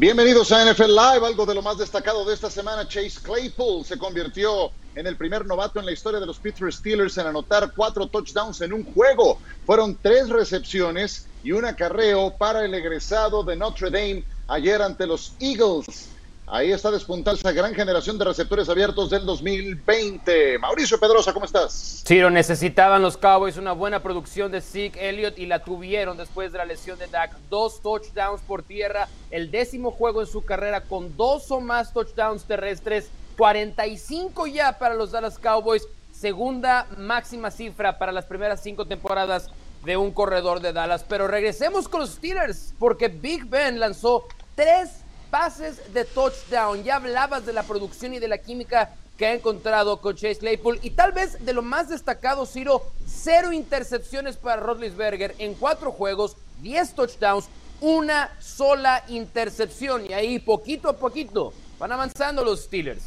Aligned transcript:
Bienvenidos 0.00 0.52
a 0.52 0.64
NFL 0.64 0.90
Live. 0.94 1.26
Algo 1.26 1.44
de 1.44 1.56
lo 1.56 1.60
más 1.60 1.76
destacado 1.76 2.24
de 2.24 2.32
esta 2.32 2.48
semana, 2.48 2.86
Chase 2.86 3.18
Claypool 3.20 3.84
se 3.84 3.98
convirtió 3.98 4.70
en 4.94 5.08
el 5.08 5.16
primer 5.16 5.44
novato 5.44 5.80
en 5.80 5.86
la 5.86 5.90
historia 5.90 6.20
de 6.20 6.26
los 6.26 6.38
Pittsburgh 6.38 6.72
Steelers 6.72 7.18
en 7.18 7.26
anotar 7.26 7.72
cuatro 7.74 8.06
touchdowns 8.06 8.60
en 8.60 8.72
un 8.72 8.84
juego. 8.84 9.40
Fueron 9.66 9.98
tres 10.00 10.28
recepciones 10.28 11.26
y 11.42 11.50
un 11.50 11.64
acarreo 11.64 12.36
para 12.38 12.64
el 12.64 12.74
egresado 12.74 13.42
de 13.42 13.56
Notre 13.56 13.90
Dame 13.90 14.24
ayer 14.46 14.80
ante 14.82 15.04
los 15.04 15.34
Eagles. 15.40 15.84
Ahí 16.50 16.72
está 16.72 16.90
despuntando 16.90 17.38
esa 17.38 17.52
gran 17.52 17.74
generación 17.74 18.16
de 18.16 18.24
receptores 18.24 18.70
abiertos 18.70 19.10
del 19.10 19.26
2020. 19.26 20.58
Mauricio 20.58 20.98
Pedrosa, 20.98 21.34
¿cómo 21.34 21.44
estás? 21.44 22.02
Ciro, 22.06 22.30
necesitaban 22.30 23.02
los 23.02 23.18
Cowboys 23.18 23.58
una 23.58 23.72
buena 23.72 24.02
producción 24.02 24.50
de 24.50 24.62
Zeke 24.62 25.10
Elliott 25.10 25.38
y 25.38 25.44
la 25.44 25.62
tuvieron 25.62 26.16
después 26.16 26.50
de 26.50 26.58
la 26.58 26.64
lesión 26.64 26.98
de 26.98 27.06
Dak. 27.06 27.36
Dos 27.50 27.82
touchdowns 27.82 28.40
por 28.40 28.62
tierra, 28.62 29.08
el 29.30 29.50
décimo 29.50 29.90
juego 29.90 30.22
en 30.22 30.26
su 30.26 30.42
carrera 30.42 30.80
con 30.80 31.14
dos 31.18 31.50
o 31.50 31.60
más 31.60 31.92
touchdowns 31.92 32.44
terrestres, 32.44 33.10
45 33.36 34.46
ya 34.46 34.78
para 34.78 34.94
los 34.94 35.10
Dallas 35.10 35.38
Cowboys, 35.38 35.86
segunda 36.12 36.86
máxima 36.96 37.50
cifra 37.50 37.98
para 37.98 38.10
las 38.10 38.24
primeras 38.24 38.62
cinco 38.62 38.86
temporadas 38.86 39.50
de 39.84 39.98
un 39.98 40.12
corredor 40.12 40.60
de 40.60 40.72
Dallas. 40.72 41.04
Pero 41.06 41.28
regresemos 41.28 41.88
con 41.88 42.00
los 42.00 42.12
Steelers, 42.12 42.72
porque 42.78 43.08
Big 43.08 43.44
Ben 43.44 43.78
lanzó 43.78 44.24
tres 44.54 45.02
pases 45.30 45.92
de 45.92 46.04
touchdown. 46.04 46.82
Ya 46.84 46.96
hablabas 46.96 47.46
de 47.46 47.52
la 47.52 47.62
producción 47.62 48.14
y 48.14 48.18
de 48.18 48.28
la 48.28 48.38
química 48.38 48.94
que 49.16 49.26
ha 49.26 49.34
encontrado 49.34 50.00
con 50.00 50.14
Chase 50.14 50.38
Claypool. 50.38 50.78
Y 50.82 50.90
tal 50.90 51.12
vez 51.12 51.44
de 51.44 51.52
lo 51.52 51.62
más 51.62 51.88
destacado, 51.88 52.46
Ciro, 52.46 52.82
cero 53.06 53.52
intercepciones 53.52 54.36
para 54.36 54.62
Rodlisberger 54.62 55.34
en 55.38 55.54
cuatro 55.54 55.92
juegos, 55.92 56.36
diez 56.60 56.94
touchdowns, 56.94 57.46
una 57.80 58.30
sola 58.40 59.04
intercepción. 59.08 60.06
Y 60.08 60.12
ahí 60.12 60.38
poquito 60.38 60.88
a 60.88 60.96
poquito 60.96 61.52
van 61.78 61.92
avanzando 61.92 62.44
los 62.44 62.64
Steelers. 62.64 63.02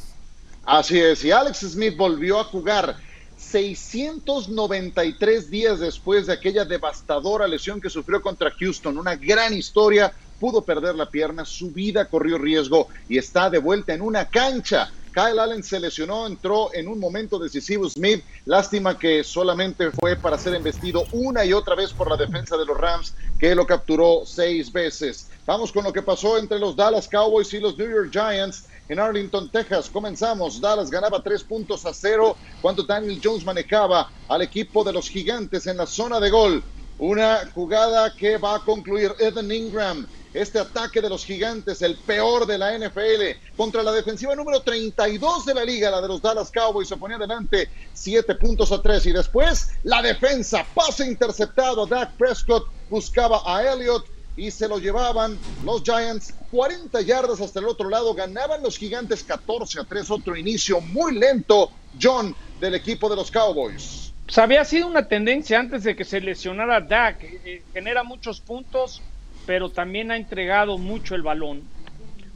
Así 0.65 0.99
es, 0.99 1.23
y 1.23 1.31
Alex 1.31 1.59
Smith 1.59 1.95
volvió 1.97 2.39
a 2.39 2.43
jugar 2.43 2.97
693 3.37 5.49
días 5.49 5.79
después 5.79 6.27
de 6.27 6.33
aquella 6.33 6.65
devastadora 6.65 7.47
lesión 7.47 7.81
que 7.81 7.89
sufrió 7.89 8.21
contra 8.21 8.51
Houston. 8.51 8.97
Una 8.97 9.15
gran 9.15 9.53
historia, 9.53 10.13
pudo 10.41 10.63
perder 10.63 10.95
la 10.95 11.05
pierna, 11.05 11.45
su 11.45 11.69
vida 11.69 12.05
corrió 12.05 12.39
riesgo 12.39 12.87
y 13.07 13.19
está 13.19 13.47
de 13.51 13.59
vuelta 13.59 13.93
en 13.93 14.01
una 14.01 14.25
cancha. 14.25 14.91
Kyle 15.13 15.39
Allen 15.39 15.61
se 15.61 15.79
lesionó, 15.79 16.25
entró 16.25 16.73
en 16.73 16.87
un 16.87 16.99
momento 16.99 17.37
decisivo 17.37 17.87
Smith. 17.87 18.23
Lástima 18.45 18.97
que 18.97 19.23
solamente 19.23 19.91
fue 19.91 20.15
para 20.15 20.39
ser 20.39 20.55
embestido 20.55 21.05
una 21.11 21.45
y 21.45 21.53
otra 21.53 21.75
vez 21.75 21.93
por 21.93 22.09
la 22.09 22.17
defensa 22.17 22.57
de 22.57 22.65
los 22.65 22.75
Rams, 22.75 23.13
que 23.37 23.53
lo 23.53 23.67
capturó 23.67 24.23
seis 24.25 24.71
veces. 24.71 25.29
Vamos 25.45 25.71
con 25.71 25.83
lo 25.83 25.93
que 25.93 26.01
pasó 26.01 26.39
entre 26.39 26.57
los 26.57 26.75
Dallas 26.75 27.07
Cowboys 27.07 27.53
y 27.53 27.59
los 27.59 27.77
New 27.77 27.89
York 27.89 28.09
Giants 28.11 28.65
en 28.89 28.99
Arlington, 28.99 29.49
Texas. 29.49 29.89
Comenzamos. 29.89 30.59
Dallas 30.59 30.89
ganaba 30.89 31.21
tres 31.21 31.43
puntos 31.43 31.85
a 31.85 31.93
cero 31.93 32.35
cuando 32.61 32.81
Daniel 32.81 33.21
Jones 33.23 33.45
manejaba 33.45 34.09
al 34.27 34.41
equipo 34.41 34.83
de 34.83 34.93
los 34.93 35.07
gigantes 35.07 35.67
en 35.67 35.77
la 35.77 35.85
zona 35.85 36.19
de 36.19 36.31
gol. 36.31 36.63
Una 37.01 37.49
jugada 37.55 38.13
que 38.15 38.37
va 38.37 38.57
a 38.57 38.59
concluir 38.59 39.11
Evan 39.17 39.51
Ingram. 39.51 40.05
Este 40.35 40.59
ataque 40.59 41.01
de 41.01 41.09
los 41.09 41.25
gigantes, 41.25 41.81
el 41.81 41.97
peor 41.97 42.45
de 42.45 42.59
la 42.59 42.77
NFL, 42.77 43.55
contra 43.57 43.81
la 43.81 43.91
defensiva 43.91 44.35
número 44.35 44.61
32 44.61 45.47
de 45.47 45.55
la 45.55 45.65
liga, 45.65 45.89
la 45.89 45.99
de 45.99 46.07
los 46.07 46.21
Dallas 46.21 46.51
Cowboys, 46.51 46.87
se 46.87 46.97
ponía 46.97 47.17
adelante 47.17 47.69
7 47.91 48.35
puntos 48.35 48.71
a 48.71 48.83
3 48.83 49.07
y 49.07 49.13
después 49.13 49.69
la 49.81 50.03
defensa, 50.03 50.63
pase 50.75 51.07
interceptado, 51.07 51.87
Dak 51.87 52.15
Prescott 52.17 52.67
buscaba 52.87 53.41
a 53.47 53.63
Elliott 53.73 54.05
y 54.37 54.51
se 54.51 54.67
lo 54.67 54.77
llevaban 54.77 55.39
los 55.63 55.81
Giants. 55.81 56.35
40 56.51 57.01
yardas 57.01 57.41
hasta 57.41 57.59
el 57.61 57.65
otro 57.65 57.89
lado, 57.89 58.13
ganaban 58.13 58.61
los 58.61 58.77
gigantes 58.77 59.23
14 59.23 59.79
a 59.79 59.85
3, 59.85 60.11
otro 60.11 60.35
inicio 60.35 60.79
muy 60.79 61.17
lento, 61.17 61.71
John, 61.99 62.35
del 62.59 62.75
equipo 62.75 63.09
de 63.09 63.15
los 63.15 63.31
Cowboys. 63.31 64.00
Pues 64.31 64.37
había 64.37 64.63
sido 64.63 64.87
una 64.87 65.09
tendencia 65.09 65.59
antes 65.59 65.83
de 65.83 65.93
que 65.93 66.05
se 66.05 66.21
lesionara 66.21 66.79
Dak, 66.79 67.21
eh, 67.21 67.63
genera 67.73 68.01
muchos 68.01 68.39
puntos, 68.39 69.01
pero 69.45 69.69
también 69.69 70.09
ha 70.09 70.15
entregado 70.15 70.77
mucho 70.77 71.15
el 71.15 71.21
balón. 71.21 71.63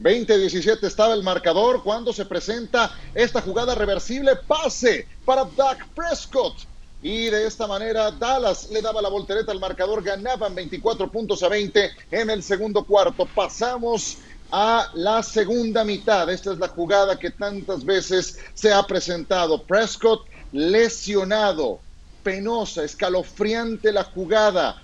20-17 0.01 0.83
estaba 0.83 1.13
el 1.13 1.23
marcador 1.23 1.83
cuando 1.83 2.11
se 2.11 2.25
presenta 2.25 2.93
esta 3.13 3.39
jugada 3.39 3.75
reversible, 3.75 4.35
pase 4.35 5.07
para 5.23 5.45
Dak 5.45 5.87
Prescott. 5.95 6.65
Y 7.01 7.27
de 7.27 7.47
esta 7.47 7.65
manera 7.65 8.11
Dallas 8.11 8.69
le 8.71 8.81
daba 8.81 9.01
la 9.01 9.07
voltereta 9.07 9.53
al 9.53 9.61
marcador, 9.61 10.03
ganaban 10.03 10.53
24 10.53 11.09
puntos 11.09 11.43
a 11.43 11.47
20 11.47 11.91
en 12.11 12.29
el 12.29 12.43
segundo 12.43 12.83
cuarto. 12.83 13.25
Pasamos 13.25 14.17
a 14.51 14.91
la 14.95 15.23
segunda 15.23 15.85
mitad. 15.85 16.29
Esta 16.29 16.51
es 16.51 16.59
la 16.59 16.67
jugada 16.67 17.17
que 17.17 17.31
tantas 17.31 17.85
veces 17.85 18.37
se 18.53 18.73
ha 18.73 18.83
presentado. 18.83 19.63
Prescott 19.63 20.34
lesionado, 20.51 21.81
penosa, 22.23 22.83
escalofriante 22.83 23.91
la 23.91 24.03
jugada. 24.03 24.81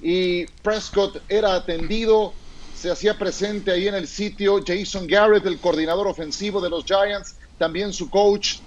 Y 0.00 0.46
Prescott 0.62 1.22
era 1.28 1.54
atendido, 1.54 2.34
se 2.74 2.90
hacía 2.90 3.18
presente 3.18 3.70
ahí 3.70 3.88
en 3.88 3.94
el 3.94 4.06
sitio. 4.06 4.62
Jason 4.64 5.06
Garrett, 5.06 5.46
el 5.46 5.58
coordinador 5.58 6.06
ofensivo 6.06 6.60
de 6.60 6.70
los 6.70 6.84
Giants, 6.84 7.36
también 7.58 7.92
su 7.92 8.10
coach, 8.10 8.58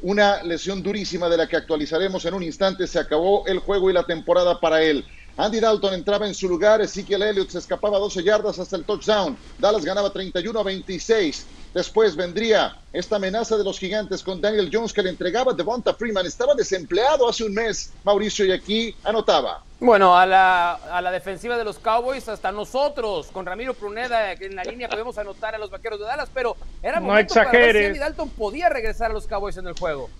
una 0.00 0.42
lesión 0.42 0.82
durísima 0.82 1.28
de 1.28 1.36
la 1.36 1.48
que 1.48 1.56
actualizaremos 1.56 2.24
en 2.24 2.34
un 2.34 2.42
instante, 2.42 2.86
se 2.86 2.98
acabó 2.98 3.46
el 3.46 3.58
juego 3.58 3.90
y 3.90 3.92
la 3.92 4.04
temporada 4.04 4.58
para 4.60 4.82
él. 4.82 5.04
Andy 5.36 5.60
Dalton 5.60 5.94
entraba 5.94 6.26
en 6.26 6.34
su 6.34 6.48
lugar, 6.48 6.80
Ezekiel 6.80 7.22
Elliott 7.22 7.50
se 7.50 7.58
escapaba 7.58 7.98
12 7.98 8.24
yardas 8.24 8.58
hasta 8.58 8.76
el 8.76 8.84
touchdown, 8.84 9.38
Dallas 9.56 9.84
ganaba 9.84 10.12
31 10.12 10.58
a 10.58 10.62
26. 10.64 11.46
Después 11.74 12.16
vendría 12.16 12.76
esta 12.92 13.16
amenaza 13.16 13.56
de 13.56 13.64
los 13.64 13.78
gigantes 13.78 14.22
con 14.22 14.40
Daniel 14.40 14.70
Jones 14.72 14.92
que 14.92 15.02
le 15.02 15.10
entregaba 15.10 15.52
Devonta 15.52 15.94
Freeman. 15.94 16.26
Estaba 16.26 16.54
desempleado 16.54 17.28
hace 17.28 17.44
un 17.44 17.54
mes, 17.54 17.92
Mauricio, 18.04 18.44
y 18.46 18.52
aquí 18.52 18.96
anotaba. 19.04 19.62
Bueno, 19.80 20.16
a 20.16 20.26
la, 20.26 20.72
a 20.74 21.00
la 21.00 21.12
defensiva 21.12 21.56
de 21.56 21.64
los 21.64 21.78
Cowboys, 21.78 22.28
hasta 22.28 22.50
nosotros, 22.50 23.28
con 23.32 23.46
Ramiro 23.46 23.74
Pruneda 23.74 24.32
en 24.32 24.56
la 24.56 24.64
línea, 24.64 24.88
podemos 24.88 25.16
anotar 25.18 25.54
a 25.54 25.58
los 25.58 25.70
vaqueros 25.70 26.00
de 26.00 26.06
Dallas, 26.06 26.30
pero 26.34 26.56
era 26.82 27.00
momento 27.00 27.34
no 27.34 27.44
para 27.44 27.58
ver 27.58 27.92
si 27.92 27.98
Dalton 27.98 28.30
podía 28.30 28.68
regresar 28.68 29.10
a 29.10 29.14
los 29.14 29.26
Cowboys 29.26 29.56
en 29.56 29.68
el 29.68 29.78
juego. 29.78 30.10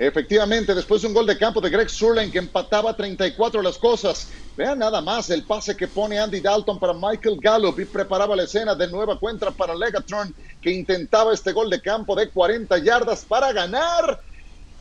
Efectivamente, 0.00 0.74
después 0.74 1.02
de 1.02 1.08
un 1.08 1.12
gol 1.12 1.26
de 1.26 1.36
campo 1.36 1.60
de 1.60 1.68
Greg 1.68 1.90
Surlane 1.90 2.30
que 2.30 2.38
empataba 2.38 2.96
34 2.96 3.60
las 3.60 3.76
cosas. 3.76 4.30
Vean 4.56 4.78
nada 4.78 5.02
más 5.02 5.28
el 5.28 5.44
pase 5.44 5.76
que 5.76 5.88
pone 5.88 6.18
Andy 6.18 6.40
Dalton 6.40 6.80
para 6.80 6.94
Michael 6.94 7.38
Gallup 7.38 7.78
y 7.78 7.84
preparaba 7.84 8.34
la 8.34 8.44
escena 8.44 8.74
de 8.74 8.88
nueva 8.88 9.18
cuenta 9.18 9.50
para 9.50 9.74
Legatron 9.74 10.34
que 10.58 10.70
intentaba 10.70 11.34
este 11.34 11.52
gol 11.52 11.68
de 11.68 11.82
campo 11.82 12.16
de 12.16 12.30
40 12.30 12.78
yardas 12.78 13.26
para 13.26 13.52
ganar. 13.52 14.18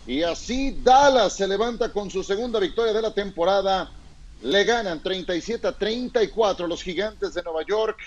Y 0.06 0.24
así 0.24 0.80
Dallas 0.82 1.34
se 1.34 1.50
levanta 1.50 1.92
con 1.92 2.10
su 2.10 2.24
segunda 2.24 2.58
victoria 2.58 2.94
de 2.94 3.02
la 3.02 3.14
temporada. 3.14 3.92
Le 4.40 4.64
ganan 4.64 5.04
37 5.04 5.68
a 5.68 5.74
34 5.74 6.66
los 6.66 6.82
gigantes 6.82 7.34
de 7.34 7.44
Nueva 7.44 7.66
York, 7.68 7.98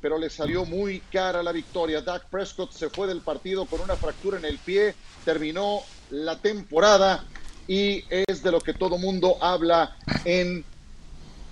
pero 0.00 0.16
le 0.16 0.30
salió 0.30 0.64
muy 0.64 1.00
cara 1.12 1.42
la 1.42 1.52
victoria. 1.52 2.00
Dak 2.00 2.30
Prescott 2.30 2.72
se 2.72 2.88
fue 2.88 3.08
del 3.08 3.20
partido 3.20 3.66
con 3.66 3.82
una 3.82 3.94
fractura 3.94 4.38
en 4.38 4.46
el 4.46 4.58
pie, 4.58 4.94
terminó 5.22 5.82
la 6.12 6.36
temporada 6.36 7.24
y 7.66 8.04
es 8.10 8.42
de 8.42 8.52
lo 8.52 8.60
que 8.60 8.74
todo 8.74 8.98
mundo 8.98 9.36
habla 9.40 9.96
en 10.24 10.64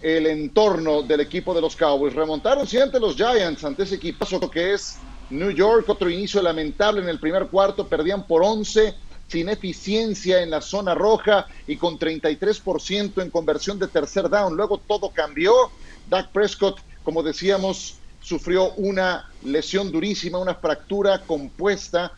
el 0.03 0.27
entorno 0.27 1.03
del 1.03 1.21
equipo 1.21 1.55
de 1.55 1.63
los 1.63 1.75
Cowboys. 1.75 2.15
Remontaron 2.15 2.67
siempre 2.67 3.01
los 3.01 3.17
Giants 3.17 3.65
ante 3.65 3.85
ese 3.85 3.97
equipazo 3.97 4.39
que 4.51 4.75
es 4.75 4.99
New 5.31 5.51
York, 5.51 5.89
otro 5.89 6.11
inicio 6.11 6.43
lamentable 6.43 7.01
en 7.01 7.09
el 7.09 7.19
primer 7.19 7.47
cuarto, 7.47 7.87
perdían 7.87 8.27
por 8.27 8.43
11 8.43 8.95
sin 9.29 9.49
eficiencia 9.49 10.43
en 10.43 10.51
la 10.51 10.61
zona 10.61 10.95
roja 10.95 11.47
y 11.67 11.77
con 11.77 11.99
33% 11.99 13.23
en 13.23 13.31
conversión 13.31 13.79
de 13.79 13.87
tercer 13.87 14.29
down. 14.29 14.57
Luego 14.57 14.79
todo 14.79 15.11
cambió. 15.11 15.71
Dak 16.09 16.33
Prescott, 16.33 16.81
como 17.05 17.23
decíamos, 17.23 17.95
sufrió 18.21 18.73
una 18.73 19.31
lesión 19.45 19.93
durísima, 19.93 20.39
una 20.39 20.57
fractura 20.57 21.23
compuesta 21.23 22.13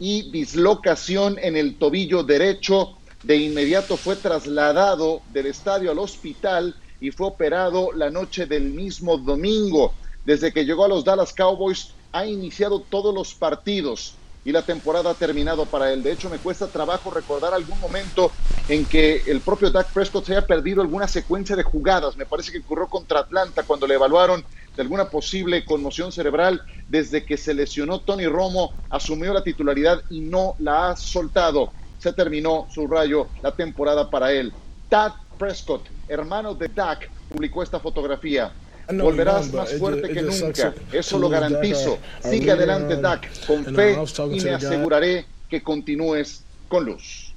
y 0.00 0.30
dislocación 0.32 1.38
en 1.38 1.56
el 1.56 1.78
tobillo 1.78 2.24
derecho. 2.24 2.96
De 3.22 3.36
inmediato 3.36 3.98
fue 3.98 4.16
trasladado 4.16 5.22
del 5.28 5.46
estadio 5.46 5.90
al 5.90 5.98
hospital 5.98 6.74
y 6.98 7.10
fue 7.10 7.28
operado 7.28 7.92
la 7.92 8.10
noche 8.10 8.46
del 8.46 8.70
mismo 8.70 9.18
domingo. 9.18 9.94
Desde 10.24 10.52
que 10.52 10.64
llegó 10.64 10.86
a 10.86 10.88
los 10.88 11.04
Dallas 11.04 11.34
Cowboys 11.34 11.94
ha 12.12 12.24
iniciado 12.26 12.80
todos 12.82 13.14
los 13.14 13.34
partidos 13.34 14.16
y 14.42 14.52
la 14.52 14.62
temporada 14.64 15.10
ha 15.10 15.14
terminado 15.14 15.66
para 15.70 15.92
él. 15.92 16.02
De 16.02 16.12
hecho, 16.12 16.30
me 16.30 16.40
cuesta 16.40 16.72
trabajo 16.72 17.10
recordar 17.10 17.52
algún 17.52 17.78
momento 17.78 18.32
en 18.66 18.86
que 18.86 19.22
el 19.26 19.42
propio 19.42 19.70
Dak 19.70 19.92
Prescott 19.92 20.24
se 20.24 20.32
haya 20.32 20.46
perdido 20.46 20.80
alguna 20.80 21.08
secuencia 21.08 21.56
de 21.56 21.62
jugadas. 21.62 22.16
Me 22.16 22.24
parece 22.24 22.52
que 22.52 22.60
ocurrió 22.60 22.88
contra 22.88 23.20
Atlanta 23.20 23.64
cuando 23.64 23.86
le 23.86 23.94
evaluaron 23.94 24.46
de 24.80 24.84
alguna 24.84 25.10
posible 25.10 25.62
conmoción 25.66 26.10
cerebral 26.10 26.62
desde 26.88 27.26
que 27.26 27.36
se 27.36 27.52
lesionó 27.52 28.00
Tony 28.00 28.26
Romo, 28.26 28.72
asumió 28.88 29.34
la 29.34 29.44
titularidad 29.44 30.00
y 30.08 30.20
no 30.20 30.54
la 30.58 30.88
ha 30.88 30.96
soltado. 30.96 31.70
Se 31.98 32.14
terminó 32.14 32.66
su 32.72 32.86
rayo 32.86 33.26
la 33.42 33.54
temporada 33.54 34.08
para 34.08 34.32
él. 34.32 34.54
Tad 34.88 35.12
Prescott, 35.38 35.82
hermano 36.08 36.54
de 36.54 36.68
Dak, 36.68 37.10
publicó 37.28 37.62
esta 37.62 37.78
fotografía. 37.78 38.52
Volverás 38.90 39.52
más 39.52 39.70
fuerte 39.74 40.08
que 40.08 40.22
nunca, 40.22 40.72
eso 40.90 41.18
lo 41.18 41.28
garantizo. 41.28 41.98
Sigue 42.24 42.50
adelante, 42.50 42.96
Dak, 42.96 43.28
con 43.46 43.62
fe 43.66 43.98
y 44.32 44.40
me 44.40 44.50
aseguraré 44.54 45.26
que 45.50 45.62
continúes 45.62 46.42
con 46.68 46.86
luz. 46.86 47.29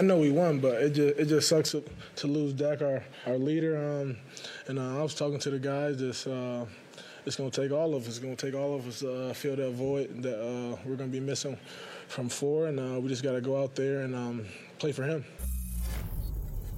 I 0.00 0.02
know 0.02 0.16
we 0.16 0.30
won, 0.30 0.60
but 0.60 0.80
it 0.80 0.94
just 0.94 1.18
it 1.18 1.26
just 1.26 1.46
sucks 1.46 1.72
to, 1.72 1.84
to 2.16 2.26
lose 2.26 2.54
Dak, 2.54 2.80
our 2.80 3.04
our 3.26 3.36
leader. 3.36 3.76
Um, 3.76 4.16
and 4.66 4.78
uh, 4.78 4.98
I 4.98 5.02
was 5.02 5.14
talking 5.14 5.38
to 5.40 5.50
the 5.50 5.58
guys. 5.58 5.98
Just 5.98 6.26
uh, 6.26 6.64
it's 7.26 7.36
going 7.36 7.50
to 7.50 7.60
take 7.60 7.70
all 7.70 7.94
of 7.94 8.04
us. 8.04 8.08
It's 8.08 8.18
going 8.18 8.34
to 8.34 8.46
take 8.46 8.58
all 8.58 8.74
of 8.74 8.88
us 8.88 9.00
to 9.00 9.28
uh, 9.28 9.34
fill 9.34 9.56
that 9.56 9.72
void 9.72 10.22
that 10.22 10.40
uh, 10.40 10.78
we're 10.86 10.96
going 10.96 11.10
to 11.10 11.12
be 11.12 11.20
missing 11.20 11.58
from 12.08 12.30
four, 12.30 12.68
and 12.68 12.80
uh, 12.80 12.98
we 12.98 13.10
just 13.10 13.22
got 13.22 13.32
to 13.32 13.42
go 13.42 13.62
out 13.62 13.74
there 13.74 14.00
and 14.00 14.14
um, 14.14 14.46
play 14.78 14.90
for 14.90 15.02
him. 15.02 15.22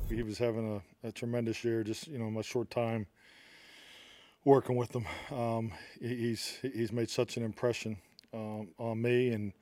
He 0.09 0.25
was 0.25 0.37
having 0.37 0.83
a, 1.05 1.07
a, 1.07 1.13
tremendous 1.13 1.63
year. 1.63 1.85
Just 1.85 2.09
you 2.09 2.19
know, 2.19 2.41
a 2.41 2.43
short 2.43 2.73
time 2.73 3.07
working 4.45 4.75
with 4.75 4.97
him. 4.97 5.07
Um, 5.31 5.71
he's 6.01 6.59
he's 6.61 6.91
made 6.91 7.09
such 7.09 7.37
an 7.37 7.45
impression 7.45 7.99
um, 8.35 8.71
on 8.79 9.01
me, 9.01 9.29
and 9.29 9.53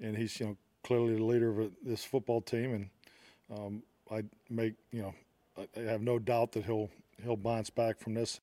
and 0.00 0.16
he's 0.16 0.40
you 0.40 0.46
know 0.46 0.56
clearly 0.82 1.16
the 1.16 1.22
leader 1.22 1.60
of 1.60 1.72
this 1.82 2.04
football 2.04 2.40
team, 2.40 2.72
and 2.72 2.88
um, 3.50 3.82
I 4.10 4.24
make 4.50 4.74
you 4.90 5.02
know 5.02 5.14
I 5.56 5.80
have 5.80 6.02
no 6.02 6.18
doubt 6.18 6.52
that 6.52 6.64
he'll 6.64 6.90
he'll 7.22 7.36
bounce 7.36 7.70
back 7.70 7.98
from 7.98 8.14
this. 8.14 8.40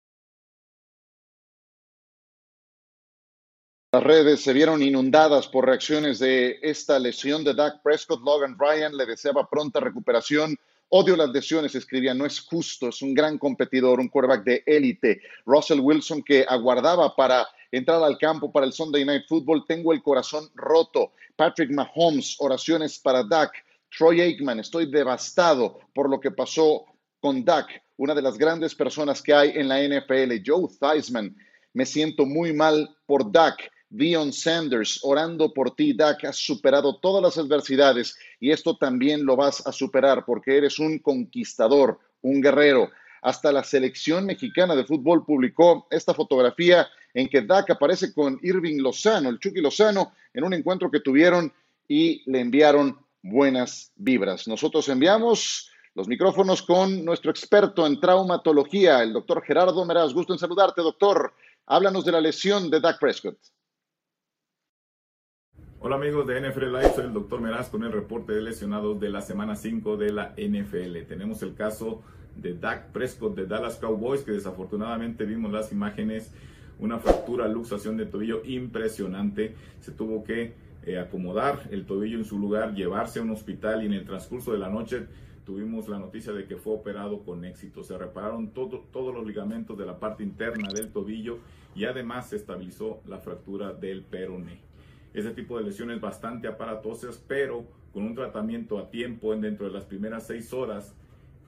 Las 3.92 4.04
redes 4.04 4.42
se 4.42 4.54
vieron 4.54 4.84
inundadas 4.84 5.48
por 5.48 5.66
reacciones 5.66 6.20
de 6.20 6.60
esta 6.62 7.00
lesión 7.00 7.44
de 7.44 7.56
Dak 7.56 7.82
Prescott. 7.82 8.22
Logan 8.22 8.56
Ryan 8.56 8.96
le 8.96 9.08
deseaba 9.08 9.50
pronta 9.50 9.80
recuperación. 9.80 10.56
Odio 10.90 11.16
las 11.16 11.30
lesiones, 11.30 11.74
escribía, 11.74 12.14
no 12.14 12.26
es 12.28 12.40
justo, 12.40 12.90
es 12.90 13.02
un 13.02 13.16
gran 13.16 13.40
competidor, 13.40 14.00
un 14.00 14.10
quarterback 14.10 14.44
de 14.44 14.64
élite. 14.68 15.22
Russell 15.46 15.80
Wilson 15.80 16.22
que 16.22 16.46
aguardaba 16.48 17.16
para 17.16 17.48
entrar 17.72 18.04
al 18.04 18.20
campo 18.20 18.52
para 18.52 18.68
el 18.68 18.74
Sunday 18.74 19.06
Night 19.06 19.24
Football, 19.28 19.66
tengo 19.68 19.92
el 19.92 20.04
corazón 20.04 20.50
roto. 20.54 21.14
Patrick 21.36 21.72
Mahomes, 21.72 22.36
oraciones 22.40 23.00
para 23.00 23.24
Dak. 23.24 23.52
Troy 23.96 24.22
Aikman, 24.22 24.60
estoy 24.60 24.90
devastado 24.90 25.80
por 25.94 26.10
lo 26.10 26.20
que 26.20 26.32
pasó 26.32 26.86
con 27.20 27.44
Dak, 27.44 27.68
una 27.98 28.16
de 28.16 28.22
las 28.22 28.38
grandes 28.38 28.76
personas 28.76 29.22
que 29.22 29.34
hay 29.34 29.52
en 29.56 29.68
la 29.68 29.82
NFL. 29.82 30.42
Joe 30.46 30.68
Theismann, 30.80 31.36
me 31.74 31.86
siento 31.86 32.26
muy 32.26 32.54
mal 32.54 32.90
por 33.06 33.32
Dak. 33.32 33.70
Dion 33.92 34.32
Sanders, 34.32 35.00
orando 35.02 35.52
por 35.52 35.76
ti, 35.76 35.94
Dak, 35.94 36.24
has 36.26 36.38
superado 36.38 37.00
todas 37.00 37.24
las 37.24 37.44
adversidades 37.44 38.16
y 38.40 38.52
esto 38.52 38.78
también 38.78 39.26
lo 39.26 39.36
vas 39.36 39.66
a 39.66 39.72
superar 39.72 40.26
porque 40.26 40.58
eres 40.58 40.78
un 40.78 41.00
conquistador, 41.00 42.00
un 42.22 42.40
guerrero. 42.40 42.92
Hasta 43.24 43.52
la 43.52 43.64
selección 43.64 44.28
mexicana 44.28 44.76
de 44.76 44.86
fútbol 44.86 45.26
publicó 45.26 45.88
esta 45.90 46.14
fotografía 46.14 46.88
en 47.16 47.28
que 47.28 47.42
Dak 47.42 47.72
aparece 47.72 48.14
con 48.14 48.40
Irving 48.44 48.80
Lozano, 48.80 49.30
el 49.30 49.40
Chucky 49.40 49.60
Lozano, 49.60 50.14
en 50.34 50.44
un 50.44 50.54
encuentro 50.54 50.92
que 50.92 51.00
tuvieron 51.00 51.52
y 51.88 52.22
le 52.32 52.42
enviaron 52.42 52.96
buenas 53.22 53.92
vibras. 53.96 54.48
Nosotros 54.48 54.88
enviamos 54.90 55.72
los 55.96 56.08
micrófonos 56.08 56.62
con 56.62 57.04
nuestro 57.04 57.32
experto 57.32 57.86
en 57.86 58.00
traumatología, 58.00 59.04
el 59.04 59.14
doctor 59.14 59.44
Gerardo 59.44 59.84
Meraz. 59.86 60.14
Gusto 60.14 60.34
en 60.34 60.40
saludarte, 60.40 60.82
doctor. 60.82 61.34
Háblanos 61.66 62.06
de 62.06 62.12
la 62.12 62.22
lesión 62.22 62.70
de 62.70 62.80
Dak 62.80 63.00
Prescott. 63.00 63.38
Hola 65.82 65.96
amigos 65.96 66.28
de 66.28 66.42
NFL 66.42 66.66
Live, 66.74 66.94
soy 66.94 67.06
el 67.06 67.14
doctor 67.14 67.40
Meraz 67.40 67.70
con 67.70 67.84
el 67.86 67.94
reporte 67.94 68.34
de 68.34 68.42
lesionados 68.42 69.00
de 69.00 69.10
la 69.10 69.22
semana 69.22 69.56
5 69.56 69.96
de 69.96 70.12
la 70.12 70.34
NFL. 70.38 71.08
Tenemos 71.08 71.42
el 71.42 71.56
caso 71.56 72.02
de 72.36 72.54
Dak 72.54 72.92
Prescott 72.92 73.36
de 73.36 73.46
Dallas 73.46 73.78
Cowboys, 73.78 74.24
que 74.24 74.32
desafortunadamente 74.32 75.26
vimos 75.26 75.54
las 75.54 75.72
imágenes, 75.72 76.32
una 76.80 77.00
fractura, 77.00 77.48
luxación 77.48 77.96
de 77.96 78.06
tobillo 78.06 78.42
impresionante. 78.44 79.56
Se 79.80 79.92
tuvo 79.92 80.24
que 80.24 80.54
eh, 80.84 80.98
acomodar 80.98 81.68
el 81.72 81.86
tobillo 81.86 82.18
en 82.18 82.26
su 82.26 82.40
lugar, 82.40 82.74
llevarse 82.74 83.20
a 83.20 83.24
un 83.24 83.32
hospital 83.32 83.84
y 83.84 83.88
en 83.88 83.94
el 83.94 84.06
transcurso 84.06 84.52
de 84.52 84.60
la 84.60 84.70
noche 84.70 85.08
tuvimos 85.46 85.90
la 85.90 86.00
noticia 86.00 86.32
de 86.32 86.46
que 86.46 86.58
fue 86.58 86.74
operado 86.74 87.24
con 87.24 87.44
éxito. 87.44 87.84
Se 87.84 87.98
repararon 87.98 88.52
todos 88.52 89.14
los 89.14 89.26
ligamentos 89.26 89.78
de 89.78 89.86
la 89.86 90.00
parte 90.00 90.24
interna 90.24 90.70
del 90.72 90.92
tobillo 90.92 91.40
y 91.76 91.86
además 91.86 92.30
se 92.30 92.36
estabilizó 92.36 93.02
la 93.08 93.18
fractura 93.18 93.74
del 93.74 94.04
peroné. 94.04 94.62
Ese 95.14 95.32
tipo 95.32 95.58
de 95.58 95.64
lesiones 95.64 96.00
bastante 96.00 96.48
aparatosas, 96.48 97.24
pero 97.28 97.66
con 97.94 98.04
un 98.04 98.14
tratamiento 98.14 98.78
a 98.78 98.90
tiempo 98.90 99.34
en 99.34 99.42
dentro 99.42 99.66
de 99.66 99.74
las 99.74 99.86
primeras 99.86 100.28
seis 100.28 100.54
horas 100.54 100.96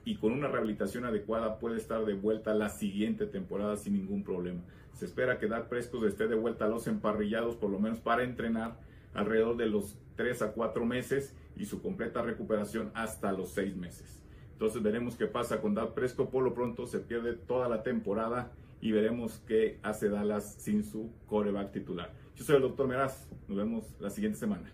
y 0.04 0.16
con 0.16 0.32
una 0.32 0.48
rehabilitación 0.48 1.04
adecuada 1.04 1.58
puede 1.58 1.76
estar 1.76 2.04
de 2.04 2.14
vuelta 2.14 2.54
la 2.54 2.68
siguiente 2.68 3.26
temporada 3.26 3.76
sin 3.76 3.94
ningún 3.94 4.24
problema. 4.24 4.60
Se 4.94 5.04
espera 5.04 5.38
que 5.38 5.46
Dak 5.46 5.68
Prescott 5.68 6.04
esté 6.04 6.26
de 6.26 6.34
vuelta 6.34 6.64
a 6.64 6.68
los 6.68 6.86
emparrillados 6.86 7.56
por 7.56 7.70
lo 7.70 7.78
menos 7.78 8.00
para 8.00 8.24
entrenar 8.24 8.76
alrededor 9.14 9.56
de 9.56 9.66
los 9.66 9.96
3 10.16 10.42
a 10.42 10.52
4 10.52 10.84
meses 10.84 11.34
y 11.56 11.66
su 11.66 11.82
completa 11.82 12.22
recuperación 12.22 12.90
hasta 12.94 13.32
los 13.32 13.50
6 13.50 13.76
meses. 13.76 14.22
Entonces 14.52 14.82
veremos 14.82 15.16
qué 15.16 15.26
pasa 15.26 15.60
con 15.60 15.74
Dak 15.74 15.92
Prescott. 15.92 16.30
Por 16.30 16.44
lo 16.44 16.54
pronto 16.54 16.86
se 16.86 17.00
pierde 17.00 17.32
toda 17.34 17.68
la 17.68 17.82
temporada 17.82 18.52
y 18.80 18.92
veremos 18.92 19.42
qué 19.46 19.78
hace 19.82 20.08
Dallas 20.08 20.54
sin 20.58 20.84
su 20.84 21.10
coreback 21.26 21.72
titular. 21.72 22.12
Yo 22.36 22.44
soy 22.44 22.56
el 22.56 22.62
doctor 22.62 22.86
Meraz. 22.88 23.28
Nos 23.48 23.58
vemos 23.58 23.84
la 24.00 24.10
siguiente 24.10 24.38
semana. 24.38 24.70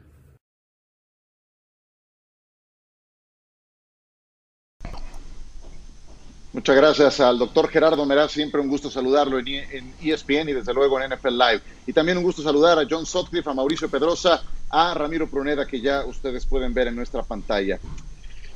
Muchas 6.51 6.77
gracias 6.77 7.21
al 7.21 7.39
doctor 7.39 7.69
Gerardo 7.69 8.07
Meraz, 8.07 8.33
siempre 8.33 8.61
un 8.61 8.69
gusto 8.69 8.91
saludarlo 8.91 9.39
en, 9.39 9.95
ESPN 10.03 10.49
y 10.49 10.55
desde 10.55 10.73
luego 10.73 10.99
en 10.99 11.13
NFL 11.13 11.37
Live. 11.37 11.61
Y 11.87 11.93
también 11.93 12.17
un 12.17 12.25
gusto 12.25 12.43
saludar 12.43 12.79
a 12.79 12.87
John 12.89 13.05
Sotcliffe, 13.05 13.51
a 13.51 13.55
Mauricio 13.55 13.91
Pedrosa, 13.91 14.43
a 14.71 14.95
Ramiro 14.95 15.29
Pruneda, 15.29 15.67
que 15.67 15.81
ya 15.81 16.07
ustedes 16.07 16.47
pueden 16.47 16.73
ver 16.73 16.89
en 16.89 16.97
nuestra 16.97 17.23
pantalla. 17.23 17.79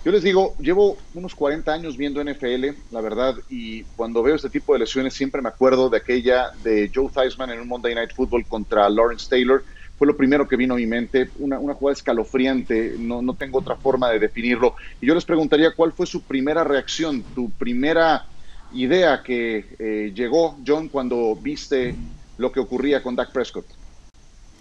Yo 0.05 0.11
les 0.11 0.23
digo, 0.23 0.57
llevo 0.59 0.97
unos 1.15 1.35
40 1.35 1.71
años 1.71 1.97
viendo 1.99 2.25
NFL, 2.25 2.71
la 2.91 3.01
verdad, 3.03 3.37
y 3.51 3.85
cuando 3.85 4.23
veo 4.23 4.35
este 4.37 4.51
tipo 4.51 4.73
de 4.73 4.81
lesiones 4.81 5.13
siempre 5.15 5.43
me 5.43 5.51
acuerdo 5.51 5.91
de 5.91 5.99
aquella 5.99 6.51
de 6.65 6.91
Joe 6.93 7.11
Theismann 7.15 7.51
en 7.51 7.61
un 7.61 7.69
Monday 7.69 7.95
Night 7.95 8.13
Football 8.15 8.47
contra 8.47 8.89
Lawrence 8.89 9.29
Taylor, 9.29 9.63
fue 10.03 10.09
lo 10.09 10.17
primero 10.17 10.49
que 10.49 10.57
vino 10.57 10.75
a 10.75 10.79
mi 10.79 10.87
mente, 10.87 11.31
una, 11.39 11.61
una 11.61 11.75
jugada 11.75 11.93
escalofriante, 11.93 12.97
no, 12.99 13.23
no 13.23 13.35
tengo 13.35 13.61
otra 13.61 13.77
forma 13.77 14.11
de 14.11 14.19
definirlo. 14.19 14.75
Y 15.01 15.07
yo 15.07 15.15
les 15.15 15.25
preguntaría 15.25 15.77
cuál 15.77 15.93
fue 15.93 16.07
su 16.07 16.23
primera 16.23 16.65
reacción, 16.65 17.23
tu 17.37 17.51
primera 17.51 18.27
idea 18.73 19.23
que 19.23 19.77
eh, 19.79 20.13
llegó, 20.13 20.59
John, 20.67 20.89
cuando 20.89 21.37
viste 21.37 21.95
lo 22.37 22.51
que 22.51 22.59
ocurría 22.59 23.01
con 23.01 23.15
Dak 23.15 23.31
Prescott. 23.31 23.65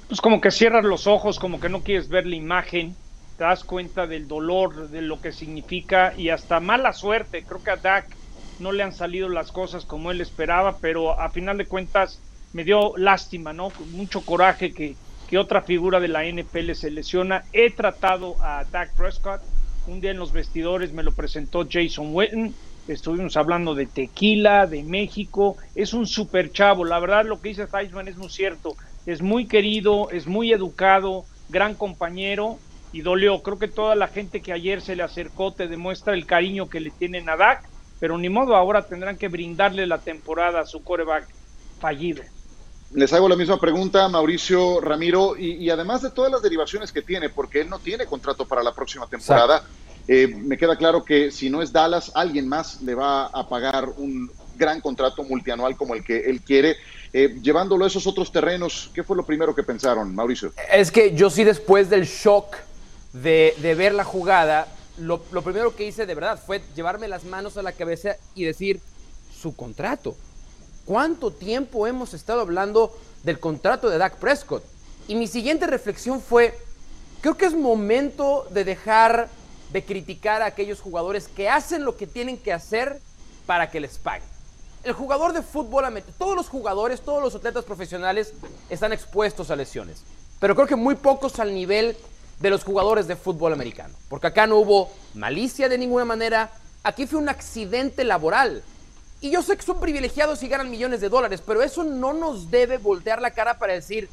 Pues 0.07 0.21
como 0.21 0.39
que 0.39 0.51
cierras 0.51 0.85
los 0.85 1.07
ojos, 1.07 1.39
como 1.39 1.59
que 1.59 1.69
no 1.69 1.81
quieres 1.81 2.07
ver 2.07 2.27
la 2.27 2.35
imagen, 2.35 2.95
te 3.39 3.43
das 3.43 3.63
cuenta 3.63 4.05
del 4.05 4.27
dolor, 4.27 4.89
de 4.89 5.01
lo 5.01 5.21
que 5.21 5.31
significa 5.31 6.13
y 6.15 6.29
hasta 6.29 6.59
mala 6.59 6.93
suerte. 6.93 7.41
Creo 7.47 7.63
que 7.63 7.71
a 7.71 7.77
Dak 7.77 8.05
no 8.59 8.71
le 8.71 8.83
han 8.83 8.93
salido 8.93 9.27
las 9.27 9.51
cosas 9.51 9.85
como 9.85 10.11
él 10.11 10.21
esperaba, 10.21 10.77
pero 10.77 11.19
a 11.19 11.31
final 11.31 11.57
de 11.57 11.65
cuentas 11.65 12.19
me 12.53 12.63
dio 12.63 12.95
lástima, 12.95 13.53
¿no? 13.53 13.71
Mucho 13.91 14.21
coraje 14.21 14.71
que, 14.71 14.95
que 15.31 15.37
otra 15.37 15.61
figura 15.61 16.01
de 16.01 16.09
la 16.09 16.25
NFL 16.25 16.73
se 16.73 16.91
lesiona. 16.91 17.45
He 17.53 17.71
tratado 17.71 18.35
a 18.41 18.65
Dak 18.65 18.93
Prescott. 18.97 19.41
Un 19.87 20.01
día 20.01 20.11
en 20.11 20.19
los 20.19 20.33
vestidores 20.33 20.91
me 20.91 21.03
lo 21.03 21.13
presentó 21.13 21.65
Jason 21.71 22.13
Witten. 22.13 22.53
Estuvimos 22.89 23.37
hablando 23.37 23.73
de 23.73 23.85
tequila, 23.85 24.67
de 24.67 24.83
México. 24.83 25.55
Es 25.73 25.93
un 25.93 26.05
super 26.05 26.51
chavo. 26.51 26.83
La 26.83 26.99
verdad, 26.99 27.23
lo 27.23 27.39
que 27.39 27.47
dice 27.47 27.65
Theismann 27.65 28.09
es 28.09 28.17
muy 28.17 28.27
cierto. 28.27 28.75
Es 29.05 29.21
muy 29.21 29.45
querido, 29.47 30.09
es 30.11 30.27
muy 30.27 30.51
educado, 30.51 31.23
gran 31.47 31.75
compañero 31.75 32.59
y 32.91 32.99
dolió. 32.99 33.41
Creo 33.41 33.57
que 33.57 33.69
toda 33.69 33.95
la 33.95 34.09
gente 34.09 34.41
que 34.41 34.51
ayer 34.51 34.81
se 34.81 34.97
le 34.97 35.03
acercó 35.03 35.53
te 35.53 35.69
demuestra 35.69 36.13
el 36.13 36.25
cariño 36.25 36.67
que 36.67 36.81
le 36.81 36.91
tienen 36.91 37.29
a 37.29 37.37
Dak, 37.37 37.63
pero 38.01 38.17
ni 38.17 38.27
modo, 38.27 38.57
ahora 38.57 38.85
tendrán 38.85 39.15
que 39.15 39.29
brindarle 39.29 39.87
la 39.87 39.99
temporada 39.99 40.59
a 40.59 40.65
su 40.65 40.83
coreback 40.83 41.25
fallido 41.79 42.21
les 42.93 43.13
hago 43.13 43.29
la 43.29 43.35
misma 43.35 43.59
pregunta, 43.59 44.07
Mauricio 44.09 44.81
Ramiro, 44.81 45.37
y, 45.37 45.69
además 45.69 46.01
de 46.01 46.09
todas 46.09 46.31
las 46.31 46.41
derivaciones 46.41 46.91
que 46.91 47.01
tiene, 47.01 47.29
porque 47.29 47.61
él 47.61 47.69
no 47.69 47.79
tiene 47.79 48.05
contrato 48.05 48.45
para 48.45 48.63
la 48.63 48.73
próxima 48.73 49.07
temporada, 49.07 49.63
eh, 50.07 50.27
me 50.27 50.57
queda 50.57 50.75
claro 50.75 51.05
que 51.05 51.31
si 51.31 51.49
no 51.49 51.61
es 51.61 51.71
Dallas, 51.71 52.11
alguien 52.15 52.47
más 52.47 52.81
le 52.81 52.95
va 52.95 53.27
a 53.27 53.47
pagar 53.47 53.89
un 53.97 54.29
gran 54.57 54.81
contrato 54.81 55.23
multianual 55.23 55.77
como 55.77 55.95
el 55.95 56.03
que 56.03 56.29
él 56.29 56.41
quiere. 56.41 56.75
Eh, 57.13 57.37
llevándolo 57.41 57.85
a 57.85 57.87
esos 57.87 58.07
otros 58.07 58.31
terrenos, 58.31 58.91
¿qué 58.93 59.03
fue 59.03 59.15
lo 59.15 59.25
primero 59.25 59.55
que 59.55 59.63
pensaron, 59.63 60.13
Mauricio? 60.13 60.53
Es 60.71 60.91
que 60.91 61.13
yo 61.13 61.29
sí 61.29 61.43
después 61.43 61.89
del 61.89 62.05
shock 62.05 62.57
de, 63.13 63.55
ver 63.77 63.93
la 63.93 64.03
jugada, 64.03 64.67
lo, 64.97 65.23
lo 65.31 65.41
primero 65.41 65.75
que 65.75 65.85
hice 65.85 66.05
de 66.05 66.15
verdad 66.15 66.41
fue 66.45 66.61
llevarme 66.75 67.07
las 67.07 67.23
manos 67.23 67.57
a 67.57 67.61
la 67.61 67.71
cabeza 67.71 68.17
y 68.35 68.43
decir, 68.43 68.81
su 69.33 69.55
contrato 69.55 70.15
¿Cuánto 70.91 71.31
tiempo 71.31 71.87
hemos 71.87 72.13
estado 72.13 72.41
hablando 72.41 72.93
del 73.23 73.39
contrato 73.39 73.89
de 73.89 73.97
Dak 73.97 74.17
Prescott? 74.17 74.61
Y 75.07 75.15
mi 75.15 75.25
siguiente 75.25 75.65
reflexión 75.65 76.19
fue, 76.19 76.53
creo 77.21 77.37
que 77.37 77.45
es 77.45 77.53
momento 77.53 78.45
de 78.49 78.65
dejar 78.65 79.29
de 79.71 79.85
criticar 79.85 80.41
a 80.41 80.47
aquellos 80.47 80.81
jugadores 80.81 81.29
que 81.29 81.47
hacen 81.47 81.85
lo 81.85 81.95
que 81.95 82.07
tienen 82.07 82.37
que 82.37 82.51
hacer 82.51 82.99
para 83.45 83.71
que 83.71 83.79
les 83.79 83.99
paguen. 83.99 84.27
El 84.83 84.91
jugador 84.91 85.31
de 85.31 85.41
fútbol, 85.41 85.85
todos 86.17 86.35
los 86.35 86.49
jugadores, 86.49 86.99
todos 86.99 87.23
los 87.23 87.35
atletas 87.35 87.63
profesionales 87.63 88.33
están 88.69 88.91
expuestos 88.91 89.49
a 89.49 89.55
lesiones, 89.55 90.03
pero 90.41 90.55
creo 90.55 90.67
que 90.67 90.75
muy 90.75 90.95
pocos 90.95 91.39
al 91.39 91.53
nivel 91.53 91.95
de 92.41 92.49
los 92.49 92.65
jugadores 92.65 93.07
de 93.07 93.15
fútbol 93.15 93.53
americano, 93.53 93.93
porque 94.09 94.27
acá 94.27 94.45
no 94.45 94.57
hubo 94.57 94.91
malicia 95.13 95.69
de 95.69 95.77
ninguna 95.77 96.03
manera, 96.03 96.51
aquí 96.83 97.07
fue 97.07 97.17
un 97.17 97.29
accidente 97.29 98.03
laboral. 98.03 98.61
Y 99.21 99.29
yo 99.29 99.43
sé 99.43 99.55
que 99.55 99.61
son 99.61 99.79
privilegiados 99.79 100.41
y 100.41 100.47
ganan 100.47 100.71
millones 100.71 100.99
de 100.99 101.07
dólares, 101.07 101.43
pero 101.45 101.61
eso 101.61 101.83
no 101.83 102.11
nos 102.11 102.49
debe 102.49 102.79
voltear 102.79 103.21
la 103.21 103.29
cara 103.29 103.59
para 103.59 103.73
decir, 103.73 104.09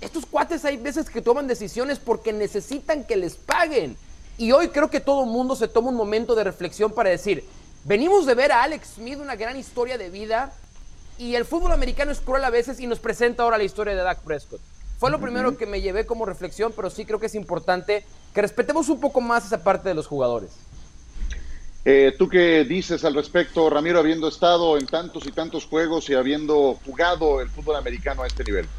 estos 0.00 0.24
cuates 0.24 0.64
hay 0.64 0.78
veces 0.78 1.10
que 1.10 1.20
toman 1.20 1.46
decisiones 1.46 1.98
porque 1.98 2.32
necesitan 2.32 3.04
que 3.04 3.16
les 3.16 3.36
paguen. 3.36 3.98
Y 4.38 4.52
hoy 4.52 4.68
creo 4.68 4.88
que 4.88 5.00
todo 5.00 5.24
el 5.24 5.30
mundo 5.30 5.54
se 5.54 5.68
toma 5.68 5.90
un 5.90 5.96
momento 5.96 6.34
de 6.34 6.44
reflexión 6.44 6.92
para 6.92 7.10
decir, 7.10 7.44
venimos 7.84 8.24
de 8.24 8.34
ver 8.34 8.52
a 8.52 8.62
Alex 8.62 8.94
Smith 8.94 9.18
una 9.18 9.36
gran 9.36 9.58
historia 9.58 9.98
de 9.98 10.08
vida 10.08 10.50
y 11.18 11.34
el 11.34 11.44
fútbol 11.44 11.72
americano 11.72 12.10
es 12.10 12.20
cruel 12.20 12.44
a 12.44 12.50
veces 12.50 12.80
y 12.80 12.86
nos 12.86 13.00
presenta 13.00 13.42
ahora 13.42 13.58
la 13.58 13.64
historia 13.64 13.94
de 13.94 14.02
Dak 14.02 14.20
Prescott. 14.20 14.60
Fue 14.98 15.10
lo 15.10 15.20
primero 15.20 15.58
que 15.58 15.66
me 15.66 15.82
llevé 15.82 16.06
como 16.06 16.24
reflexión, 16.24 16.72
pero 16.74 16.88
sí 16.88 17.04
creo 17.04 17.20
que 17.20 17.26
es 17.26 17.34
importante 17.34 18.04
que 18.32 18.40
respetemos 18.40 18.88
un 18.88 18.98
poco 18.98 19.20
más 19.20 19.44
esa 19.44 19.62
parte 19.62 19.90
de 19.90 19.94
los 19.94 20.06
jugadores. 20.06 20.50
Eh, 21.84 22.14
¿Tú 22.18 22.28
qué 22.28 22.64
dices 22.64 23.04
al 23.04 23.14
respecto, 23.14 23.68
Ramiro, 23.70 23.98
habiendo 23.98 24.28
estado 24.28 24.76
en 24.78 24.88
tantos 24.88 25.26
y 25.26 25.32
tantos 25.32 25.66
juegos 25.66 26.08
y 26.10 26.14
habiendo 26.14 26.74
jugado 26.74 27.40
el 27.40 27.50
fútbol 27.50 27.76
americano 27.76 28.22
a 28.22 28.26
este 28.26 28.44
nivel? 28.44 28.70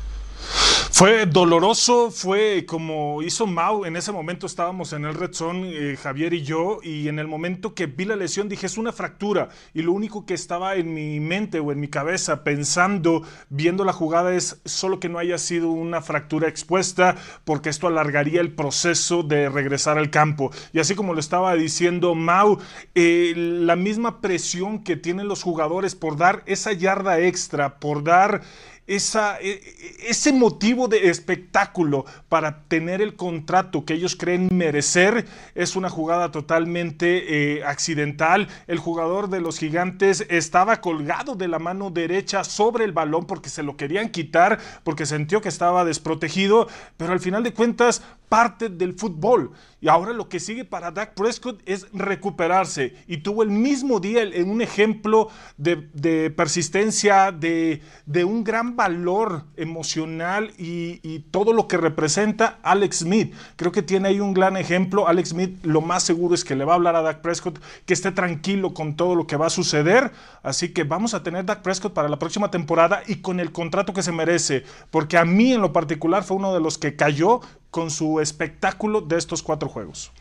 Fue 0.91 1.25
doloroso, 1.25 2.11
fue 2.11 2.65
como 2.65 3.21
hizo 3.21 3.47
Mau, 3.47 3.85
en 3.85 3.95
ese 3.95 4.11
momento 4.11 4.47
estábamos 4.47 4.91
en 4.91 5.05
el 5.05 5.13
Red 5.13 5.33
Zone, 5.33 5.71
eh, 5.71 5.95
Javier 5.95 6.33
y 6.33 6.41
yo, 6.41 6.79
y 6.83 7.07
en 7.07 7.19
el 7.19 7.27
momento 7.27 7.73
que 7.73 7.85
vi 7.85 8.03
la 8.03 8.17
lesión 8.17 8.49
dije 8.49 8.65
es 8.65 8.77
una 8.77 8.91
fractura, 8.91 9.47
y 9.73 9.81
lo 9.81 9.93
único 9.93 10.25
que 10.25 10.33
estaba 10.33 10.75
en 10.75 10.93
mi 10.93 11.21
mente 11.21 11.59
o 11.61 11.71
en 11.71 11.79
mi 11.79 11.87
cabeza 11.87 12.43
pensando, 12.43 13.23
viendo 13.49 13.85
la 13.85 13.93
jugada 13.93 14.33
es 14.33 14.59
solo 14.65 14.99
que 14.99 15.07
no 15.07 15.19
haya 15.19 15.37
sido 15.37 15.69
una 15.69 16.01
fractura 16.01 16.49
expuesta, 16.49 17.15
porque 17.45 17.69
esto 17.69 17.87
alargaría 17.87 18.41
el 18.41 18.51
proceso 18.51 19.23
de 19.23 19.47
regresar 19.47 19.97
al 19.97 20.09
campo. 20.09 20.51
Y 20.73 20.79
así 20.79 20.95
como 20.95 21.13
lo 21.13 21.21
estaba 21.21 21.53
diciendo 21.55 22.13
Mau, 22.13 22.59
eh, 22.95 23.33
la 23.35 23.77
misma 23.77 24.19
presión 24.19 24.83
que 24.83 24.97
tienen 24.97 25.29
los 25.29 25.43
jugadores 25.43 25.95
por 25.95 26.17
dar 26.17 26.43
esa 26.45 26.73
yarda 26.73 27.19
extra, 27.19 27.79
por 27.79 28.03
dar 28.03 28.41
e, 28.89 28.97
e, 28.97 30.09
ese 30.09 30.33
motivo 30.33 30.87
de 30.87 31.09
espectáculo 31.09 32.05
para 32.27 32.63
tener 32.63 33.01
el 33.01 33.15
contrato 33.15 33.85
que 33.85 33.93
ellos 33.93 34.15
creen 34.15 34.49
merecer 34.51 35.27
es 35.53 35.75
una 35.75 35.89
jugada 35.89 36.31
totalmente 36.31 37.57
eh, 37.57 37.63
accidental. 37.63 38.47
El 38.67 38.79
jugador 38.79 39.29
de 39.29 39.41
los 39.41 39.59
gigantes 39.59 40.25
estaba 40.29 40.81
colgado 40.81 41.35
de 41.35 41.47
la 41.47 41.59
mano 41.59 41.91
derecha 41.91 42.43
sobre 42.43 42.85
el 42.85 42.91
balón 42.91 43.25
porque 43.25 43.49
se 43.49 43.63
lo 43.63 43.77
querían 43.77 44.09
quitar, 44.09 44.59
porque 44.83 45.05
sintió 45.05 45.41
que 45.41 45.49
estaba 45.49 45.85
desprotegido, 45.85 46.67
pero 46.97 47.13
al 47.13 47.19
final 47.19 47.43
de 47.43 47.53
cuentas 47.53 48.01
parte 48.29 48.69
del 48.69 48.93
fútbol. 48.93 49.51
Y 49.81 49.87
ahora 49.87 50.13
lo 50.13 50.29
que 50.29 50.39
sigue 50.39 50.65
para 50.65 50.91
Dak 50.91 51.13
Prescott 51.13 51.61
es 51.65 51.87
recuperarse. 51.93 52.95
Y 53.07 53.17
tuvo 53.17 53.43
el 53.43 53.49
mismo 53.49 53.99
día 53.99 54.23
en 54.23 54.49
un 54.49 54.61
ejemplo 54.61 55.29
de, 55.57 56.29
persistencia, 56.35 57.31
de, 57.31 57.81
un 58.25 58.43
gran 58.43 58.75
valor 58.75 59.45
emocional 59.55 60.51
y, 60.57 60.99
y, 61.01 61.19
todo 61.31 61.53
lo 61.53 61.67
que 61.67 61.77
representa 61.77 62.59
Alex 62.61 62.99
Smith. 62.99 63.33
Creo 63.55 63.71
que 63.71 63.81
tiene 63.81 64.09
ahí 64.09 64.19
un 64.19 64.33
gran 64.33 64.57
ejemplo. 64.57 65.07
Alex 65.07 65.29
Smith 65.29 65.57
lo 65.63 65.81
más 65.81 66.03
seguro 66.03 66.35
es 66.35 66.43
que 66.43 66.55
le 66.55 66.65
va 66.65 66.73
a 66.73 66.75
hablar 66.75 66.95
a 66.95 67.01
Dak 67.01 67.21
Prescott, 67.21 67.59
que 67.85 67.93
esté 67.93 68.11
tranquilo 68.11 68.73
con 68.73 68.95
todo 68.95 69.15
lo 69.15 69.27
que 69.27 69.37
va 69.37 69.47
a 69.47 69.49
suceder. 69.49 70.11
Así 70.43 70.73
que 70.73 70.83
vamos 70.83 71.13
a 71.13 71.23
tener 71.23 71.45
Dak 71.45 71.61
Prescott 71.61 71.93
para 71.93 72.09
la 72.09 72.19
próxima 72.19 72.51
temporada 72.51 73.01
y 73.07 73.17
con 73.17 73.39
el 73.39 73.51
contrato 73.53 73.93
que 73.93 74.03
se 74.03 74.11
merece. 74.11 74.63
Porque 74.91 75.17
a 75.17 75.25
mí 75.25 75.53
en 75.53 75.61
lo 75.61 75.71
particular 75.71 76.23
fue 76.23 76.37
uno 76.37 76.53
de 76.53 76.59
los 76.59 76.77
que 76.77 76.95
cayó 76.95 77.39
con 77.71 77.91
su 77.91 78.19
espectáculo 78.19 79.01
de 79.01 79.17
estos 79.17 79.43
cuatro 79.43 79.69
juegos. 79.69 80.11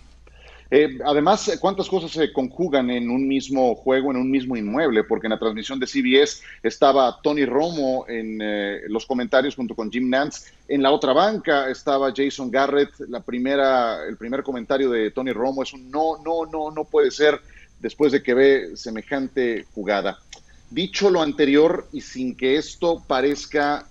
Eh, 0.71 0.99
además, 1.05 1.51
¿cuántas 1.61 1.89
cosas 1.89 2.11
se 2.11 2.31
conjugan 2.31 2.91
en 2.91 3.11
un 3.11 3.27
mismo 3.27 3.75
juego, 3.75 4.11
en 4.11 4.19
un 4.19 4.31
mismo 4.31 4.55
inmueble? 4.55 5.03
Porque 5.05 5.27
en 5.27 5.31
la 5.31 5.39
transmisión 5.39 5.81
de 5.81 5.87
CBS 5.87 6.43
estaba 6.63 7.21
Tony 7.23 7.47
Romo 7.47 8.05
en 8.07 8.39
eh, 8.43 8.81
los 8.89 9.07
comentarios 9.07 9.57
junto 9.57 9.75
con 9.75 9.91
Jim 9.91 10.11
Nance. 10.11 10.53
En 10.69 10.83
la 10.83 10.91
otra 10.91 11.15
banca 11.15 11.71
estaba 11.71 12.13
Jason 12.15 12.51
Garrett. 12.51 12.91
La 13.09 13.21
primera, 13.21 14.05
el 14.07 14.19
primer 14.19 14.43
comentario 14.43 14.91
de 14.91 15.11
Tony 15.11 15.33
Romo 15.33 15.63
es 15.63 15.73
un 15.73 15.91
no, 15.91 16.19
no, 16.23 16.45
no, 16.45 16.71
no 16.71 16.85
puede 16.85 17.11
ser 17.11 17.41
después 17.81 18.13
de 18.13 18.23
que 18.23 18.35
ve 18.35 18.77
semejante 18.77 19.65
jugada. 19.75 20.19
Dicho 20.71 21.09
lo 21.09 21.23
anterior 21.23 21.89
y 21.95 22.03
sin 22.03 22.37
que 22.37 22.57
esto 22.57 23.03
parezca 23.07 23.87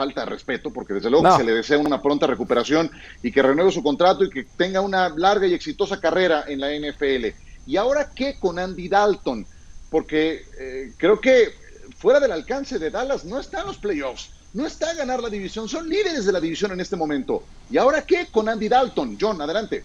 falta 0.00 0.20
de 0.20 0.30
respeto, 0.30 0.70
porque 0.70 0.94
desde 0.94 1.10
luego 1.10 1.36
se 1.36 1.44
le 1.44 1.52
desea 1.52 1.76
una 1.76 2.00
pronta 2.00 2.26
recuperación 2.26 2.90
y 3.22 3.30
que 3.30 3.42
renueve 3.42 3.70
su 3.70 3.82
contrato 3.82 4.24
y 4.24 4.30
que 4.30 4.44
tenga 4.44 4.80
una 4.80 5.10
larga 5.10 5.46
y 5.46 5.52
exitosa 5.52 6.00
carrera 6.00 6.44
en 6.48 6.58
la 6.58 6.68
NFL. 6.70 7.26
¿Y 7.66 7.76
ahora 7.76 8.10
qué 8.14 8.38
con 8.40 8.58
Andy 8.58 8.88
Dalton? 8.88 9.46
Porque 9.90 10.46
eh, 10.58 10.94
creo 10.96 11.20
que 11.20 11.50
fuera 11.98 12.18
del 12.18 12.32
alcance 12.32 12.78
de 12.78 12.88
Dallas 12.88 13.26
no 13.26 13.38
están 13.38 13.66
los 13.66 13.76
playoffs, 13.76 14.30
no 14.54 14.66
está 14.66 14.88
a 14.88 14.94
ganar 14.94 15.20
la 15.20 15.28
división, 15.28 15.68
son 15.68 15.86
líderes 15.86 16.24
de 16.24 16.32
la 16.32 16.40
división 16.40 16.72
en 16.72 16.80
este 16.80 16.96
momento. 16.96 17.42
¿Y 17.70 17.76
ahora 17.76 18.00
qué 18.06 18.28
con 18.30 18.48
Andy 18.48 18.70
Dalton? 18.70 19.18
John, 19.20 19.42
adelante. 19.42 19.84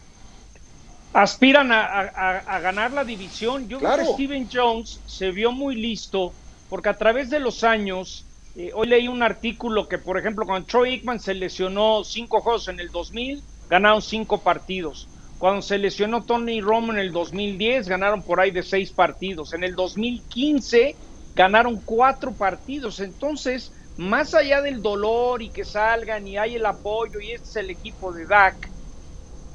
Aspiran 1.12 1.74
a, 1.74 2.60
ganar 2.62 2.93
la 2.93 3.03
división. 3.03 3.67
Yo 3.67 3.79
creo 3.79 3.98
que 3.98 4.13
Steven 4.13 4.48
Jones 4.51 5.01
se 5.07 5.31
vio 5.31 5.51
muy 5.51 5.75
listo 5.75 6.31
porque 6.69 6.88
a 6.88 6.98
través 6.98 7.29
de 7.29 7.39
los 7.41 7.65
años 7.65 8.24
eh, 8.55 8.71
hoy 8.74 8.88
leí 8.88 9.07
un 9.07 9.21
artículo 9.21 9.88
que, 9.88 9.97
por 9.97 10.17
ejemplo, 10.17 10.45
cuando 10.45 10.65
Troy 10.65 10.91
Aikman 10.91 11.19
se 11.19 11.33
lesionó 11.33 12.03
cinco 12.03 12.41
juegos 12.41 12.69
en 12.69 12.79
el 12.79 12.89
2000, 12.89 13.43
ganaron 13.69 14.01
cinco 14.01 14.41
partidos. 14.41 15.09
Cuando 15.38 15.62
se 15.62 15.77
lesionó 15.77 16.24
Tony 16.24 16.62
Romo 16.62 16.93
en 16.93 17.00
el 17.00 17.12
2010, 17.12 17.89
ganaron 17.89 18.24
por 18.24 18.39
ahí 18.39 18.51
de 18.51 18.63
seis 18.63 18.91
partidos. 18.91 19.53
En 19.53 19.63
el 19.65 19.75
2015 19.75 20.95
ganaron 21.35 21.81
cuatro 21.81 22.33
partidos. 22.33 23.01
Entonces, 23.01 23.74
más 23.97 24.33
allá 24.33 24.62
del 24.62 24.81
dolor 24.81 25.41
y 25.41 25.50
que 25.50 25.65
salgan 25.65 26.25
y 26.25 26.38
hay 26.38 26.55
el 26.55 26.65
apoyo 26.65 27.19
y 27.19 27.31
este 27.31 27.50
es 27.50 27.55
el 27.57 27.69
equipo 27.69 28.13
de 28.13 28.25
Dak, 28.25 28.71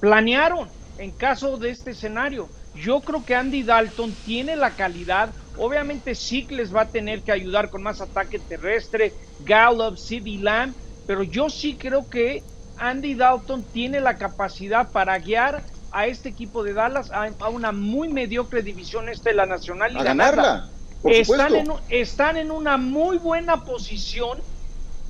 planearon 0.01 0.71
en 0.99 1.13
caso 1.13 1.57
de 1.57 1.71
este 1.71 1.93
escenario. 1.93 2.51
Yo 2.75 3.01
creo 3.01 3.25
que 3.25 3.35
Andy 3.35 3.63
Dalton 3.63 4.15
tiene 4.23 4.57
la 4.57 4.77
calidad 4.77 5.35
Obviamente 5.57 6.15
sí 6.15 6.47
les 6.51 6.75
va 6.75 6.83
a 6.83 6.91
tener 6.91 7.23
que 7.23 7.33
ayudar 7.33 7.71
con 7.71 7.83
más 7.83 8.01
ataque 8.01 8.39
terrestre, 8.39 9.13
Gallup, 9.41 9.97
CD 9.97 10.39
Lamb, 10.39 10.75
pero 11.07 11.23
yo 11.23 11.51
sí 11.51 11.77
creo 11.77 12.09
que 12.09 12.43
Andy 12.77 13.15
Dalton 13.15 13.65
tiene 13.73 14.01
la 14.01 14.17
capacidad 14.17 14.91
para 14.91 15.19
guiar 15.19 15.65
a 15.93 16.07
este 16.07 16.29
equipo 16.29 16.63
de 16.63 16.73
Dallas 16.73 17.11
a, 17.11 17.49
una 17.49 17.73
muy 17.73 18.09
mediocre 18.09 18.63
división 18.63 19.09
este 19.09 19.31
de 19.31 19.37
la 19.37 19.47
Nacional 19.47 19.93
y 19.93 19.99
a 19.99 20.03
ganarla. 20.05 20.71
están, 21.05 21.55
en, 21.57 21.67
están 21.89 22.37
en 22.37 22.51
una 22.51 22.77
muy 22.77 23.19
buena 23.19 23.65
posición, 23.65 24.39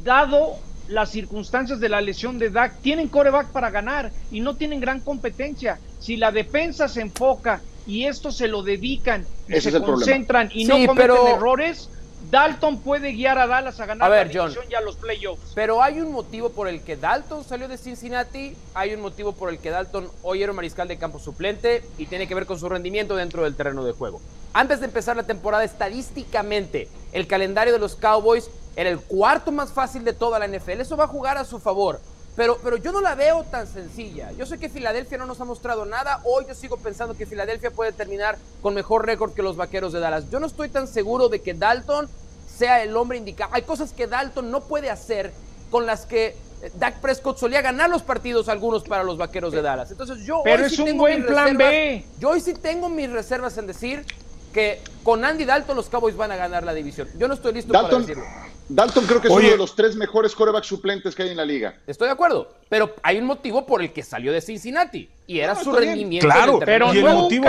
dado 0.03 0.57
las 0.89 1.11
circunstancias 1.11 1.81
de 1.81 1.89
la 1.89 2.01
lesión 2.01 2.39
de 2.39 2.51
Dak. 2.51 2.81
Tienen 2.81 3.09
coreback 3.09 3.53
para 3.53 3.71
ganar 3.71 4.11
y 4.31 4.41
no 4.41 4.57
tienen 4.57 4.81
gran 4.81 5.01
competencia. 5.01 5.79
Si 5.99 6.17
la 6.17 6.33
defensa 6.33 6.89
se 6.89 7.03
enfoca 7.03 7.63
y 7.91 8.07
esto 8.07 8.31
se 8.31 8.47
lo 8.47 8.63
dedican 8.63 9.27
y 9.49 9.61
se 9.61 9.81
concentran 9.83 10.49
y 10.53 10.65
no 10.65 10.87
cometen 10.87 11.27
errores, 11.27 11.91
Dalton 12.31 12.79
puede 12.79 13.13
guiar 13.13 13.37
a 13.39 13.49
Dallas 13.49 13.81
a 13.81 13.87
ganar 13.87 14.09
la 14.09 14.25
división 14.25 14.65
y 14.71 14.75
a 14.75 14.81
los 14.81 14.95
playoffs. 14.95 15.51
Pero 15.57 15.83
hay 15.83 16.01
un 16.01 16.13
motivo 16.13 16.51
por 16.51 16.69
el 16.69 16.83
que 16.83 16.97
Dalton 16.97 17.43
salió 17.43 17.67
de 17.67 17.77
Cincinnati, 17.77 18.55
hay 18.75 18.95
un 18.95 19.01
motivo 19.01 19.33
por 19.33 19.51
el 19.51 19.59
que 19.59 19.71
Dalton 19.71 20.09
hoy 20.23 20.41
era 20.41 20.53
un 20.53 20.57
mariscal 20.57 20.87
de 20.87 20.99
campo 20.99 21.19
suplente 21.19 21.83
y 21.99 22.07
tiene 22.07 22.29
que 22.29 22.35
ver 22.37 22.47
con 22.47 22.61
su 22.61 22.69
rendimiento 22.69 23.17
dentro 23.17 23.43
del 23.43 23.57
terreno 23.57 23.85
de 23.85 23.91
juego. 23.91 24.21
Antes 24.53 24.79
de 24.79 24.87
empezar 24.87 25.17
la 25.17 25.25
temporada, 25.25 25.65
estadísticamente, 25.65 26.89
el 27.13 27.27
calendario 27.27 27.73
de 27.73 27.81
los 27.81 27.97
Cowboys 27.97 28.51
era 28.77 28.89
el 28.89 29.01
cuarto 29.01 29.51
más 29.51 29.73
fácil 29.73 30.05
de 30.05 30.13
toda 30.13 30.39
la 30.39 30.47
NFL. 30.47 30.81
Eso 30.81 30.97
va 30.97 31.05
a 31.05 31.09
jugar 31.09 31.39
a 31.39 31.45
su 31.45 31.59
favor. 31.59 32.01
Pero, 32.37 32.59
pero 32.63 32.77
yo 32.77 32.93
no 32.93 33.01
la 33.01 33.15
veo 33.15 33.45
tan 33.45 33.67
sencilla. 33.67 34.31
Yo 34.33 34.47
sé 34.47 34.59
que 34.59 34.69
Filadelfia 34.69 35.19
no 35.19 35.27
nos 35.27 35.41
ha 35.41 35.45
mostrado 35.45 35.85
nada. 35.85 36.21
Hoy 36.25 36.47
yo 36.49 36.55
sigo 36.55 36.77
pensando 36.77 37.15
que 37.15 37.27
Filadelfia 37.27 37.71
puede 37.71 37.93
terminar 37.93 38.39
con 38.63 38.75
mejor 38.75 39.05
récord 39.05 39.33
que 39.33 39.43
los 39.43 39.57
Vaqueros 39.57 39.93
de 39.93 40.01
Dallas. 40.01 40.31
Yo 40.31 40.41
no 40.41 40.47
estoy 40.47 40.69
tan 40.69 40.87
seguro 40.87 41.29
de 41.29 41.43
que 41.43 41.55
Dalton 41.55 42.09
sea 42.57 42.83
el 42.83 42.97
hombre 42.97 43.19
indicado. 43.19 43.51
Hay 43.55 43.63
cosas 43.63 43.93
que 43.93 44.07
Dalton 44.07 44.51
no 44.51 44.63
puede 44.63 44.91
hacer 44.91 45.33
con 45.71 45.87
las 45.87 46.07
que 46.07 46.37
eh, 46.63 46.71
Dak 46.75 47.01
Prescott 47.01 47.39
solía 47.39 47.63
ganar 47.63 47.91
los 47.91 48.03
partidos 48.03 48.49
algunos 48.49 48.85
para 48.85 49.03
los 49.03 49.17
Vaqueros 49.17 49.53
de 49.53 49.63
Dallas. 49.63 49.91
Entonces 49.91 50.25
yo 50.25 50.43
Pero 50.45 50.65
es 50.67 50.79
un 50.79 50.97
buen 50.97 51.27
plan 51.27 51.57
B. 51.57 52.05
Yo 52.19 52.31
hoy 52.31 52.41
sí 52.41 52.55
tengo 52.55 52.89
mis 52.89 53.11
reservas 53.11 53.57
en 53.59 53.67
decir 53.67 54.05
que 54.53 54.81
con 55.03 55.25
Andy 55.25 55.45
Dalton 55.45 55.77
los 55.77 55.89
Cowboys 55.89 56.17
van 56.17 56.33
a 56.33 56.37
ganar 56.37 56.65
la 56.65 56.75
división. 56.75 57.09
Yo 57.17 57.29
no 57.29 57.35
estoy 57.35 57.55
listo 57.55 57.73
para 57.73 57.89
decirlo. 57.89 58.25
Dalton 58.73 59.05
creo 59.05 59.21
que 59.21 59.27
es 59.27 59.35
uno 59.35 59.51
de 59.51 59.57
los 59.57 59.75
tres 59.75 59.97
mejores 59.97 60.35
corebacks 60.35 60.69
suplentes 60.69 61.15
que 61.15 61.25
hay 61.25 61.31
en 61.31 61.37
la 61.37 61.45
liga. 61.45 61.81
Estoy 61.89 62.07
de 62.07 62.13
acuerdo, 62.13 62.55
pero 62.69 62.95
hay 63.03 63.19
un 63.19 63.25
motivo 63.25 63.67
por 63.67 63.83
el 63.83 63.93
que 63.93 64.05
salió 64.05 64.33
de 64.33 64.41
Cincinnati 64.41 65.11
y 65.27 65.41
era 65.41 65.57
su 65.57 65.73
rendimiento. 65.73 66.27
Claro, 66.27 66.61
pero 66.65 66.95
y 66.95 66.99
el 66.99 67.05
motivo, 67.05 67.47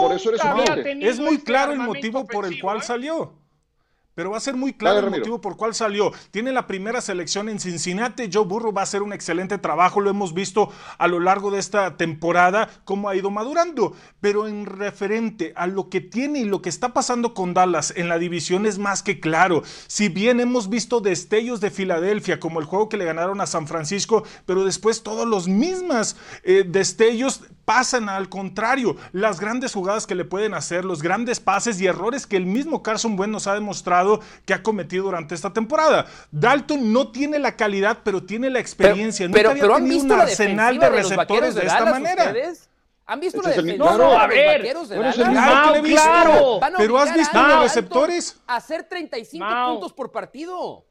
por 0.00 0.12
eso 0.14 0.30
eres 0.30 0.40
Es 1.00 1.20
muy 1.20 1.38
claro 1.38 1.72
el 1.72 1.80
motivo 1.80 2.26
por 2.26 2.46
el 2.46 2.58
cual 2.60 2.78
¿eh? 2.78 2.82
salió. 2.82 3.43
Pero 4.14 4.30
va 4.30 4.36
a 4.36 4.40
ser 4.40 4.54
muy 4.54 4.72
claro 4.74 5.06
el 5.06 5.10
motivo 5.10 5.40
por 5.40 5.56
cuál 5.56 5.74
salió. 5.74 6.12
Tiene 6.30 6.52
la 6.52 6.66
primera 6.66 7.00
selección 7.00 7.48
en 7.48 7.58
Cincinnati. 7.58 8.30
Joe 8.32 8.44
Burrow 8.44 8.72
va 8.72 8.82
a 8.82 8.84
hacer 8.84 9.02
un 9.02 9.12
excelente 9.12 9.58
trabajo. 9.58 10.00
Lo 10.00 10.10
hemos 10.10 10.34
visto 10.34 10.70
a 10.98 11.08
lo 11.08 11.18
largo 11.18 11.50
de 11.50 11.58
esta 11.58 11.96
temporada, 11.96 12.68
cómo 12.84 13.08
ha 13.08 13.16
ido 13.16 13.30
madurando. 13.30 13.94
Pero 14.20 14.46
en 14.46 14.66
referente 14.66 15.52
a 15.56 15.66
lo 15.66 15.88
que 15.88 16.00
tiene 16.00 16.40
y 16.40 16.44
lo 16.44 16.62
que 16.62 16.68
está 16.68 16.94
pasando 16.94 17.34
con 17.34 17.54
Dallas 17.54 17.92
en 17.96 18.08
la 18.08 18.18
división 18.18 18.66
es 18.66 18.78
más 18.78 19.02
que 19.02 19.18
claro. 19.18 19.62
Si 19.88 20.08
bien 20.08 20.38
hemos 20.38 20.68
visto 20.68 21.00
destellos 21.00 21.60
de 21.60 21.72
Filadelfia, 21.72 22.38
como 22.38 22.60
el 22.60 22.66
juego 22.66 22.88
que 22.88 22.96
le 22.96 23.04
ganaron 23.04 23.40
a 23.40 23.46
San 23.46 23.66
Francisco, 23.66 24.24
pero 24.46 24.64
después 24.64 25.02
todos 25.02 25.26
los 25.26 25.48
mismos 25.48 26.16
eh, 26.44 26.64
destellos 26.66 27.42
pasan 27.64 28.08
al 28.08 28.28
contrario. 28.28 28.96
Las 29.12 29.40
grandes 29.40 29.72
jugadas 29.72 30.06
que 30.06 30.14
le 30.14 30.24
pueden 30.24 30.54
hacer, 30.54 30.84
los 30.84 31.02
grandes 31.02 31.40
pases 31.40 31.80
y 31.80 31.86
errores 31.86 32.26
que 32.26 32.36
el 32.36 32.46
mismo 32.46 32.82
Carson 32.82 33.18
Wentz 33.18 33.32
nos 33.32 33.46
ha 33.46 33.54
demostrado 33.54 34.20
que 34.44 34.54
ha 34.54 34.62
cometido 34.62 35.04
durante 35.04 35.34
esta 35.34 35.52
temporada. 35.52 36.06
Dalton 36.30 36.92
no 36.92 37.08
tiene 37.08 37.38
la 37.38 37.56
calidad, 37.56 37.98
pero 38.04 38.22
tiene 38.22 38.50
la 38.50 38.58
experiencia. 38.58 39.28
Pero, 39.32 39.50
Nunca 39.50 39.60
pero, 39.62 39.74
había 39.74 39.88
tenido 39.88 40.14
un 40.14 40.20
arsenal 40.20 40.78
de, 40.78 40.88
receptores 40.90 41.54
de, 41.54 41.66
esta 41.66 41.84
manera. 41.84 42.34
¿Han 43.06 43.20
visto 43.20 43.42
la 43.42 43.50
defensiva 43.50 43.84
no, 43.84 43.98
no, 43.98 44.18
a 44.18 44.26
ver, 44.26 44.62
de 44.62 44.72
Dallas? 44.72 45.14
Claro, 45.16 45.82
claro. 45.82 46.60
Pero 46.78 46.98
has 46.98 47.14
visto 47.14 47.42
los 47.42 47.62
receptores. 47.62 48.40
Hacer 48.46 48.84
35 48.84 49.46
puntos 49.68 49.92
por 49.92 50.10
partido. 50.10 50.86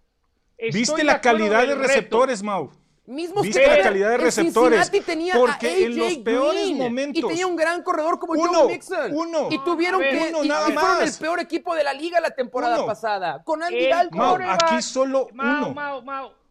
¿Viste 0.71 1.03
la 1.03 1.19
calidad 1.19 1.67
de 1.67 1.75
receptores, 1.75 2.43
Mau? 2.43 2.71
Mismos 3.05 3.43
¿Viste 3.43 3.67
la 3.67 3.81
calidad 3.81 4.11
de 4.11 4.17
receptores? 4.17 4.89
Tenía 5.05 5.33
porque 5.35 5.85
en 5.85 5.97
los 5.97 6.17
peores 6.19 6.71
momentos. 6.71 7.21
Y 7.21 7.27
tenía 7.27 7.45
un 7.45 7.57
gran 7.57 7.83
corredor 7.83 8.17
como 8.17 8.33
Joe 8.35 8.67
Mixon. 8.67 9.13
Uno. 9.13 9.47
Y 9.51 9.59
tuvieron 9.59 9.99
que. 10.01 10.33
y, 10.43 10.49
fueron 10.49 11.03
el 11.03 11.13
peor 11.19 11.39
equipo 11.41 11.75
de 11.75 11.83
la 11.83 11.93
liga 11.93 12.21
la 12.21 12.31
temporada 12.31 12.85
pasada. 12.85 13.43
Con 13.43 13.61
Andy 13.61 13.87
Dalton. 13.89 14.41
aquí 14.43 14.81
solo 14.81 15.27
uno. 15.33 15.73
Mau, 15.73 16.01
Mau. 16.01 16.42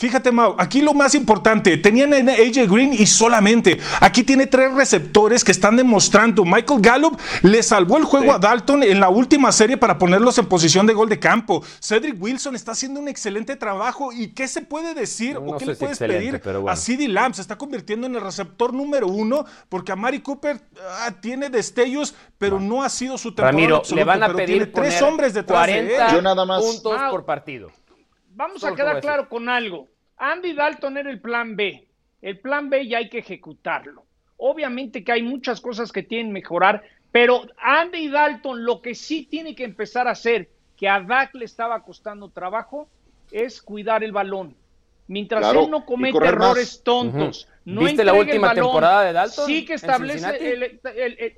Fíjate, 0.00 0.32
Mau, 0.32 0.54
aquí 0.56 0.80
lo 0.80 0.94
más 0.94 1.14
importante, 1.14 1.76
tenían 1.76 2.14
a 2.14 2.32
AJ 2.32 2.70
Green 2.70 2.94
y 2.94 3.04
solamente. 3.04 3.78
Aquí 4.00 4.24
tiene 4.24 4.46
tres 4.46 4.72
receptores 4.72 5.44
que 5.44 5.52
están 5.52 5.76
demostrando. 5.76 6.42
Michael 6.42 6.80
Gallup 6.80 7.20
le 7.42 7.62
salvó 7.62 7.98
el 7.98 8.04
juego 8.04 8.32
a 8.32 8.38
Dalton 8.38 8.82
en 8.82 8.98
la 8.98 9.10
última 9.10 9.52
serie 9.52 9.76
para 9.76 9.98
ponerlos 9.98 10.38
en 10.38 10.46
posición 10.46 10.86
de 10.86 10.94
gol 10.94 11.10
de 11.10 11.18
campo. 11.18 11.62
Cedric 11.80 12.16
Wilson 12.18 12.56
está 12.56 12.72
haciendo 12.72 12.98
un 12.98 13.08
excelente 13.08 13.56
trabajo. 13.56 14.10
¿Y 14.10 14.28
qué 14.28 14.48
se 14.48 14.62
puede 14.62 14.94
decir 14.94 15.36
o 15.36 15.58
qué 15.58 15.66
le 15.66 15.74
puedes 15.74 15.98
pedir 15.98 16.40
a 16.66 16.76
CeeDee 16.76 17.08
Lamb? 17.08 17.34
Se 17.34 17.42
está 17.42 17.58
convirtiendo 17.58 18.06
en 18.06 18.14
el 18.14 18.22
receptor 18.22 18.72
número 18.72 19.06
uno 19.06 19.44
porque 19.68 19.92
a 19.92 19.96
Mari 19.96 20.20
Cooper 20.20 20.62
ah, 21.02 21.10
tiene 21.20 21.50
destellos, 21.50 22.14
pero 22.38 22.58
no. 22.58 22.82
ha 22.82 22.88
sido 22.88 23.18
su 23.18 23.34
temporada 23.34 23.50
Ramiro, 23.50 23.82
le 23.94 24.04
van 24.04 24.22
a 24.22 24.32
pedir 24.32 24.72
tres 24.72 25.02
hombres 25.02 25.34
de 25.34 25.42
40 25.42 26.14
Yo 26.14 26.22
nada 26.22 26.46
más. 26.46 26.62
puntos 26.62 26.98
por 27.10 27.26
partido 27.26 27.70
vamos 28.40 28.64
a 28.64 28.74
quedar 28.74 29.00
claro 29.00 29.28
con 29.28 29.48
algo. 29.48 29.86
Andy 30.16 30.54
Dalton 30.54 30.96
era 30.96 31.10
el 31.10 31.20
plan 31.20 31.56
B. 31.56 31.86
El 32.22 32.38
plan 32.38 32.70
B 32.70 32.88
ya 32.88 32.98
hay 32.98 33.10
que 33.10 33.18
ejecutarlo. 33.18 34.04
Obviamente 34.38 35.04
que 35.04 35.12
hay 35.12 35.22
muchas 35.22 35.60
cosas 35.60 35.92
que 35.92 36.02
tienen 36.02 36.28
que 36.28 36.40
mejorar, 36.40 36.82
pero 37.12 37.42
Andy 37.58 38.08
Dalton 38.08 38.64
lo 38.64 38.80
que 38.80 38.94
sí 38.94 39.26
tiene 39.30 39.54
que 39.54 39.64
empezar 39.64 40.08
a 40.08 40.12
hacer, 40.12 40.48
que 40.76 40.88
a 40.88 41.00
Dak 41.00 41.34
le 41.34 41.44
estaba 41.44 41.82
costando 41.82 42.30
trabajo, 42.30 42.88
es 43.30 43.60
cuidar 43.60 44.02
el 44.02 44.12
balón. 44.12 44.54
Mientras 45.06 45.54
él 45.54 45.70
no 45.70 45.84
comete 45.84 46.24
errores 46.24 46.82
tontos, 46.82 47.48
no 47.64 47.82
¿Viste 47.82 48.04
la 48.04 48.14
última 48.14 48.54
temporada 48.54 49.04
de 49.04 49.12
Dalton? 49.12 49.46
Sí 49.46 49.66
que 49.66 49.74
establece 49.74 50.52
el, 50.52 50.80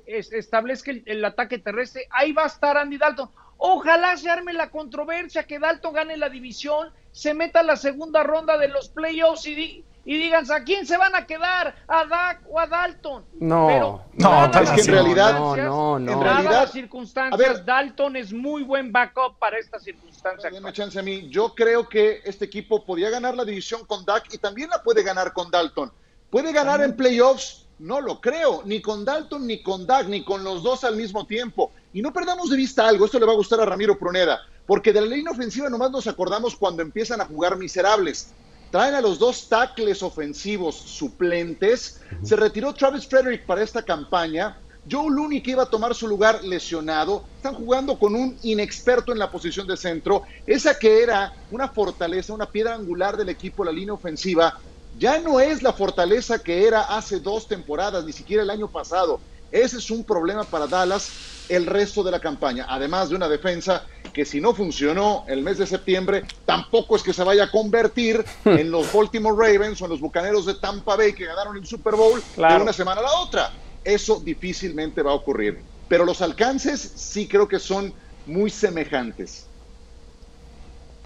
establezca 0.07 0.91
el, 0.91 1.25
ataque 1.25 1.57
terrestre. 1.57 2.07
Ahí 2.11 2.31
va 2.31 2.43
a 2.43 2.47
estar 2.47 2.77
Andy 2.77 2.97
Dalton. 2.97 3.29
Ojalá 3.57 4.17
se 4.17 4.29
arme 4.29 4.53
la 4.53 4.69
controversia, 4.69 5.43
que 5.43 5.59
Dalton 5.59 5.93
gane 5.93 6.17
la 6.17 6.29
división, 6.29 6.91
se 7.11 7.33
meta 7.33 7.61
a 7.61 7.63
la 7.63 7.77
segunda 7.77 8.23
ronda 8.23 8.57
de 8.57 8.67
los 8.67 8.89
playoffs 8.89 9.45
y, 9.47 9.85
y 10.05 10.17
digan 10.17 10.49
a 10.51 10.63
quién 10.63 10.85
se 10.85 10.97
van 10.97 11.15
a 11.15 11.25
quedar, 11.25 11.75
a 11.87 12.05
Dak 12.05 12.41
o 12.49 12.59
a 12.59 12.67
Dalton. 12.67 13.23
No, 13.39 14.03
no, 14.13 14.45
es 14.45 14.69
que 14.71 14.81
en 14.81 14.87
realidad, 14.87 15.33
no, 15.33 15.99
no, 15.99 16.11
en 16.11 16.21
realidad, 16.21 16.69
circunstancias, 16.69 17.65
Dalton 17.65 18.17
es 18.17 18.33
muy 18.33 18.63
buen 18.63 18.91
backup 18.91 19.37
para 19.39 19.57
esta 19.57 19.79
circunstancia. 19.79 20.51
chance 20.73 20.99
a 20.99 21.01
mí. 21.01 21.29
Yo 21.29 21.53
creo 21.55 21.87
que 21.87 22.21
este 22.25 22.45
equipo 22.45 22.83
podía 22.83 23.09
ganar 23.09 23.35
la 23.35 23.45
división 23.45 23.85
con 23.85 24.03
Dak 24.03 24.33
y 24.33 24.37
también 24.39 24.69
la 24.69 24.83
puede 24.83 25.03
ganar 25.03 25.31
con 25.31 25.49
Dalton. 25.49 25.91
¿Puede 26.29 26.51
ganar 26.51 26.81
en 26.81 26.95
playoffs? 26.95 27.67
No 27.79 28.01
lo 28.01 28.19
creo, 28.19 28.61
ni 28.65 28.81
con 28.81 29.05
Dalton, 29.05 29.45
ni 29.45 29.61
con 29.61 29.85
Dak, 29.85 30.07
ni 30.07 30.23
con 30.23 30.43
los 30.43 30.63
dos 30.63 30.83
al 30.83 30.95
mismo 30.95 31.25
tiempo. 31.25 31.71
Y 31.93 32.01
no 32.01 32.11
perdamos 32.11 32.49
de 32.49 32.57
vista 32.57 32.87
algo, 32.87 33.05
esto 33.05 33.19
le 33.19 33.25
va 33.27 33.33
a 33.33 33.37
gustar 33.37 33.61
a 33.61 33.65
Ramiro 33.65 33.99
Pruneda, 33.99 34.41
porque 34.65 34.91
de 34.91 35.01
la 35.01 35.15
línea 35.15 35.31
ofensiva 35.31 35.69
nomás 35.69 35.91
nos 35.91 36.07
acordamos 36.07 36.55
cuando 36.55 36.81
empiezan 36.81 37.21
a 37.21 37.25
jugar 37.25 37.55
miserables. 37.55 38.29
Traen 38.71 38.95
a 38.95 39.01
los 39.01 39.19
dos 39.19 39.47
tackles 39.47 40.01
ofensivos 40.01 40.75
suplentes. 40.75 42.01
Se 42.23 42.35
retiró 42.35 42.73
Travis 42.73 43.05
Frederick 43.05 43.45
para 43.45 43.61
esta 43.61 43.83
campaña. 43.83 44.57
Joe 44.89 45.11
Looney 45.11 45.43
que 45.43 45.51
iba 45.51 45.61
a 45.61 45.69
tomar 45.69 45.93
su 45.93 46.07
lugar 46.07 46.43
lesionado. 46.43 47.23
Están 47.37 47.53
jugando 47.53 47.99
con 47.99 48.15
un 48.15 48.35
inexperto 48.41 49.11
en 49.11 49.19
la 49.19 49.29
posición 49.29 49.67
de 49.67 49.77
centro. 49.77 50.23
Esa 50.47 50.79
que 50.79 51.03
era 51.03 51.31
una 51.51 51.67
fortaleza, 51.67 52.33
una 52.33 52.47
piedra 52.47 52.73
angular 52.73 53.15
del 53.15 53.29
equipo, 53.29 53.63
la 53.63 53.71
línea 53.71 53.93
ofensiva, 53.93 54.57
ya 54.97 55.19
no 55.19 55.39
es 55.39 55.61
la 55.61 55.73
fortaleza 55.73 56.39
que 56.41 56.65
era 56.65 56.81
hace 56.81 57.19
dos 57.19 57.47
temporadas, 57.47 58.03
ni 58.03 58.11
siquiera 58.11 58.41
el 58.41 58.49
año 58.49 58.67
pasado. 58.67 59.19
Ese 59.51 59.77
es 59.77 59.91
un 59.91 60.03
problema 60.03 60.45
para 60.45 60.65
Dallas 60.65 61.11
el 61.49 61.65
resto 61.65 62.03
de 62.03 62.11
la 62.11 62.19
campaña, 62.19 62.65
además 62.69 63.09
de 63.09 63.15
una 63.15 63.27
defensa 63.27 63.85
que 64.13 64.25
si 64.25 64.39
no 64.39 64.53
funcionó 64.53 65.25
el 65.27 65.41
mes 65.41 65.57
de 65.57 65.67
septiembre, 65.67 66.23
tampoco 66.45 66.95
es 66.95 67.03
que 67.03 67.13
se 67.13 67.23
vaya 67.23 67.45
a 67.45 67.51
convertir 67.51 68.23
en 68.45 68.71
los 68.71 68.91
Baltimore 68.91 69.35
Ravens 69.35 69.81
o 69.81 69.85
en 69.85 69.91
los 69.91 69.99
Bucaneros 69.99 70.45
de 70.45 70.55
Tampa 70.55 70.95
Bay 70.95 71.13
que 71.13 71.25
ganaron 71.25 71.57
el 71.57 71.65
Super 71.65 71.95
Bowl 71.95 72.21
de 72.35 72.61
una 72.61 72.73
semana 72.73 73.01
a 73.01 73.03
la 73.03 73.19
otra. 73.19 73.51
Eso 73.83 74.19
difícilmente 74.19 75.01
va 75.01 75.11
a 75.11 75.15
ocurrir. 75.15 75.61
Pero 75.87 76.05
los 76.05 76.21
alcances 76.21 76.79
sí 76.79 77.27
creo 77.27 77.47
que 77.47 77.59
son 77.59 77.93
muy 78.25 78.49
semejantes. 78.49 79.47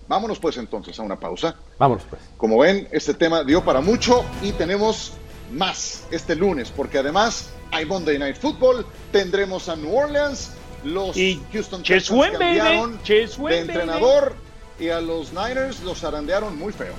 Vámonos 0.08 0.40
pues 0.40 0.58
entonces 0.58 0.98
a 1.00 1.04
una 1.04 1.20
pausa. 1.20 1.56
Vámonos 1.78 2.04
pues. 2.10 2.22
Como 2.38 2.60
ven, 2.60 2.88
este 2.92 3.14
tema 3.14 3.44
dio 3.44 3.64
para 3.64 3.82
mucho 3.82 4.24
y 4.42 4.52
tenemos 4.54 5.14
más 5.52 6.06
este 6.12 6.36
lunes, 6.36 6.72
porque 6.72 7.00
además 7.00 7.50
hay 7.72 7.86
Monday 7.86 8.18
Night 8.18 8.38
Football, 8.38 8.86
tendremos 9.12 9.70
a 9.70 9.76
New 9.76 9.96
Orleans, 9.96 10.52
los 10.84 11.16
Houston 11.52 11.84
Texans 11.84 12.32
cambiaron 12.32 13.00
de 13.04 13.60
entrenador 13.60 14.36
y 14.80 14.90
a 14.90 15.02
los 15.02 15.32
Niners 15.34 15.82
los 15.82 16.04
arandearon 16.04 16.58
muy 16.58 16.72
feo. 16.72 16.94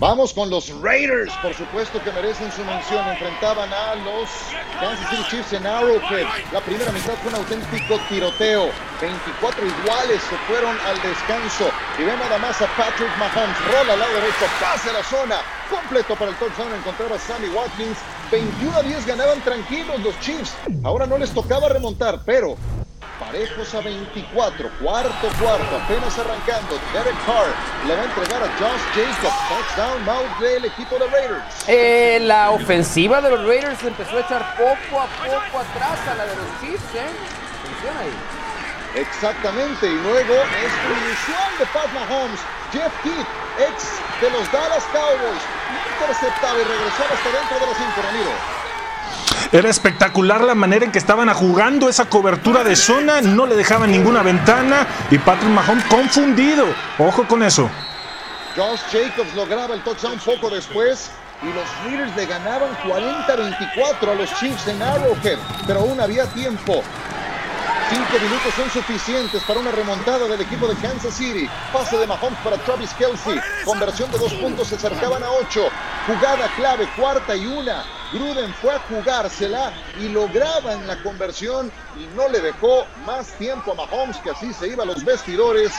Vamos 0.00 0.32
con 0.32 0.50
los 0.50 0.68
Raiders, 0.82 1.32
por 1.40 1.54
supuesto 1.54 2.02
que 2.02 2.10
merecen 2.10 2.50
su 2.50 2.64
mención. 2.64 3.06
Enfrentaban 3.06 3.72
a 3.72 3.94
los 3.94 4.28
Kansas 4.80 5.08
City 5.08 5.22
Chiefs 5.30 5.52
en 5.52 5.64
Arrowhead. 5.64 6.26
La 6.52 6.60
primera 6.60 6.90
mitad 6.90 7.14
fue 7.22 7.30
un 7.30 7.36
auténtico 7.36 8.00
tiroteo. 8.08 8.70
24 9.00 9.64
iguales 9.64 10.20
se 10.20 10.36
fueron 10.48 10.76
al 10.80 11.00
descanso. 11.00 11.70
Y 11.96 12.02
ven 12.02 12.18
nada 12.18 12.38
más 12.38 12.60
a 12.60 12.66
Patrick 12.76 13.16
Mahomes. 13.18 13.56
Rola 13.70 13.92
al 13.92 14.00
lado 14.00 14.14
derecho, 14.14 14.46
pase 14.60 14.90
a 14.90 14.94
la 14.94 15.04
zona. 15.04 15.36
Completo 15.70 16.16
para 16.16 16.32
el 16.32 16.36
touchdown. 16.38 16.74
Encontrar 16.74 17.12
a 17.12 17.18
Sammy 17.18 17.48
Watkins. 17.50 17.98
21 18.32 18.76
a 18.76 18.82
10 18.82 19.06
ganaban 19.06 19.40
tranquilos 19.42 20.00
los 20.00 20.18
Chiefs. 20.18 20.56
Ahora 20.82 21.06
no 21.06 21.18
les 21.18 21.30
tocaba 21.30 21.68
remontar, 21.68 22.20
pero 22.26 22.56
parejos 23.18 23.74
a 23.74 23.80
24, 23.80 24.68
cuarto 24.80 25.28
cuarto, 25.40 25.76
apenas 25.76 26.18
arrancando. 26.18 26.78
Derek 26.92 27.16
Carr 27.26 27.46
le 27.86 27.94
va 27.94 28.02
a 28.02 28.04
entregar 28.04 28.42
a 28.42 28.48
Josh 28.58 28.84
Jacobs, 28.94 29.34
touchdown 29.48 30.04
mouth 30.04 30.38
del 30.40 30.64
equipo 30.64 30.98
de 30.98 31.06
Raiders. 31.08 31.68
Eh, 31.68 32.18
la 32.22 32.50
ofensiva 32.50 33.20
de 33.20 33.30
los 33.30 33.46
Raiders 33.46 33.82
empezó 33.82 34.16
a 34.16 34.20
echar 34.20 34.56
poco 34.56 35.00
a 35.00 35.06
poco 35.06 35.60
atrás 35.60 35.98
a 36.08 36.14
la 36.14 36.26
de 36.26 36.36
los 36.36 36.46
Chiefs, 36.60 36.94
¿eh? 36.94 37.10
Funciona 37.62 38.00
ahí. 38.00 38.14
Exactamente, 38.94 39.86
y 39.86 39.94
luego 39.94 40.34
es 40.34 40.72
inicial 40.86 41.50
de 41.58 41.66
Pat 41.66 41.90
Mahomes, 41.92 42.40
Jeff 42.72 42.92
Kidd, 43.02 43.26
ex 43.58 43.98
de 44.20 44.30
los 44.30 44.50
Dallas 44.52 44.84
Cowboys, 44.92 45.42
interceptado 45.98 46.60
y 46.60 46.64
regresaba 46.64 47.10
hasta 47.10 47.30
dentro 47.30 47.58
de 47.58 47.66
los 47.66 47.76
cinco. 47.76 48.63
Era 49.52 49.70
espectacular 49.70 50.40
la 50.42 50.54
manera 50.54 50.84
en 50.84 50.92
que 50.92 50.98
estaban 50.98 51.32
jugando 51.32 51.88
esa 51.88 52.06
cobertura 52.06 52.64
de 52.64 52.76
zona, 52.76 53.20
no 53.20 53.46
le 53.46 53.54
dejaban 53.54 53.90
ninguna 53.90 54.22
ventana 54.22 54.86
y 55.10 55.18
Patrick 55.18 55.50
Mahomes 55.50 55.84
confundido. 55.84 56.66
Ojo 56.98 57.26
con 57.28 57.42
eso. 57.42 57.70
Josh 58.56 58.80
Jacobs 58.90 59.34
lograba 59.34 59.74
el 59.74 59.82
touchdown 59.82 60.18
poco 60.24 60.50
después 60.50 61.10
y 61.42 61.46
los 61.46 61.64
Raiders 61.84 62.16
le 62.16 62.26
ganaban 62.26 62.76
40-24 62.84 64.10
a 64.10 64.14
los 64.14 64.32
Chiefs 64.38 64.68
en 64.68 64.82
Arrowhead, 64.82 65.38
pero 65.66 65.80
aún 65.80 66.00
había 66.00 66.24
tiempo. 66.26 66.82
Cinco 67.90 68.24
minutos 68.24 68.54
son 68.56 68.70
suficientes 68.70 69.42
para 69.44 69.60
una 69.60 69.70
remontada 69.70 70.26
del 70.26 70.40
equipo 70.40 70.66
de 70.66 70.74
Kansas 70.76 71.14
City. 71.14 71.48
Pase 71.72 71.98
de 71.98 72.06
Mahomes 72.06 72.38
para 72.42 72.56
Travis 72.58 72.90
Kelsey. 72.94 73.38
Conversión 73.64 74.10
de 74.10 74.18
dos 74.18 74.32
puntos 74.34 74.68
se 74.68 74.76
acercaban 74.76 75.22
a 75.22 75.30
ocho. 75.30 75.68
Jugada 76.06 76.48
clave, 76.56 76.88
cuarta 76.96 77.36
y 77.36 77.46
una. 77.46 77.84
Gruden 78.14 78.54
fue 78.54 78.72
a 78.72 78.78
jugársela 78.78 79.76
y 79.96 80.08
lograban 80.08 80.86
la 80.86 81.02
conversión 81.02 81.72
y 81.92 82.06
no 82.06 82.28
le 82.28 82.40
dejó 82.40 82.86
más 82.94 83.36
tiempo 83.36 83.72
a 83.72 83.74
Mahomes, 83.74 84.20
que 84.20 84.30
así 84.30 84.54
se 84.54 84.68
iba 84.68 84.84
a 84.84 84.86
los 84.86 85.04
vestidores 85.04 85.72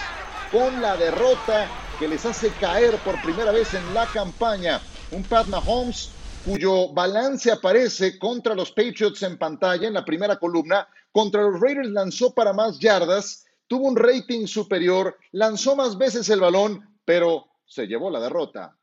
con 0.50 0.82
la 0.82 0.98
derrota 0.98 1.72
que 1.98 2.10
les 2.10 2.26
hace 2.26 2.58
caer 2.58 3.02
por 3.02 3.22
primera 3.22 3.54
vez 3.54 3.74
en 3.74 3.94
la 3.94 4.12
campaña. 4.12 4.84
Un 5.12 5.30
Pat 5.30 5.48
Mahomes 5.48 6.18
cuyo 6.44 6.92
balance 6.92 7.50
aparece 7.54 8.20
contra 8.20 8.54
los 8.54 8.70
Patriots 8.70 9.24
en 9.24 9.38
pantalla 9.38 9.88
en 9.88 9.94
la 9.94 10.04
primera 10.04 10.36
columna. 10.36 10.86
Contra 11.14 11.42
los 11.42 11.62
Raiders 11.62 11.88
lanzó 11.88 12.34
para 12.34 12.52
más 12.52 12.80
yardas, 12.80 13.46
tuvo 13.66 13.88
un 13.88 13.96
rating 13.96 14.46
superior, 14.46 15.18
lanzó 15.32 15.78
más 15.78 15.98
veces 15.98 16.28
el 16.30 16.42
balón, 16.42 17.00
pero 17.06 17.48
se 17.66 17.88
llevó 17.88 18.10
la 18.10 18.20
derrota. 18.20 18.76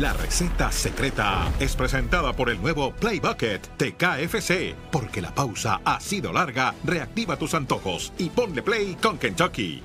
La 0.00 0.12
receta 0.12 0.72
secreta 0.72 1.52
es 1.60 1.76
presentada 1.76 2.32
por 2.32 2.50
el 2.50 2.60
nuevo 2.60 2.92
Play 2.94 3.20
Bucket 3.20 3.78
de 3.78 3.94
KFC. 3.94 4.74
Porque 4.90 5.22
la 5.22 5.32
pausa 5.32 5.82
ha 5.84 6.00
sido 6.00 6.32
larga, 6.32 6.74
reactiva 6.82 7.36
tus 7.36 7.54
antojos 7.54 8.12
y 8.18 8.28
ponle 8.28 8.60
play 8.62 8.96
con 9.00 9.18
Kentucky. 9.18 9.84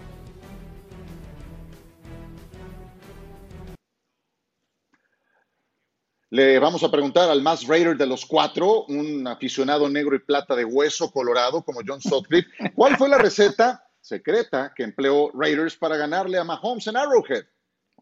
Le 6.31 6.57
vamos 6.57 6.81
a 6.83 6.89
preguntar 6.89 7.29
al 7.29 7.43
más 7.43 7.67
Raider 7.67 7.95
de 7.95 8.07
los 8.07 8.25
cuatro, 8.25 8.85
un 8.85 9.27
aficionado 9.27 9.87
negro 9.89 10.15
y 10.15 10.19
plata 10.19 10.55
de 10.55 10.65
hueso 10.65 11.11
colorado 11.11 11.61
como 11.61 11.81
John 11.85 12.01
Sutcliffe, 12.01 12.49
¿cuál 12.73 12.97
fue 12.97 13.09
la 13.09 13.19
receta 13.19 13.83
secreta 14.01 14.73
que 14.75 14.83
empleó 14.83 15.29
Raiders 15.35 15.75
para 15.75 15.97
ganarle 15.97 16.39
a 16.39 16.43
Mahomes 16.43 16.87
en 16.87 16.97
Arrowhead? 16.97 17.45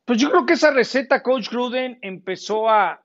Pues 0.07 0.21
yo 0.21 0.31
creo 0.31 0.45
que 0.45 0.53
esa 0.53 0.71
receta, 0.71 1.21
Coach 1.21 1.49
Gruden, 1.49 1.99
empezó 2.01 2.69
a, 2.69 3.03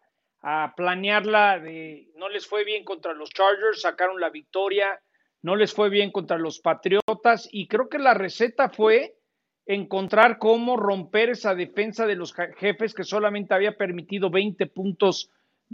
planearla 0.76 1.58
de 1.60 2.10
no 2.16 2.28
les 2.28 2.46
fue 2.46 2.64
bien 2.64 2.84
contra 2.84 3.12
los 3.12 3.30
Chargers, 3.30 3.82
sacaron 3.82 4.20
la 4.20 4.30
victoria, 4.30 5.00
no 5.40 5.54
les 5.54 5.72
fue 5.72 5.88
bien 5.88 6.10
contra 6.10 6.36
los 6.36 6.58
Patriotas 6.60 7.48
y 7.52 7.68
creo 7.68 7.88
que 7.88 7.98
la 7.98 8.14
receta 8.14 8.68
fue 8.68 9.16
encontrar 9.66 10.38
cómo 10.38 10.76
romper 10.76 11.30
esa 11.30 11.54
defensa 11.54 12.06
de 12.06 12.16
los 12.16 12.34
jefes 12.34 12.92
que 12.92 13.04
solamente 13.04 13.54
había 13.54 13.76
permitido 13.76 14.30
20 14.30 14.66
puntos 14.66 15.30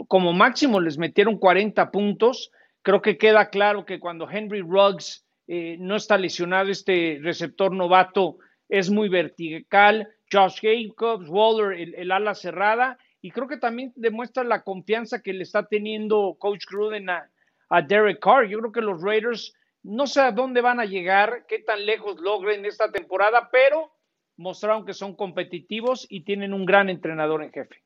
como 0.07 0.33
máximo, 0.33 0.79
les 0.79 0.99
metieron 0.99 1.37
40 1.37 1.89
puntos. 1.89 2.51
Creo 2.83 3.01
que 3.01 3.17
queda 3.17 3.49
claro 3.49 3.85
que 3.85 3.99
cuando 3.99 4.29
Henry 4.29 4.61
Ruggs 4.61 5.25
eh, 5.47 5.77
no 5.79 5.95
está 5.95 6.17
lesionado, 6.17 6.69
este 6.69 7.19
receptor 7.21 7.71
novato 7.71 8.37
es 8.67 8.91
muy 8.91 9.09
vertical, 9.09 10.07
Josh 10.31 10.59
Jacobs, 10.61 11.27
Waller, 11.29 11.79
el, 11.97 12.11
ala 12.11 12.35
cerrada, 12.35 12.97
y 13.21 13.31
creo 13.31 13.47
que 13.47 13.57
también 13.57 13.91
demuestra 13.95 14.43
la 14.43 14.63
confianza 14.63 15.21
que 15.21 15.33
le 15.33 15.43
está 15.43 15.67
teniendo 15.67 16.35
Coach 16.39 16.65
Gruden 16.69 17.09
a, 17.09 17.29
a 17.69 17.81
Derek 17.81 18.19
Carr. 18.19 18.47
Yo 18.47 18.59
creo 18.59 18.71
que 18.71 18.81
los 18.81 19.01
Raiders 19.01 19.53
no 19.83 20.07
sé 20.07 20.21
a 20.21 20.31
dónde 20.31 20.61
van 20.61 20.79
a 20.79 20.85
llegar, 20.85 21.45
qué 21.47 21.59
tan 21.59 21.85
lejos 21.85 22.19
logren 22.19 22.65
esta 22.65 22.91
temporada, 22.91 23.49
pero 23.51 23.91
mostraron 24.37 24.85
que 24.85 24.93
son 24.93 25.15
competitivos 25.15 26.05
y 26.09 26.23
tienen 26.23 26.53
un 26.53 26.65
gran 26.65 26.89
entrenador 26.89 27.43
en 27.43 27.51
jefe. 27.51 27.83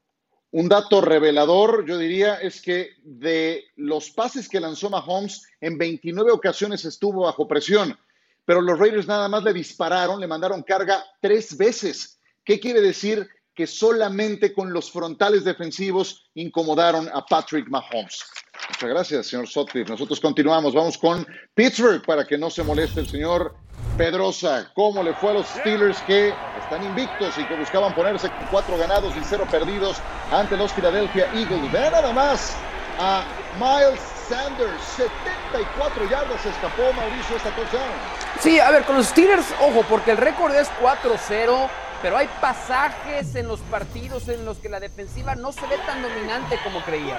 Un 0.51 0.69
dato 0.69 1.01
revelador, 1.01 1.83
yo 1.85 1.97
diría, 1.97 2.35
es 2.35 2.61
que 2.61 2.91
de 3.01 3.63
los 3.75 4.11
pases 4.11 4.47
que 4.47 4.59
lanzó 4.59 4.89
Mahomes, 4.89 5.49
en 5.59 5.79
29 5.79 6.31
ocasiones 6.31 6.85
estuvo 6.85 7.23
bajo 7.23 7.47
presión, 7.47 7.97
pero 8.45 8.61
los 8.61 8.77
Raiders 8.77 9.07
nada 9.07 9.27
más 9.27 9.43
le 9.43 9.51
dispararon, 9.51 10.19
le 10.19 10.27
mandaron 10.27 10.61
carga 10.61 11.03
tres 11.19 11.57
veces. 11.57 12.19
¿Qué 12.45 12.59
quiere 12.59 12.81
decir? 12.81 13.29
Que 13.55 13.67
solamente 13.67 14.53
con 14.53 14.73
los 14.73 14.91
frontales 14.91 15.43
defensivos 15.43 16.29
incomodaron 16.33 17.07
a 17.13 17.25
Patrick 17.25 17.69
Mahomes. 17.69 18.25
Muchas 18.69 18.89
gracias, 18.89 19.27
señor 19.27 19.47
Sotcliffe. 19.47 19.91
Nosotros 19.91 20.19
continuamos. 20.19 20.73
Vamos 20.73 20.97
con 20.97 21.25
Pittsburgh 21.53 22.03
para 22.05 22.25
que 22.25 22.37
no 22.37 22.49
se 22.49 22.63
moleste 22.63 22.99
el 22.99 23.07
señor 23.07 23.55
Pedrosa. 23.97 24.71
¿Cómo 24.73 25.03
le 25.03 25.13
fue 25.13 25.31
a 25.31 25.33
los 25.35 25.47
Steelers 25.47 26.01
que 26.01 26.33
están 26.61 26.83
invictos 26.83 27.37
y 27.37 27.45
que 27.45 27.55
buscaban 27.55 27.93
ponerse 27.95 28.29
con 28.29 28.45
cuatro 28.47 28.77
ganados 28.77 29.15
y 29.15 29.23
cero 29.23 29.47
perdidos 29.49 29.97
ante 30.31 30.57
los 30.57 30.73
Philadelphia 30.73 31.27
Eagles? 31.33 31.71
Vean 31.71 31.91
nada 31.91 32.11
más 32.11 32.55
a 32.99 33.23
Miles 33.57 34.01
Sanders. 34.27 34.81
74 34.97 36.09
yardas 36.09 36.45
escapó 36.45 36.91
Mauricio 36.93 37.37
esta 37.37 37.55
touchdown. 37.55 37.91
Sí, 38.39 38.59
a 38.59 38.71
ver, 38.71 38.83
con 38.83 38.97
los 38.97 39.07
Steelers, 39.07 39.45
ojo, 39.61 39.85
porque 39.87 40.11
el 40.11 40.17
récord 40.17 40.53
es 40.55 40.69
4-0 40.81 41.69
pero 42.03 42.17
hay 42.17 42.29
pasajes 42.41 43.33
en 43.35 43.47
los 43.47 43.61
partidos 43.61 44.27
en 44.27 44.43
los 44.43 44.57
que 44.57 44.67
la 44.67 44.81
defensiva 44.81 45.35
no 45.35 45.53
se 45.53 45.65
ve 45.67 45.77
tan 45.85 46.01
dominante 46.01 46.59
como 46.61 46.81
creía. 46.81 47.17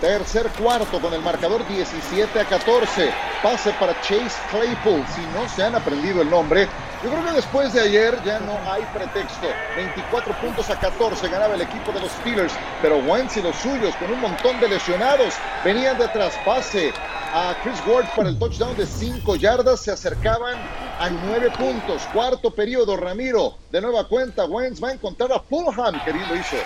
Tercer 0.00 0.48
cuarto 0.58 0.98
con 0.98 1.12
el 1.12 1.20
marcador 1.20 1.68
17 1.68 2.40
a 2.40 2.44
14. 2.46 3.12
Pase 3.42 3.70
para 3.78 3.92
Chase 4.00 4.34
Claypool. 4.50 5.04
Si 5.14 5.20
no 5.34 5.46
se 5.46 5.62
han 5.62 5.74
aprendido 5.74 6.22
el 6.22 6.30
nombre, 6.30 6.66
yo 7.02 7.10
creo 7.10 7.24
que 7.24 7.32
después 7.32 7.72
de 7.72 7.80
ayer 7.80 8.16
ya 8.24 8.38
no 8.40 8.58
hay 8.70 8.82
pretexto. 8.94 9.48
24 9.76 10.34
puntos 10.40 10.70
a 10.70 10.78
14 10.78 11.28
ganaba 11.28 11.54
el 11.54 11.62
equipo 11.62 11.90
de 11.92 12.00
los 12.00 12.12
Steelers, 12.12 12.52
pero 12.80 12.98
Wentz 12.98 13.36
y 13.36 13.42
los 13.42 13.56
suyos 13.56 13.94
con 13.96 14.12
un 14.12 14.20
montón 14.20 14.60
de 14.60 14.68
lesionados 14.68 15.34
venían 15.64 15.98
de 15.98 16.06
traspase 16.08 16.92
a 17.34 17.56
Chris 17.62 17.82
Ward 17.86 18.06
para 18.14 18.28
el 18.28 18.38
touchdown 18.38 18.76
de 18.76 18.86
5 18.86 19.36
yardas. 19.36 19.80
Se 19.80 19.90
acercaban 19.90 20.56
a 21.00 21.10
9 21.10 21.50
puntos. 21.58 22.02
Cuarto 22.12 22.50
periodo, 22.50 22.96
Ramiro. 22.96 23.56
De 23.70 23.80
nueva 23.80 24.06
cuenta, 24.06 24.44
Wentz 24.44 24.82
va 24.82 24.90
a 24.90 24.92
encontrar 24.92 25.32
a 25.32 25.40
Fulham, 25.40 26.02
que 26.04 26.12
bien 26.12 26.28
lo 26.28 26.36
hizo. 26.36 26.56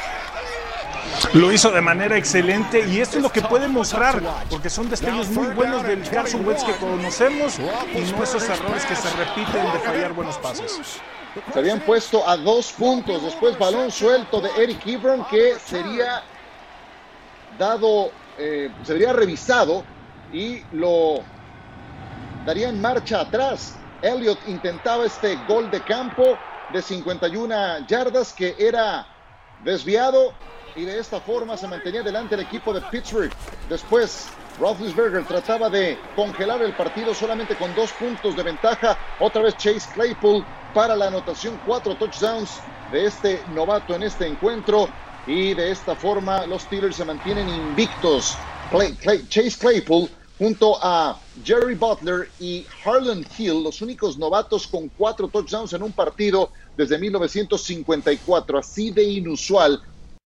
Lo 1.35 1.53
hizo 1.53 1.71
de 1.71 1.81
manera 1.81 2.17
excelente 2.17 2.87
y 2.89 3.01
esto 3.01 3.19
es 3.19 3.23
lo 3.23 3.31
que 3.31 3.43
puede 3.43 3.69
mostrar, 3.69 4.23
porque 4.49 4.71
son 4.71 4.89
destellos 4.89 5.29
muy 5.31 5.49
buenos 5.49 5.83
del 5.83 6.09
Carson 6.09 6.47
Wentz 6.47 6.65
que 6.65 6.75
conocemos 6.77 7.59
y 7.59 8.13
no 8.13 8.23
esos 8.23 8.49
errores 8.49 8.85
que 8.87 8.97
se 8.97 9.09
repiten 9.17 9.73
de 9.73 9.79
fallar 9.81 10.13
buenos 10.13 10.37
pases. 10.39 11.01
Se 11.53 11.59
habían 11.59 11.81
puesto 11.81 12.27
a 12.27 12.37
dos 12.37 12.73
puntos, 12.73 13.23
después 13.23 13.59
balón 13.59 13.91
suelto 13.91 14.41
de 14.41 14.49
Eric 14.57 14.87
Ebron 14.87 15.25
que 15.27 15.57
sería 15.59 16.23
dado, 17.59 18.11
eh, 18.39 18.71
sería 18.85 19.13
revisado 19.13 19.85
y 20.33 20.63
lo 20.73 21.21
daría 22.47 22.69
en 22.69 22.81
marcha 22.81 23.21
atrás. 23.21 23.77
Elliot 24.01 24.39
intentaba 24.47 25.05
este 25.05 25.37
gol 25.47 25.71
de 25.71 25.83
campo 25.83 26.39
de 26.73 26.81
51 26.81 27.87
yardas 27.87 28.33
que 28.33 28.55
era 28.59 29.07
desviado 29.65 30.33
y 30.77 30.85
de 30.85 30.99
esta 30.99 31.21
forma 31.21 31.57
se 31.57 31.67
mantenía 31.67 32.03
delante 32.03 32.35
el 32.35 32.43
equipo 32.43 32.73
de 32.73 32.83
Pittsburgh. 32.83 33.33
Después, 33.69 34.27
Roethlisberger 34.61 35.25
trataba 35.25 35.71
de 35.71 35.99
congelar 36.15 36.63
el 36.63 36.75
partido 36.75 37.15
solamente 37.15 37.57
con 37.57 37.75
dos 37.75 37.91
puntos 37.93 38.37
de 38.37 38.43
ventaja. 38.43 38.99
Otra 39.19 39.43
vez 39.43 39.57
Chase 39.57 39.89
Claypool 39.95 40.45
para 40.75 40.95
la 40.95 41.09
anotación, 41.09 41.59
cuatro 41.65 41.97
touchdowns 41.97 42.61
de 42.93 43.07
este 43.07 43.43
novato 43.55 43.95
en 43.95 44.03
este 44.03 44.27
encuentro. 44.27 44.89
Y 45.27 45.55
de 45.55 45.73
esta 45.73 45.97
forma 45.97 46.47
los 46.47 46.63
Steelers 46.63 46.97
se 46.97 47.05
mantienen 47.05 47.49
invictos. 47.49 48.37
Chase 49.29 49.59
Claypool 49.59 50.09
junto 50.39 50.79
a 50.83 51.19
Jerry 51.43 51.75
Butler 51.75 52.29
y 52.39 52.67
Harlan 52.85 53.27
Hill, 53.37 53.63
los 53.63 53.81
únicos 53.81 54.19
novatos 54.19 54.67
con 54.67 54.89
cuatro 54.91 55.29
touchdowns 55.29 55.73
en 55.73 55.83
un 55.83 55.93
partido 55.93 56.51
desde 56.77 56.99
1954. 56.99 58.59
Así 58.59 58.91
de 58.91 59.03
inusual 59.03 59.83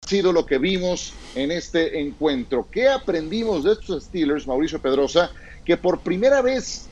sido 0.09 0.33
lo 0.33 0.45
que 0.45 0.57
vimos 0.57 1.13
en 1.35 1.51
este 1.51 1.99
encuentro. 2.01 2.67
¿Qué 2.71 2.89
aprendimos 2.89 3.63
de 3.63 3.73
estos 3.73 4.05
Steelers, 4.05 4.47
Mauricio 4.47 4.81
Pedrosa, 4.81 5.29
que 5.63 5.77
por 5.77 5.99
primera 5.99 6.41
vez 6.41 6.87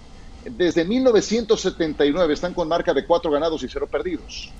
desde 0.45 0.85
1979 0.85 2.33
están 2.35 2.53
con 2.53 2.67
marca 2.67 2.93
de 2.93 3.05
cuatro 3.05 3.31
ganados 3.31 3.63
y 3.63 3.67
cero 3.67 3.87
perdidos? 3.87 4.51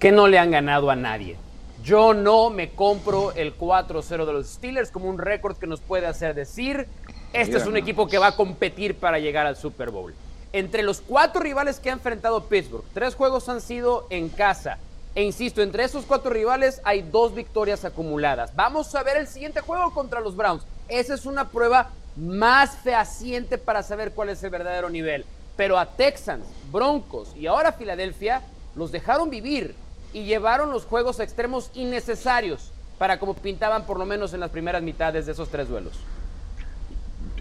Que 0.00 0.10
no 0.10 0.26
le 0.26 0.40
han 0.40 0.50
ganado 0.50 0.90
a 0.90 0.96
nadie. 0.96 1.36
Yo 1.84 2.14
no 2.14 2.50
me 2.50 2.70
compro 2.70 3.30
el 3.32 3.56
4-0 3.56 4.26
de 4.26 4.32
los 4.32 4.48
Steelers 4.48 4.90
como 4.90 5.08
un 5.08 5.18
récord 5.18 5.56
que 5.56 5.68
nos 5.68 5.80
puede 5.80 6.06
hacer 6.06 6.34
decir, 6.34 6.88
este 7.32 7.58
es 7.58 7.66
un 7.66 7.76
equipo 7.76 8.08
que 8.08 8.18
va 8.18 8.28
a 8.28 8.36
competir 8.36 8.96
para 8.96 9.20
llegar 9.20 9.46
al 9.46 9.56
Super 9.56 9.90
Bowl. 9.90 10.14
Entre 10.52 10.82
los 10.82 11.00
cuatro 11.00 11.40
rivales 11.40 11.78
que 11.78 11.90
ha 11.90 11.92
enfrentado 11.92 12.44
Pittsburgh, 12.46 12.84
tres 12.92 13.14
juegos 13.14 13.48
han 13.48 13.60
sido 13.60 14.08
en 14.10 14.30
casa. 14.30 14.78
E 15.14 15.22
insisto, 15.22 15.62
entre 15.62 15.84
esos 15.84 16.04
cuatro 16.06 16.30
rivales 16.32 16.80
hay 16.82 17.02
dos 17.02 17.34
victorias 17.34 17.84
acumuladas. 17.84 18.54
Vamos 18.56 18.92
a 18.96 19.02
ver 19.04 19.16
el 19.16 19.28
siguiente 19.28 19.60
juego 19.60 19.92
contra 19.94 20.20
los 20.20 20.34
Browns. 20.34 20.64
Esa 20.88 21.14
es 21.14 21.24
una 21.24 21.50
prueba 21.50 21.90
más 22.16 22.76
fehaciente 22.78 23.56
para 23.56 23.84
saber 23.84 24.10
cuál 24.12 24.30
es 24.30 24.42
el 24.42 24.50
verdadero 24.50 24.90
nivel. 24.90 25.24
Pero 25.56 25.78
a 25.78 25.86
Texans, 25.86 26.44
Broncos 26.72 27.28
y 27.36 27.46
ahora 27.46 27.72
Filadelfia 27.72 28.42
los 28.74 28.90
dejaron 28.90 29.30
vivir 29.30 29.76
y 30.12 30.24
llevaron 30.24 30.72
los 30.72 30.84
juegos 30.84 31.20
a 31.20 31.24
extremos 31.24 31.70
innecesarios 31.74 32.72
para 32.98 33.20
como 33.20 33.34
pintaban 33.34 33.86
por 33.86 33.98
lo 34.00 34.06
menos 34.06 34.34
en 34.34 34.40
las 34.40 34.50
primeras 34.50 34.82
mitades 34.82 35.26
de 35.26 35.32
esos 35.32 35.48
tres 35.48 35.68
duelos. 35.68 35.94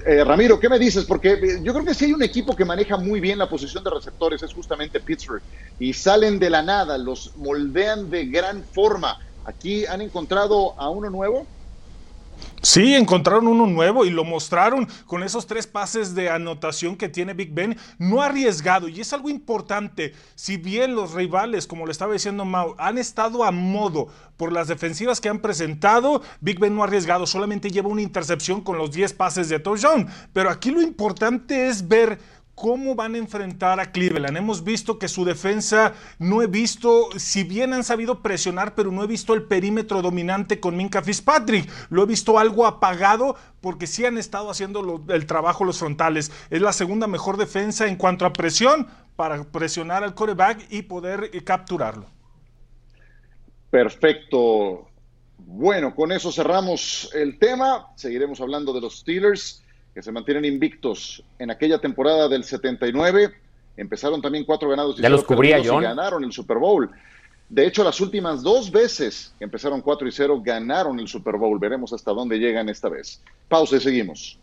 Eh, 0.05 0.23
Ramiro, 0.23 0.59
¿qué 0.59 0.69
me 0.69 0.79
dices? 0.79 1.05
Porque 1.05 1.33
eh, 1.33 1.59
yo 1.61 1.73
creo 1.73 1.85
que 1.85 1.93
si 1.93 2.05
hay 2.05 2.13
un 2.13 2.23
equipo 2.23 2.55
que 2.55 2.65
maneja 2.65 2.97
muy 2.97 3.19
bien 3.19 3.37
la 3.37 3.47
posición 3.47 3.83
de 3.83 3.91
receptores 3.91 4.43
es 4.43 4.53
justamente 4.53 4.99
Pittsburgh. 4.99 5.43
Y 5.79 5.93
salen 5.93 6.39
de 6.39 6.49
la 6.49 6.61
nada, 6.61 6.97
los 6.97 7.31
moldean 7.35 8.09
de 8.09 8.25
gran 8.25 8.63
forma. 8.65 9.17
Aquí 9.45 9.85
han 9.85 10.01
encontrado 10.01 10.79
a 10.79 10.89
uno 10.89 11.09
nuevo. 11.09 11.47
Sí, 12.61 12.95
encontraron 12.95 13.47
uno 13.47 13.67
nuevo 13.67 14.05
y 14.05 14.09
lo 14.09 14.23
mostraron 14.23 14.87
con 15.05 15.21
esos 15.21 15.47
tres 15.47 15.67
pases 15.67 16.15
de 16.15 16.29
anotación 16.29 16.95
que 16.95 17.09
tiene 17.09 17.33
Big 17.33 17.53
Ben, 17.53 17.77
no 17.97 18.21
arriesgado. 18.21 18.87
Y 18.87 19.01
es 19.01 19.11
algo 19.11 19.29
importante, 19.29 20.13
si 20.35 20.55
bien 20.55 20.95
los 20.95 21.13
rivales, 21.13 21.67
como 21.67 21.85
le 21.85 21.91
estaba 21.91 22.13
diciendo 22.13 22.45
Mau, 22.45 22.73
han 22.77 22.97
estado 22.97 23.43
a 23.43 23.51
modo 23.51 24.07
por 24.37 24.53
las 24.53 24.69
defensivas 24.69 25.19
que 25.19 25.27
han 25.27 25.39
presentado, 25.39 26.21
Big 26.39 26.57
Ben 26.57 26.73
no 26.73 26.83
arriesgado, 26.83 27.27
solamente 27.27 27.69
lleva 27.69 27.89
una 27.89 28.01
intercepción 28.01 28.61
con 28.61 28.77
los 28.77 28.91
10 28.93 29.11
pases 29.13 29.49
de 29.49 29.59
touchdown. 29.59 30.07
Pero 30.31 30.49
aquí 30.49 30.71
lo 30.71 30.81
importante 30.81 31.67
es 31.67 31.85
ver 31.85 32.17
cómo 32.55 32.95
van 32.95 33.15
a 33.15 33.17
enfrentar 33.17 33.79
a 33.79 33.91
Cleveland. 33.91 34.37
Hemos 34.37 34.63
visto 34.63 34.99
que 34.99 35.07
su 35.07 35.25
defensa 35.25 35.93
no 36.19 36.41
he 36.41 36.47
visto, 36.47 37.09
si 37.17 37.43
bien 37.43 37.73
han 37.73 37.83
sabido 37.83 38.21
presionar, 38.21 38.75
pero 38.75 38.91
no 38.91 39.03
he 39.03 39.07
visto 39.07 39.33
el 39.33 39.43
perímetro 39.43 40.01
dominante 40.01 40.59
con 40.59 40.77
Minka 40.77 41.01
Fitzpatrick. 41.01 41.69
Lo 41.89 42.03
he 42.03 42.05
visto 42.05 42.37
algo 42.37 42.65
apagado 42.65 43.35
porque 43.61 43.87
sí 43.87 44.05
han 44.05 44.17
estado 44.17 44.49
haciendo 44.49 45.03
el 45.09 45.25
trabajo 45.25 45.65
los 45.65 45.79
frontales. 45.79 46.31
Es 46.49 46.61
la 46.61 46.73
segunda 46.73 47.07
mejor 47.07 47.37
defensa 47.37 47.87
en 47.87 47.95
cuanto 47.95 48.25
a 48.25 48.33
presión 48.33 48.87
para 49.15 49.43
presionar 49.43 50.03
al 50.03 50.15
coreback 50.15 50.65
y 50.69 50.83
poder 50.83 51.29
eh, 51.33 51.43
capturarlo. 51.43 52.05
Perfecto. 53.69 54.87
Bueno, 55.37 55.95
con 55.95 56.11
eso 56.11 56.31
cerramos 56.31 57.09
el 57.13 57.39
tema. 57.39 57.87
Seguiremos 57.95 58.39
hablando 58.39 58.73
de 58.73 58.81
los 58.81 58.99
Steelers 58.99 59.62
que 59.93 60.01
se 60.01 60.11
mantienen 60.11 60.45
invictos 60.45 61.23
en 61.39 61.51
aquella 61.51 61.79
temporada 61.79 62.27
del 62.27 62.43
79. 62.43 63.33
Empezaron 63.77 64.21
también 64.21 64.45
cuatro 64.45 64.69
ganados 64.69 64.99
y, 64.99 65.01
ya 65.01 65.09
los 65.09 65.23
cubría 65.23 65.59
y 65.59 65.63
ganaron 65.63 66.23
el 66.23 66.31
Super 66.31 66.57
Bowl. 66.57 66.89
De 67.49 67.67
hecho, 67.67 67.83
las 67.83 68.01
últimas 68.01 68.41
dos 68.41 68.71
veces 68.71 69.33
que 69.37 69.43
empezaron 69.43 69.81
4 69.81 70.07
y 70.07 70.11
0 70.11 70.41
ganaron 70.43 70.99
el 70.99 71.07
Super 71.07 71.35
Bowl. 71.35 71.59
Veremos 71.59 71.93
hasta 71.93 72.11
dónde 72.11 72.39
llegan 72.39 72.67
esta 72.67 72.89
vez. 72.89 73.21
Pausa 73.47 73.75
y 73.75 73.79
seguimos. 73.79 74.39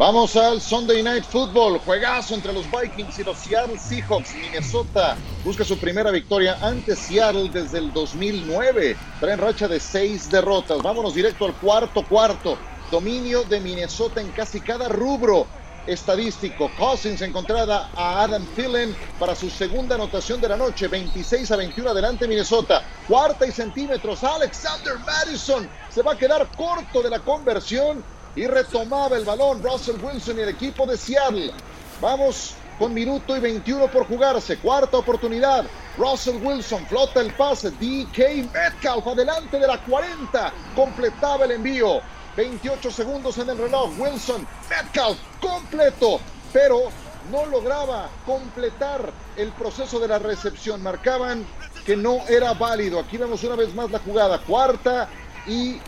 Vamos 0.00 0.34
al 0.34 0.62
Sunday 0.62 1.02
Night 1.02 1.24
Football, 1.24 1.78
juegazo 1.80 2.34
entre 2.34 2.54
los 2.54 2.64
Vikings 2.70 3.18
y 3.18 3.22
los 3.22 3.36
Seattle 3.36 3.78
Seahawks. 3.78 4.34
Minnesota 4.34 5.14
busca 5.44 5.62
su 5.62 5.76
primera 5.76 6.10
victoria 6.10 6.56
ante 6.62 6.96
Seattle 6.96 7.50
desde 7.50 7.76
el 7.76 7.92
2009. 7.92 8.96
Traen 9.20 9.38
racha 9.38 9.68
de 9.68 9.78
seis 9.78 10.30
derrotas. 10.30 10.80
Vámonos 10.82 11.14
directo 11.14 11.44
al 11.44 11.52
cuarto 11.52 12.02
cuarto. 12.02 12.56
Dominio 12.90 13.44
de 13.44 13.60
Minnesota 13.60 14.22
en 14.22 14.30
casi 14.30 14.62
cada 14.62 14.88
rubro 14.88 15.46
estadístico. 15.86 16.70
Cousins 16.78 17.20
encontrada 17.20 17.90
a 17.94 18.22
Adam 18.22 18.46
Thielen 18.56 18.96
para 19.18 19.34
su 19.34 19.50
segunda 19.50 19.96
anotación 19.96 20.40
de 20.40 20.48
la 20.48 20.56
noche. 20.56 20.88
26 20.88 21.50
a 21.50 21.56
21 21.56 21.90
adelante 21.90 22.26
Minnesota. 22.26 22.82
Cuarta 23.06 23.46
y 23.46 23.52
centímetros. 23.52 24.24
Alexander 24.24 24.94
Madison 25.00 25.68
se 25.90 26.00
va 26.00 26.12
a 26.12 26.16
quedar 26.16 26.48
corto 26.56 27.02
de 27.02 27.10
la 27.10 27.18
conversión 27.18 28.02
y 28.36 28.46
retomaba 28.46 29.16
el 29.16 29.24
balón 29.24 29.62
Russell 29.62 30.02
Wilson 30.02 30.38
y 30.38 30.42
el 30.42 30.48
equipo 30.50 30.86
de 30.86 30.96
Seattle. 30.96 31.52
Vamos 32.00 32.54
con 32.78 32.94
minuto 32.94 33.36
y 33.36 33.40
21 33.40 33.88
por 33.90 34.06
jugarse. 34.06 34.56
Cuarta 34.58 34.96
oportunidad. 34.96 35.66
Russell 35.98 36.42
Wilson 36.42 36.86
flota 36.86 37.20
el 37.20 37.32
pase. 37.34 37.70
DK 37.72 38.50
Metcalf 38.52 39.06
adelante 39.06 39.58
de 39.58 39.66
la 39.66 39.78
40. 39.84 40.52
Completaba 40.74 41.44
el 41.44 41.52
envío. 41.52 42.00
28 42.36 42.90
segundos 42.90 43.36
en 43.38 43.50
el 43.50 43.58
reloj. 43.58 43.90
Wilson, 43.98 44.46
Metcalf 44.70 45.18
completo. 45.40 46.20
Pero 46.52 46.84
no 47.30 47.44
lograba 47.46 48.08
completar 48.24 49.12
el 49.36 49.52
proceso 49.52 50.00
de 50.00 50.08
la 50.08 50.18
recepción. 50.18 50.82
Marcaban 50.82 51.44
que 51.84 51.96
no 51.96 52.26
era 52.28 52.54
válido. 52.54 52.98
Aquí 52.98 53.18
vemos 53.18 53.44
una 53.44 53.56
vez 53.56 53.74
más 53.74 53.90
la 53.90 53.98
jugada. 53.98 54.38
Cuarta 54.38 55.08
y 55.46 55.78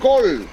gol. 0.00 0.48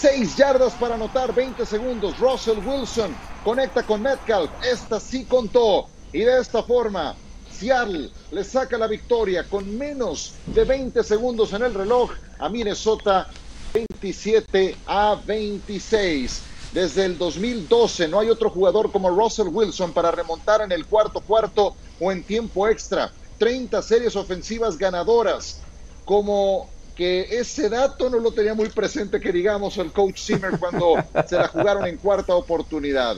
6 0.00 0.34
yardas 0.34 0.72
para 0.74 0.94
anotar, 0.94 1.34
20 1.34 1.66
segundos. 1.66 2.18
Russell 2.18 2.58
Wilson 2.66 3.14
conecta 3.44 3.82
con 3.82 4.00
Metcalf. 4.00 4.50
Esta 4.64 4.98
sí 4.98 5.26
contó. 5.26 5.88
Y 6.10 6.20
de 6.20 6.40
esta 6.40 6.62
forma, 6.62 7.14
Seattle 7.52 8.08
le 8.30 8.42
saca 8.42 8.78
la 8.78 8.86
victoria 8.86 9.44
con 9.44 9.76
menos 9.76 10.36
de 10.46 10.64
20 10.64 11.04
segundos 11.04 11.52
en 11.52 11.64
el 11.64 11.74
reloj 11.74 12.12
a 12.38 12.48
Minnesota 12.48 13.28
27 13.74 14.74
a 14.86 15.20
26. 15.26 16.44
Desde 16.72 17.04
el 17.04 17.18
2012 17.18 18.08
no 18.08 18.20
hay 18.20 18.30
otro 18.30 18.48
jugador 18.48 18.90
como 18.90 19.10
Russell 19.10 19.48
Wilson 19.48 19.92
para 19.92 20.10
remontar 20.10 20.62
en 20.62 20.72
el 20.72 20.86
cuarto 20.86 21.20
cuarto 21.20 21.76
o 22.00 22.10
en 22.10 22.24
tiempo 22.24 22.66
extra. 22.66 23.12
30 23.36 23.82
series 23.82 24.16
ofensivas 24.16 24.78
ganadoras 24.78 25.60
como 26.06 26.70
que 27.00 27.26
ese 27.30 27.70
dato 27.70 28.10
no 28.10 28.18
lo 28.18 28.30
tenía 28.30 28.52
muy 28.52 28.68
presente, 28.68 29.20
que 29.20 29.32
digamos, 29.32 29.78
el 29.78 29.90
coach 29.90 30.20
Zimmer 30.20 30.58
cuando 30.58 31.02
se 31.26 31.34
la 31.34 31.48
jugaron 31.48 31.86
en 31.86 31.96
cuarta 31.96 32.34
oportunidad. 32.34 33.16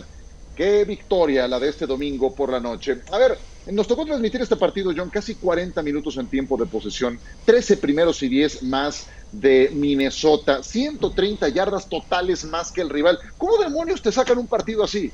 Qué 0.55 0.85
victoria 0.85 1.49
la 1.49 1.59
de 1.59 1.71
este 1.71 1.85
domingo 1.85 2.33
por 2.33 2.53
la 2.53 2.61
noche. 2.61 3.01
A 3.11 3.19
ver, 3.19 3.37
nos 3.73 3.89
tocó 3.89 4.07
transmitir 4.07 4.41
este 4.41 4.55
partido, 4.55 4.93
John, 4.97 5.11
casi 5.11 5.35
40 5.35 5.83
minutos 5.83 6.17
en 6.17 6.29
tiempo 6.29 6.57
de 6.57 6.67
posesión, 6.67 7.19
13 7.45 7.79
primeros 7.79 8.23
y 8.23 8.29
10 8.29 8.63
más 8.63 9.09
de 9.33 9.73
Minnesota, 9.75 10.63
130 10.63 11.49
yardas 11.49 11.89
totales 11.89 12.45
más 12.45 12.71
que 12.71 12.83
el 12.83 12.89
rival. 12.89 13.19
¿Cómo 13.37 13.57
demonios 13.57 14.01
te 14.01 14.13
sacan 14.13 14.39
un 14.39 14.47
partido 14.47 14.85
así? 14.85 15.11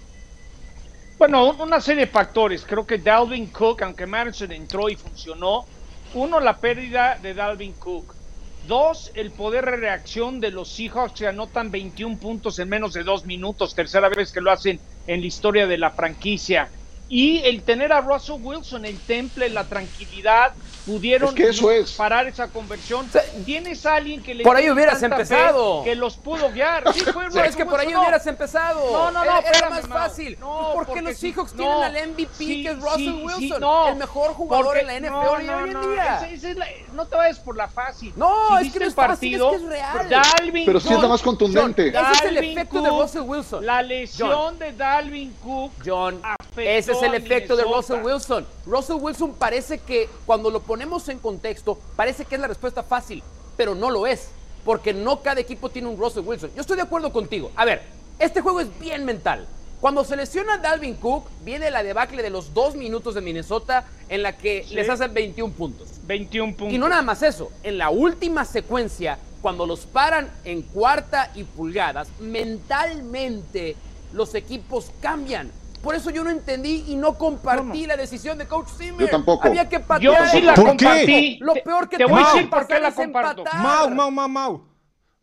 Bueno, 1.16 1.52
una 1.58 1.80
serie 1.80 2.04
de 2.04 2.12
factores. 2.12 2.66
Creo 2.68 2.86
que 2.86 2.98
Dalvin 2.98 3.46
Cook, 3.46 3.80
aunque 3.80 4.04
Madison 4.04 4.52
entró 4.52 4.90
y 4.90 4.96
funcionó, 4.96 5.64
uno, 6.12 6.38
la 6.38 6.58
pérdida 6.58 7.18
de 7.22 7.32
Dalvin 7.32 7.72
Cook. 7.72 8.17
Dos, 8.60 9.10
el 9.14 9.32
poder 9.32 9.64
de 9.64 9.76
reacción 9.76 10.40
de 10.40 10.50
los 10.50 10.74
Seahawks 10.74 11.12
que 11.20 11.26
anotan 11.26 11.70
21 11.70 12.18
puntos 12.18 12.58
en 12.58 12.68
menos 12.68 12.92
de 12.92 13.04
dos 13.04 13.24
minutos, 13.24 13.74
tercera 13.74 14.08
vez 14.08 14.32
que 14.32 14.40
lo 14.40 14.50
hacen 14.50 14.82
en 15.06 15.20
la 15.20 15.26
historia 15.26 15.66
de 15.66 15.78
la 15.78 15.92
franquicia. 15.92 16.72
Y 17.06 17.38
el 17.44 17.64
tener 17.64 17.92
a 17.92 18.00
Russell 18.00 18.40
Wilson, 18.40 18.84
el 18.84 19.04
temple, 19.04 19.48
la 19.48 19.68
tranquilidad, 19.68 20.52
pudieron 20.88 21.34
parar 21.96 22.26
esa 22.26 22.48
conversión. 22.48 23.08
Tienes 23.44 23.84
a 23.84 23.96
alguien 23.96 24.22
que 24.22 24.34
le 24.34 24.42
Por 24.42 24.56
ahí 24.56 24.70
hubieras 24.70 25.02
empezado. 25.02 25.84
Que 25.84 25.94
los 25.94 26.16
pudo 26.16 26.50
guiar. 26.50 26.84
Sí, 26.98 27.04
es 27.44 27.54
que 27.54 27.66
por 27.66 27.78
ahí 27.78 27.94
hubieras 27.94 28.26
empezado. 28.26 28.90
No, 28.90 29.10
no, 29.10 29.24
no. 29.24 29.38
Era, 29.40 29.70
más 29.70 29.86
fácil. 29.86 30.36
No, 30.40 30.70
pues 30.74 30.86
porque, 30.86 31.02
los 31.02 31.16
Seahawks 31.16 31.52
tienen 31.52 31.82
al 31.82 32.08
MVP 32.10 32.38
que 32.38 32.70
es 32.70 32.80
Russell 32.80 33.22
Wilson, 33.22 33.62
el 33.88 33.96
mejor 33.96 34.32
jugador 34.32 34.78
en 34.78 34.86
la 34.86 34.98
NFL 34.98 35.50
hoy 35.50 35.70
en 35.70 35.80
día. 35.80 36.66
no 36.94 37.06
te 37.06 37.16
vayas 37.16 37.38
por 37.38 37.56
la 37.56 37.68
fácil. 37.68 38.12
No, 38.16 38.58
es 38.58 38.72
que 38.72 38.84
es 38.84 38.94
partido, 38.94 39.50
fácil, 39.50 39.64
es 39.64 39.70
que 39.70 39.76
es 39.76 39.82
real. 39.82 40.08
Dalvin 40.08 40.66
Pero 40.66 40.80
sí 40.80 40.92
está 40.92 41.08
más 41.08 41.22
contundente. 41.22 41.88
ese 41.88 42.12
es 42.12 42.22
el 42.22 42.36
efecto 42.38 42.82
de 42.82 42.90
Russell 42.90 43.22
Wilson. 43.22 43.66
La 43.66 43.82
lesión 43.82 44.58
de 44.58 44.72
Dalvin 44.72 45.32
Cook. 45.42 45.72
John, 45.84 46.22
ese 46.56 46.92
es 46.92 47.02
el 47.02 47.14
efecto 47.14 47.56
de 47.56 47.64
Russell 47.64 48.02
Wilson. 48.02 48.46
Russell 48.66 48.96
Wilson 48.96 49.34
parece 49.34 49.78
que 49.78 50.08
cuando 50.26 50.50
lo 50.50 50.60
ponemos 50.78 51.08
en 51.08 51.18
contexto, 51.18 51.76
parece 51.96 52.24
que 52.24 52.36
es 52.36 52.40
la 52.40 52.46
respuesta 52.46 52.84
fácil, 52.84 53.20
pero 53.56 53.74
no 53.74 53.90
lo 53.90 54.06
es, 54.06 54.28
porque 54.64 54.94
no 54.94 55.22
cada 55.22 55.40
equipo 55.40 55.70
tiene 55.70 55.88
un 55.88 55.98
Russell 55.98 56.22
Wilson. 56.24 56.52
Yo 56.54 56.60
estoy 56.60 56.76
de 56.76 56.84
acuerdo 56.84 57.12
contigo. 57.12 57.50
A 57.56 57.64
ver, 57.64 57.82
este 58.20 58.42
juego 58.42 58.60
es 58.60 58.78
bien 58.78 59.04
mental. 59.04 59.48
Cuando 59.80 60.04
se 60.04 60.14
lesiona 60.14 60.58
Dalvin 60.58 60.94
Cook, 60.94 61.24
viene 61.44 61.72
la 61.72 61.82
debacle 61.82 62.22
de 62.22 62.30
los 62.30 62.54
dos 62.54 62.76
minutos 62.76 63.16
de 63.16 63.22
Minnesota 63.22 63.86
en 64.08 64.22
la 64.22 64.36
que 64.36 64.64
les 64.70 64.88
hacen 64.88 65.12
21 65.12 65.52
puntos. 65.52 65.88
21 66.04 66.54
puntos. 66.54 66.72
Y 66.72 66.78
no 66.78 66.88
nada 66.88 67.02
más 67.02 67.24
eso, 67.24 67.50
en 67.64 67.76
la 67.76 67.90
última 67.90 68.44
secuencia, 68.44 69.18
cuando 69.42 69.66
los 69.66 69.80
paran 69.80 70.30
en 70.44 70.62
cuarta 70.62 71.32
y 71.34 71.42
pulgadas, 71.42 72.06
mentalmente 72.20 73.74
los 74.12 74.36
equipos 74.36 74.92
cambian. 75.00 75.50
Por 75.82 75.94
eso 75.94 76.10
yo 76.10 76.24
no 76.24 76.30
entendí 76.30 76.84
y 76.88 76.96
no 76.96 77.14
compartí 77.14 77.86
la 77.86 77.96
decisión 77.96 78.36
de 78.38 78.46
Coach 78.46 78.68
Zimmer. 78.76 79.06
Yo 79.06 79.08
tampoco. 79.08 79.46
Había 79.46 79.68
que 79.68 79.80
patear. 79.80 80.24
Yo 80.24 80.30
sí 80.30 80.40
la 80.42 80.54
compartí. 80.54 81.38
Lo 81.40 81.54
peor 81.54 81.88
que 81.88 81.96
te, 81.96 82.04
voy 82.04 82.22
a 82.22 82.32
decir 82.32 82.50
por 82.50 82.66
qué 82.66 82.80
la 82.80 82.92
comparto. 82.92 83.44
Mau, 83.54 83.90
Mau, 83.90 84.10
Mau, 84.10 84.28
Mau. 84.28 84.67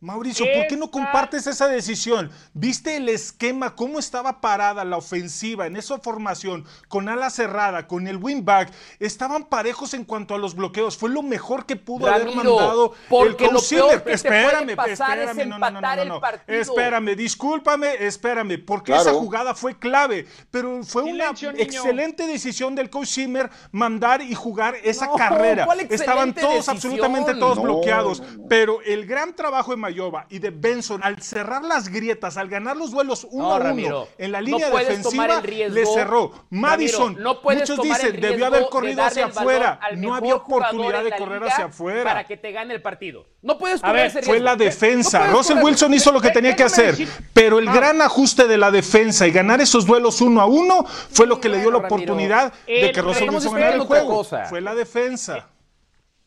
Mauricio, 0.06 0.46
¿por 0.56 0.68
qué 0.68 0.78
no 0.78 0.92
compartes 0.92 1.48
esa 1.48 1.68
decisión? 1.68 2.32
¿Viste 2.54 2.98
el 2.98 3.10
esquema, 3.10 3.76
cómo 3.76 3.98
estaba 3.98 4.40
parada 4.40 4.86
la 4.86 4.98
ofensiva 4.98 5.66
en 5.66 5.76
esa 5.76 5.98
formación, 5.98 6.64
con 6.88 7.10
ala 7.10 7.32
cerrada, 7.32 7.88
con 7.88 8.08
el 8.08 8.18
wingback? 8.18 8.72
Estaban 9.00 9.46
parejos 9.46 9.96
en 9.96 10.06
cuanto 10.06 10.36
a 10.36 10.38
los 10.38 10.54
bloqueos. 10.56 10.96
Fue 10.96 11.10
lo 11.10 11.24
mejor 11.24 11.66
que 11.66 11.76
pudo 11.76 12.06
haber 12.08 12.36
mandado 12.36 12.94
porque 13.10 13.46
el 13.48 13.54
lo 13.54 13.60
peor 13.62 14.04
que 14.04 14.14
espérame, 14.14 14.68
te 14.68 14.76
puede 14.76 14.92
pasar 14.92 15.18
espérame, 15.18 15.40
es 15.42 15.48
no, 15.48 15.58
no, 15.60 15.72
no, 15.72 15.82
no, 15.82 16.06
no. 16.06 16.22
Espérame, 16.48 17.16
discúlpame, 17.16 18.06
espérame, 18.06 18.64
porque 18.64 18.92
Claro. 18.92 19.02
esa 19.10 19.14
jugada 19.14 19.56
fue 19.56 19.80
clave, 19.80 20.28
pero 20.52 20.84
fue 20.84 21.04
Silencio, 21.06 21.50
una 21.50 21.58
niño. 21.58 21.66
excelente 21.68 22.28
decisión 22.28 22.76
del 22.76 22.92
coach 22.92 23.08
Zimmer 23.08 23.50
mandar 23.72 24.22
y 24.22 24.36
jugar 24.36 24.76
esa 24.84 25.08
No, 25.08 25.16
carrera. 25.16 25.66
¿cuál 25.66 25.80
Estaban 25.80 26.34
todos, 26.36 26.54
decisión? 26.68 26.76
absolutamente 26.76 27.34
todos 27.34 27.58
No, 27.58 27.64
bloqueados, 27.64 28.20
no, 28.22 28.38
no. 28.44 28.48
pero 28.48 28.82
el 28.84 29.08
gran 29.08 29.36
trabajo 29.36 29.72
de 29.72 29.78
Mayoba 29.96 30.26
y 30.30 30.40
de 30.40 30.50
Benson 30.50 31.02
al 31.04 31.22
cerrar 31.22 31.64
las 31.64 31.88
grietas, 31.88 32.36
al 32.38 32.50
ganar 32.50 32.76
los 32.76 32.92
duelos 32.92 33.26
uno 33.32 33.46
No, 33.46 33.54
a 33.54 33.56
uno 33.56 33.64
Ramiro, 33.64 34.08
en 34.18 34.32
la 34.32 34.42
línea 34.42 34.70
defensiva, 34.70 35.40
riesgo. 35.42 35.74
le 35.76 35.86
cerró. 35.86 36.32
Madison, 36.50 37.14
Ramiro, 37.14 37.24
no 37.24 37.42
puedes 37.42 37.70
muchos 37.70 37.86
dicen, 37.86 38.20
debió 38.20 38.46
haber 38.48 38.66
corrido 38.70 39.04
hacia 39.04 39.26
afuera. 39.28 39.80
No 39.96 40.14
había 40.14 40.36
oportunidad 40.36 41.04
de 41.04 41.16
correr 41.16 41.44
hacia 41.46 41.66
afuera. 41.66 42.04
Para 42.04 42.28
que 42.28 42.36
te 42.38 42.52
gane 42.52 42.74
el 42.74 42.82
partido. 42.82 43.26
No 43.42 43.58
puedes 43.58 43.82
A 43.84 43.88
correr 43.88 44.08
ver, 44.12 44.18
ese 44.18 44.24
fue 44.24 44.40
la 44.40 44.56
defensa. 44.56 45.28
Russell 45.28 45.56
correr- 45.58 45.66
Wilson 45.66 45.94
hizo 45.94 46.12
lo 46.12 46.20
que 46.20 46.32
tenía 46.32 46.56
que 46.56 46.64
hacer, 46.64 46.96
pero 47.34 47.60
el 47.60 47.68
Ah. 47.70 47.74
gran 47.74 48.02
ajuste 48.02 48.48
de 48.48 48.58
la 48.58 48.72
defensa 48.72 49.26
y 49.28 49.32
ganar 49.32 49.62
esos 49.62 49.86
duelos 49.86 50.20
uno 50.22 50.42
a 50.42 50.46
uno 50.46 50.84
fue 50.86 51.26
lo 51.28 51.40
que 51.40 51.48
le 51.50 51.60
dio 51.62 51.72
la 51.72 51.78
oportunidad 51.78 52.52
de 52.66 52.88
El- 52.88 52.92
que 52.92 53.02
Russell 53.02 53.30
Wilson 53.30 53.54
ganara 53.54 53.76
el 53.76 53.82
juego. 53.82 54.24
Fue 54.24 54.60
la 54.62 54.76
defensa. 54.76 55.50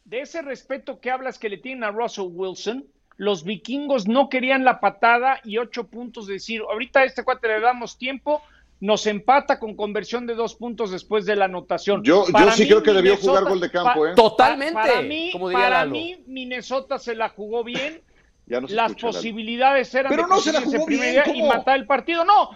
de 0.04 0.22
ese 0.22 0.40
respeto 0.40 1.00
que 1.00 1.10
hablas 1.10 1.38
que 1.38 1.50
le 1.50 1.58
tienen 1.58 1.84
a 1.84 1.90
Russell 1.90 2.28
Wilson, 2.30 2.82
los 3.18 3.44
vikingos 3.44 4.08
no 4.08 4.28
querían 4.30 4.64
la 4.64 4.80
patada 4.80 5.40
y 5.44 5.58
ocho 5.58 5.84
puntos 5.88 6.26
de 6.28 6.34
decir, 6.34 6.62
ahorita 6.62 7.00
a 7.00 7.04
este 7.04 7.22
cuate 7.24 7.48
le 7.48 7.60
damos 7.60 7.98
tiempo, 7.98 8.42
nos 8.80 9.06
empata 9.06 9.58
con 9.58 9.74
conversión 9.74 10.24
de 10.26 10.34
dos 10.36 10.54
puntos 10.54 10.92
después 10.92 11.26
de 11.26 11.34
la 11.34 11.46
anotación. 11.46 12.02
Yo- 12.04 12.24
yo 12.28 12.50
sí 12.52 12.62
mí, 12.62 12.68
creo 12.68 12.82
que 12.82 12.92
debió 12.92 13.12
Minnesota- 13.14 13.38
jugar 13.40 13.44
gol 13.52 13.60
de 13.60 13.70
campo, 13.72 14.06
¿eh? 14.06 14.12
Totalmente, 14.14 14.72
Para 14.74 15.02
mí, 15.02 15.30
como 15.32 15.48
diría 15.48 15.64
para 15.64 15.78
Lalo. 15.80 15.90
mí, 15.90 16.22
Minnesota 16.28 16.98
se 16.98 17.14
la 17.14 17.28
jugó 17.28 17.62
bien. 17.64 18.00
Ya 18.50 18.62
no 18.62 18.66
se 18.68 18.74
Las 18.76 18.92
escucha, 18.92 19.08
posibilidades 19.08 19.94
eran 19.94 20.08
Pero 20.08 20.22
de 20.22 20.28
no 20.30 20.40
se 20.40 20.52
la 20.52 20.62
jugó 20.62 20.86
primer 20.86 21.10
bien, 21.12 21.22
día 21.24 21.34
y 21.36 21.42
matar 21.42 21.76
el 21.76 21.86
partido. 21.86 22.24
No, 22.24 22.48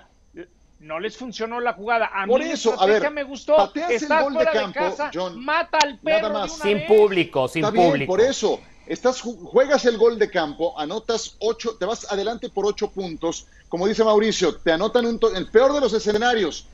no 0.81 0.99
les 0.99 1.19
funcionó 1.19 1.61
la 1.61 1.75
jugada. 1.75 2.07
A 2.07 2.27
Por 2.27 2.41
mí 2.43 2.51
eso, 2.51 2.81
a 2.81 2.87
ver, 2.87 3.11
me 3.11 3.25
gustó. 3.25 3.71
el 3.75 3.83
Estás 3.91 4.23
gol 4.25 4.33
de 4.33 4.39
fuera 4.39 4.53
de, 4.53 4.59
campo, 4.59 4.79
casa, 4.97 5.11
John, 5.13 5.45
mata 5.45 5.77
al 5.83 5.99
perro 5.99 6.29
nada 6.31 6.45
de 6.45 6.49
más. 6.49 6.55
una 6.55 6.65
Sin 6.65 6.79
vez. 6.79 6.87
público, 6.89 7.47
sin 7.49 7.63
Está 7.65 7.73
bien, 7.73 7.91
público. 7.91 8.11
por 8.13 8.21
eso. 8.23 8.59
Estás, 8.85 9.21
ju- 9.23 9.39
juegas 9.45 9.85
el 9.85 9.97
gol 9.97 10.19
de 10.19 10.31
campo, 10.31 10.79
anotas 10.79 11.37
ocho, 11.41 11.77
te 11.79 11.87
vas 11.87 12.11
adelante 12.11 12.51
por 12.51 12.67
ocho 12.67 12.93
puntos. 12.93 13.47
Como 13.69 13.87
dice 13.87 14.05
Mauricio, 14.05 14.61
te 14.61 14.73
anotan 14.73 15.07
un 15.07 15.21
el 15.35 15.51
peor 15.51 15.73
de 15.73 15.81
los 15.81 15.93
escenarios. 15.93 16.69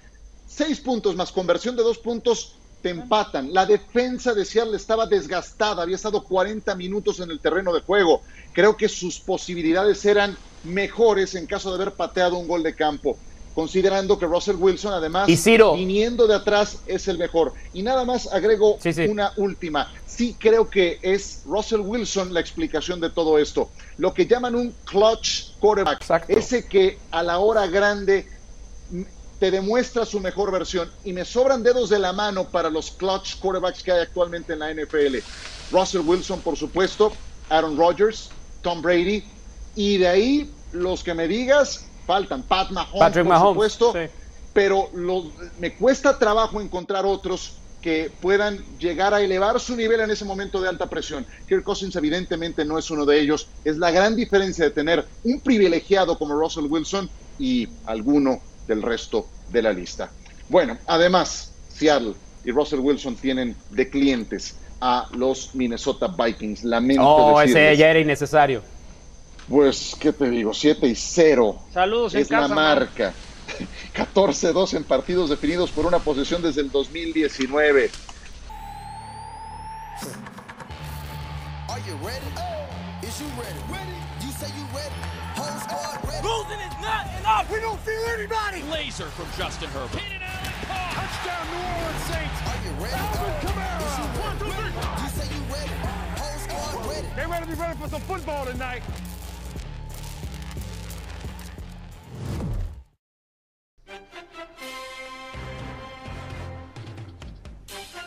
Seis 0.44 0.80
puntos 0.80 1.14
más 1.16 1.30
conversión 1.32 1.76
de 1.76 1.82
dos 1.82 1.98
puntos 1.98 2.62
te 2.80 2.88
empatan. 2.90 3.52
La 3.52 3.66
defensa 3.66 4.32
de 4.34 4.44
Seattle 4.44 4.76
estaba 4.76 5.06
desgastada, 5.06 5.82
había 5.82 5.96
estado 5.96 6.24
40 6.24 6.74
minutos 6.74 7.20
en 7.20 7.30
el 7.30 7.40
terreno 7.40 7.72
de 7.74 7.82
juego. 7.82 8.22
Creo 8.52 8.76
que 8.76 8.88
sus 8.88 9.20
posibilidades 9.20 10.04
eran 10.06 10.38
mejores 10.62 11.34
en 11.34 11.46
caso 11.46 11.68
de 11.70 11.82
haber 11.82 11.96
pateado 11.96 12.38
un 12.38 12.48
gol 12.48 12.62
de 12.62 12.74
campo, 12.74 13.20
considerando 13.58 14.16
que 14.20 14.24
Russell 14.26 14.54
Wilson 14.54 14.92
además 14.92 15.28
Y 15.28 15.36
Ciro. 15.36 15.74
viniendo 15.74 16.28
de 16.28 16.36
atrás 16.36 16.78
es 16.86 17.08
el 17.08 17.18
mejor. 17.18 17.54
Y 17.72 17.82
nada 17.82 18.04
más 18.04 18.28
agrego 18.32 18.78
Sí, 18.80 18.92
sí. 18.92 19.06
una 19.08 19.32
última. 19.36 19.92
Sí 20.06 20.36
creo 20.38 20.70
que 20.70 21.00
es 21.02 21.42
Russell 21.44 21.80
Wilson 21.80 22.32
la 22.32 22.38
explicación 22.38 23.00
de 23.00 23.10
todo 23.10 23.36
esto. 23.36 23.68
Lo 23.96 24.14
que 24.14 24.28
llaman 24.28 24.54
un 24.54 24.72
clutch 24.84 25.56
quarterback. 25.58 26.00
Exacto. 26.02 26.32
Ese 26.32 26.68
que 26.68 27.00
a 27.10 27.24
la 27.24 27.40
hora 27.40 27.66
grande 27.66 28.28
te 29.40 29.50
demuestra 29.50 30.06
su 30.06 30.20
mejor 30.20 30.52
versión. 30.52 30.88
Y 31.04 31.12
me 31.12 31.24
sobran 31.24 31.64
dedos 31.64 31.90
de 31.90 31.98
la 31.98 32.12
mano 32.12 32.44
para 32.48 32.70
los 32.70 32.92
clutch 32.92 33.40
quarterbacks 33.40 33.82
que 33.82 33.90
hay 33.90 34.02
actualmente 34.02 34.52
en 34.52 34.60
la 34.60 34.70
NFL. 34.72 35.16
Russell 35.72 36.02
Wilson, 36.02 36.42
por 36.42 36.56
supuesto, 36.56 37.10
Aaron 37.48 37.76
Rodgers, 37.76 38.30
Tom 38.62 38.80
Brady. 38.82 39.24
Y 39.74 39.96
de 39.98 40.06
ahí, 40.06 40.50
los 40.70 41.02
que 41.02 41.12
me 41.14 41.26
digas, 41.26 41.86
faltan 42.08 42.42
Pat 42.42 42.70
Mahomes, 42.70 42.98
Patrick 43.00 43.24
por 43.26 43.34
Mahomes, 43.34 43.72
supuesto 43.74 43.92
sí. 43.92 44.10
pero 44.54 44.88
lo- 44.94 45.30
me 45.60 45.74
cuesta 45.74 46.18
trabajo 46.18 46.58
encontrar 46.60 47.04
otros 47.04 47.58
que 47.82 48.10
puedan 48.22 48.58
llegar 48.78 49.12
a 49.14 49.20
elevar 49.20 49.60
su 49.60 49.76
nivel 49.76 50.00
en 50.00 50.10
ese 50.10 50.24
momento 50.24 50.58
de 50.60 50.68
alta 50.68 50.86
presión. 50.88 51.24
Kirk 51.46 51.62
Cousins 51.62 51.94
evidentemente 51.96 52.64
no 52.64 52.76
es 52.78 52.90
uno 52.90 53.04
de 53.06 53.20
ellos. 53.20 53.46
Es 53.64 53.76
la 53.76 53.90
gran 53.92 54.16
diferencia 54.16 54.64
de 54.64 54.70
tener 54.72 55.04
un 55.22 55.38
privilegiado 55.40 56.18
como 56.18 56.34
Russell 56.34 56.64
Wilson 56.68 57.08
y 57.38 57.68
alguno 57.86 58.40
del 58.66 58.82
resto 58.82 59.26
de 59.52 59.62
la 59.62 59.72
lista. 59.72 60.10
Bueno, 60.48 60.76
además, 60.88 61.52
Seattle 61.68 62.14
y 62.44 62.50
Russell 62.50 62.80
Wilson 62.80 63.14
tienen 63.16 63.54
de 63.70 63.88
clientes 63.88 64.56
a 64.80 65.06
los 65.14 65.54
Minnesota 65.54 66.08
Vikings. 66.08 66.64
Lamento 66.64 67.02
Oh, 67.06 67.40
ese 67.40 67.76
ya 67.76 67.90
era 67.90 68.00
innecesario. 68.00 68.60
Pues, 69.48 69.96
¿qué 69.98 70.12
te 70.12 70.28
digo? 70.28 70.52
7 70.52 70.86
y 70.86 70.94
0 70.94 71.58
Saludos 71.72 72.14
en 72.14 72.20
es 72.20 72.30
la 72.30 72.40
casa. 72.42 72.54
marca. 72.54 73.12
14-2 73.94 74.74
en 74.74 74.84
partidos 74.84 75.30
definidos 75.30 75.70
por 75.70 75.86
una 75.86 75.98
posesión 75.98 76.42
desde 76.42 76.60
el 76.60 76.70
2019. 76.70 77.90
Are 81.68 81.80
you 81.86 81.96
ready? 82.06 83.06
Is 83.06 83.18
you 83.18 83.26
ready? 83.40 83.58
Ready? 83.72 83.98
You 84.20 84.30
say 84.32 84.48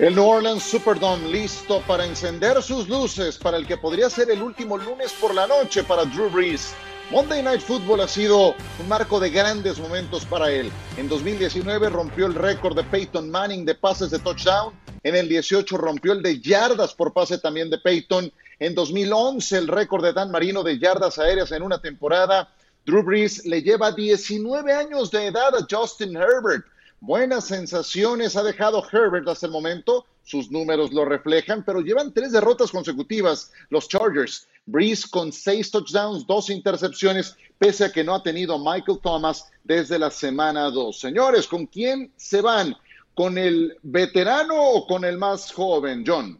El 0.02 0.16
New 0.16 0.28
Orleans 0.28 0.64
Superdome 0.64 1.30
listo 1.30 1.80
para 1.86 2.04
encender 2.08 2.60
sus 2.64 2.90
luces 2.90 3.38
para 3.38 3.58
el 3.58 3.68
que 3.68 3.78
podría 3.78 4.10
ser 4.10 4.32
el 4.32 4.42
último 4.42 4.76
lunes 4.76 5.14
por 5.14 5.36
la 5.36 5.46
noche 5.46 5.84
para 5.84 6.06
Drew 6.06 6.28
Brees. 6.32 6.74
Monday 7.12 7.44
Night 7.44 7.62
Football 7.62 8.02
ha 8.02 8.08
sido 8.08 8.56
un 8.80 8.88
marco 8.88 9.20
de 9.20 9.30
grandes 9.30 9.78
momentos 9.78 10.26
para 10.26 10.50
él. 10.50 10.72
En 10.98 11.08
2019 11.08 11.90
rompió 11.90 12.26
el 12.26 12.34
récord 12.34 12.76
de 12.76 12.84
Peyton 12.84 13.30
Manning 13.30 13.64
de 13.64 13.76
pases 13.76 14.10
de 14.10 14.18
touchdown. 14.18 14.74
En 15.04 15.16
el 15.16 15.30
18 15.30 15.78
rompió 15.78 16.14
el 16.14 16.24
de 16.24 16.42
yardas 16.42 16.96
por 16.96 17.14
pase 17.14 17.38
también 17.38 17.70
de 17.70 17.78
Peyton. 17.78 18.34
En 18.58 18.74
2011 18.74 19.56
el 19.56 19.68
récord 19.68 20.04
de 20.04 20.14
Dan 20.14 20.32
Marino 20.32 20.64
de 20.64 20.80
yardas 20.80 21.20
aéreas 21.20 21.52
en 21.52 21.62
una 21.62 21.80
temporada. 21.80 22.52
Drew 22.88 23.04
Brees 23.04 23.46
le 23.46 23.62
lleva 23.62 23.92
19 23.92 24.74
años 24.74 25.12
de 25.12 25.28
edad 25.28 25.56
a 25.56 25.68
Justin 25.70 26.16
Herbert. 26.16 26.66
Buenas 27.02 27.46
sensaciones 27.48 28.36
ha 28.36 28.44
dejado 28.44 28.84
Herbert 28.92 29.28
hasta 29.28 29.48
el 29.48 29.52
momento, 29.52 30.06
sus 30.24 30.52
números 30.52 30.94
lo 30.94 31.04
reflejan, 31.04 31.64
pero 31.66 31.82
llevan 31.82 32.14
tres 32.14 32.32
derrotas 32.32 32.70
consecutivas 32.72 33.52
los 33.70 33.90
Chargers. 33.90 34.48
Breeze 34.68 35.08
con 35.10 35.32
seis 35.34 35.72
touchdowns, 35.72 36.28
dos 36.28 36.52
intercepciones, 36.52 37.36
pese 37.58 37.86
a 37.86 37.92
que 37.92 38.04
no 38.04 38.14
ha 38.14 38.22
tenido 38.22 38.60
Michael 38.60 39.00
Thomas 39.02 39.52
desde 39.64 39.98
la 39.98 40.12
semana 40.12 40.70
2. 40.70 41.00
Señores, 41.00 41.48
¿con 41.48 41.66
quién 41.66 42.12
se 42.18 42.40
van? 42.42 42.76
¿Con 43.16 43.40
el 43.40 43.76
veterano 43.82 44.54
o 44.56 44.86
con 44.86 45.04
el 45.04 45.18
más 45.18 45.52
joven, 45.52 46.04
John? 46.06 46.40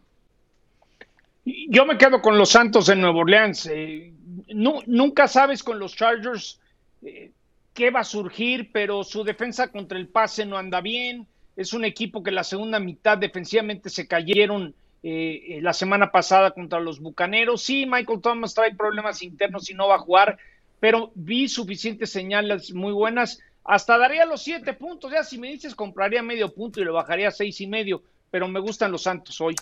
Yo 1.44 1.84
me 1.84 1.98
quedo 1.98 2.22
con 2.22 2.38
los 2.38 2.50
Santos 2.50 2.86
de 2.86 2.94
Nueva 2.94 3.18
Orleans. 3.18 3.66
Eh, 3.66 4.12
nu- 4.54 4.82
nunca 4.86 5.26
sabes 5.26 5.64
con 5.64 5.80
los 5.80 5.96
Chargers 5.96 6.60
eh, 7.02 7.32
qué 7.74 7.90
va 7.90 8.00
a 8.00 8.04
surgir, 8.04 8.70
pero 8.72 9.04
su 9.04 9.24
defensa 9.24 9.68
contra 9.68 9.98
el 9.98 10.08
pase 10.08 10.44
no 10.44 10.56
anda 10.56 10.80
bien. 10.80 11.26
Es 11.56 11.72
un 11.72 11.84
equipo 11.84 12.22
que 12.22 12.30
la 12.30 12.44
segunda 12.44 12.78
mitad 12.78 13.18
defensivamente 13.18 13.90
se 13.90 14.06
cayeron 14.06 14.74
eh, 15.02 15.58
la 15.62 15.72
semana 15.72 16.12
pasada 16.12 16.52
contra 16.52 16.80
los 16.80 17.00
Bucaneros. 17.00 17.62
Sí, 17.62 17.86
Michael 17.86 18.20
Thomas 18.20 18.54
trae 18.54 18.74
problemas 18.74 19.22
internos 19.22 19.68
y 19.68 19.74
no 19.74 19.88
va 19.88 19.96
a 19.96 20.00
jugar, 20.00 20.38
pero 20.80 21.12
vi 21.14 21.48
suficientes 21.48 22.10
señales 22.10 22.72
muy 22.72 22.92
buenas. 22.92 23.40
Hasta 23.64 23.98
daría 23.98 24.24
los 24.26 24.42
siete 24.42 24.72
puntos. 24.72 25.12
Ya 25.12 25.24
si 25.24 25.38
me 25.38 25.48
dices, 25.48 25.74
compraría 25.74 26.22
medio 26.22 26.52
punto 26.52 26.80
y 26.80 26.84
lo 26.84 26.92
bajaría 26.92 27.28
a 27.28 27.32
seis 27.32 27.60
y 27.60 27.66
medio, 27.66 28.02
pero 28.30 28.48
me 28.48 28.60
gustan 28.60 28.92
los 28.92 29.02
Santos 29.02 29.40
hoy. 29.40 29.54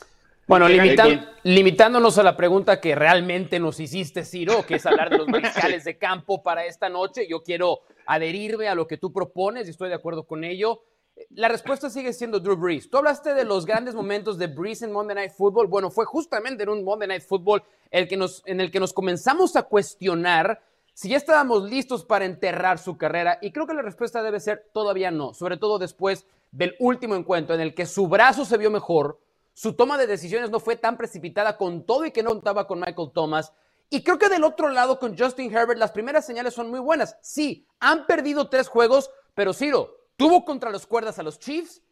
Bueno, 0.47 0.67
limitan- 0.69 1.29
limitándonos 1.45 2.19
a 2.19 2.23
la 2.25 2.37
pregunta 2.37 2.81
que 2.81 2.95
realmente 2.95 3.61
nos 3.61 3.79
hiciste, 3.79 4.25
Ciro, 4.25 4.67
que 4.67 4.77
es 4.77 4.87
hablar 4.87 5.11
de 5.11 5.19
los 5.19 5.29
mariscales 5.29 5.85
de 5.85 5.97
campo 5.97 6.43
para 6.43 6.65
esta 6.67 6.89
noche, 6.89 7.27
yo 7.29 7.43
quiero 7.43 7.81
adherirme 8.07 8.69
a 8.69 8.75
lo 8.75 8.87
que 8.87 8.97
tú 8.97 9.13
propones 9.13 9.67
y 9.67 9.71
estoy 9.71 9.89
de 9.89 9.95
acuerdo 9.95 10.25
con 10.25 10.43
ello. 10.43 10.83
La 11.31 11.49
respuesta 11.49 11.91
sigue 11.91 12.13
siendo 12.13 12.41
Drew 12.41 12.57
Brees. 12.57 12.89
Tú 12.91 12.97
hablaste 12.97 13.35
de 13.35 13.45
los 13.45 13.67
grandes 13.67 13.95
momentos 13.95 14.39
de 14.39 14.47
Brees 14.49 14.83
en 14.83 14.91
Monday 14.91 15.15
Night 15.15 15.33
Football. 15.33 15.67
Bueno, 15.69 15.91
fue 15.91 16.05
justamente 16.07 16.63
en 16.63 16.71
un 16.71 16.83
Monday 16.83 17.07
Night 17.09 17.23
Football 17.23 17.63
el 17.91 18.09
que 18.09 18.17
nos, 18.17 18.43
en 18.47 18.61
el 18.61 18.71
que 18.71 18.81
nos 18.81 18.93
comenzamos 18.93 19.55
a 19.55 19.63
cuestionar 19.65 20.63
si 20.95 21.11
ya 21.11 21.17
estábamos 21.19 21.69
listos 21.71 22.05
para 22.05 22.25
enterrar 22.25 22.79
su 22.79 22.97
carrera. 22.97 23.39
Y 23.43 23.53
creo 23.53 23.67
que 23.67 23.75
la 23.75 23.83
respuesta 23.83 24.23
debe 24.23 24.41
ser 24.41 24.71
todavía 24.73 25.11
no, 25.11 25.35
sobre 25.35 25.59
todo 25.59 25.79
después 25.79 26.27
del 26.53 26.75
último 26.79 27.15
encuentro 27.15 27.55
en 27.55 27.61
el 27.61 27.75
que 27.75 27.87
su 27.87 28.09
brazo 28.09 28.45
se 28.45 28.57
vio 28.59 28.71
mejor, 28.71 29.21
su 29.53 29.75
toma 29.75 29.99
de 29.99 30.07
decisiones 30.07 30.51
no 30.51 30.61
fue 30.61 30.77
tan 30.77 30.97
precipitada 30.97 31.57
con 31.57 31.85
todo 31.85 32.05
y 32.07 32.11
que 32.13 32.23
no 32.23 32.31
contaba 32.31 32.67
con 32.67 32.81
Michael 32.81 33.11
Thomas. 33.13 33.53
Y 33.89 34.03
creo 34.05 34.19
que 34.19 34.29
del 34.29 34.45
otro 34.45 34.69
lado 34.69 34.99
con 34.99 35.19
Justin 35.19 35.55
Herbert 35.55 35.79
las 35.79 35.91
primeras 35.93 36.25
señales 36.25 36.55
son 36.55 36.71
muy 36.71 36.81
buenas. 36.81 37.17
Sí, 37.23 37.67
han 37.81 38.07
perdido 38.07 38.49
tres 38.49 38.69
juegos, 38.69 39.11
pero 39.35 39.53
Ciro, 39.53 39.97
tuvo 40.17 40.45
contra 40.45 40.71
los 40.71 40.87
cuerdas 40.87 41.19
a 41.19 41.23
los 41.23 41.39
Chiefs 41.39 41.83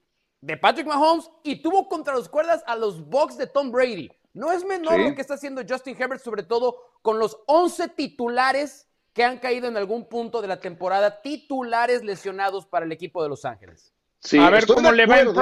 de 0.40 0.56
Patrick 0.56 0.86
Mahomes 0.86 1.28
y 1.42 1.60
tuvo 1.60 1.88
contra 1.88 2.14
los 2.14 2.28
cuerdas 2.28 2.62
a 2.66 2.76
los 2.76 3.04
Bucks 3.08 3.36
de 3.36 3.48
Tom 3.48 3.72
Brady. 3.72 4.10
No 4.32 4.52
es 4.52 4.64
menor 4.64 4.94
Sí. 4.94 5.08
lo 5.08 5.14
que 5.16 5.20
está 5.22 5.34
haciendo 5.34 5.62
Justin 5.68 5.96
Herbert, 6.00 6.22
sobre 6.22 6.44
todo 6.44 6.76
con 7.02 7.18
los 7.18 7.38
11 7.46 7.88
titulares 7.88 8.88
que 9.12 9.24
han 9.24 9.38
caído 9.38 9.66
en 9.66 9.76
algún 9.76 10.08
punto 10.08 10.40
de 10.40 10.46
la 10.46 10.60
temporada, 10.60 11.20
titulares 11.22 12.04
lesionados 12.04 12.66
para 12.66 12.86
el 12.86 12.92
equipo 12.92 13.20
de 13.22 13.28
Los 13.28 13.44
Ángeles. 13.44 13.92
Sí, 14.20 14.38
a 14.38 14.50
ver 14.50 14.66
cómo 14.66 14.92
le 14.92 15.06
va 15.06 15.16
en 15.20 15.28
acuerdo. 15.28 15.40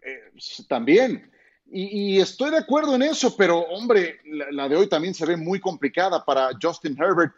Time. 0.00 0.66
También. 0.68 1.30
Y, 1.70 2.14
y 2.14 2.20
estoy 2.20 2.50
de 2.50 2.58
acuerdo 2.58 2.94
en 2.94 3.02
eso, 3.02 3.36
pero 3.36 3.60
hombre, 3.60 4.20
la, 4.24 4.46
la 4.50 4.68
de 4.68 4.76
hoy 4.76 4.88
también 4.88 5.14
se 5.14 5.26
ve 5.26 5.36
muy 5.36 5.60
complicada 5.60 6.24
para 6.24 6.50
Justin 6.60 6.96
Herbert. 7.00 7.32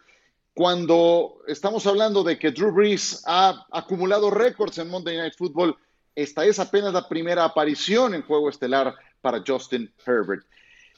Cuando 0.54 1.42
estamos 1.46 1.86
hablando 1.86 2.22
de 2.22 2.38
que 2.38 2.50
Drew 2.50 2.72
Brees 2.72 3.22
ha 3.26 3.66
acumulado 3.70 4.30
récords 4.30 4.78
en 4.78 4.88
Monday 4.88 5.16
Night 5.16 5.34
Football, 5.36 5.76
esta 6.14 6.44
es 6.44 6.58
apenas 6.58 6.92
la 6.92 7.08
primera 7.08 7.44
aparición 7.44 8.14
en 8.14 8.22
juego 8.22 8.50
estelar 8.50 8.94
para 9.22 9.42
Justin 9.46 9.90
Herbert. 10.06 10.44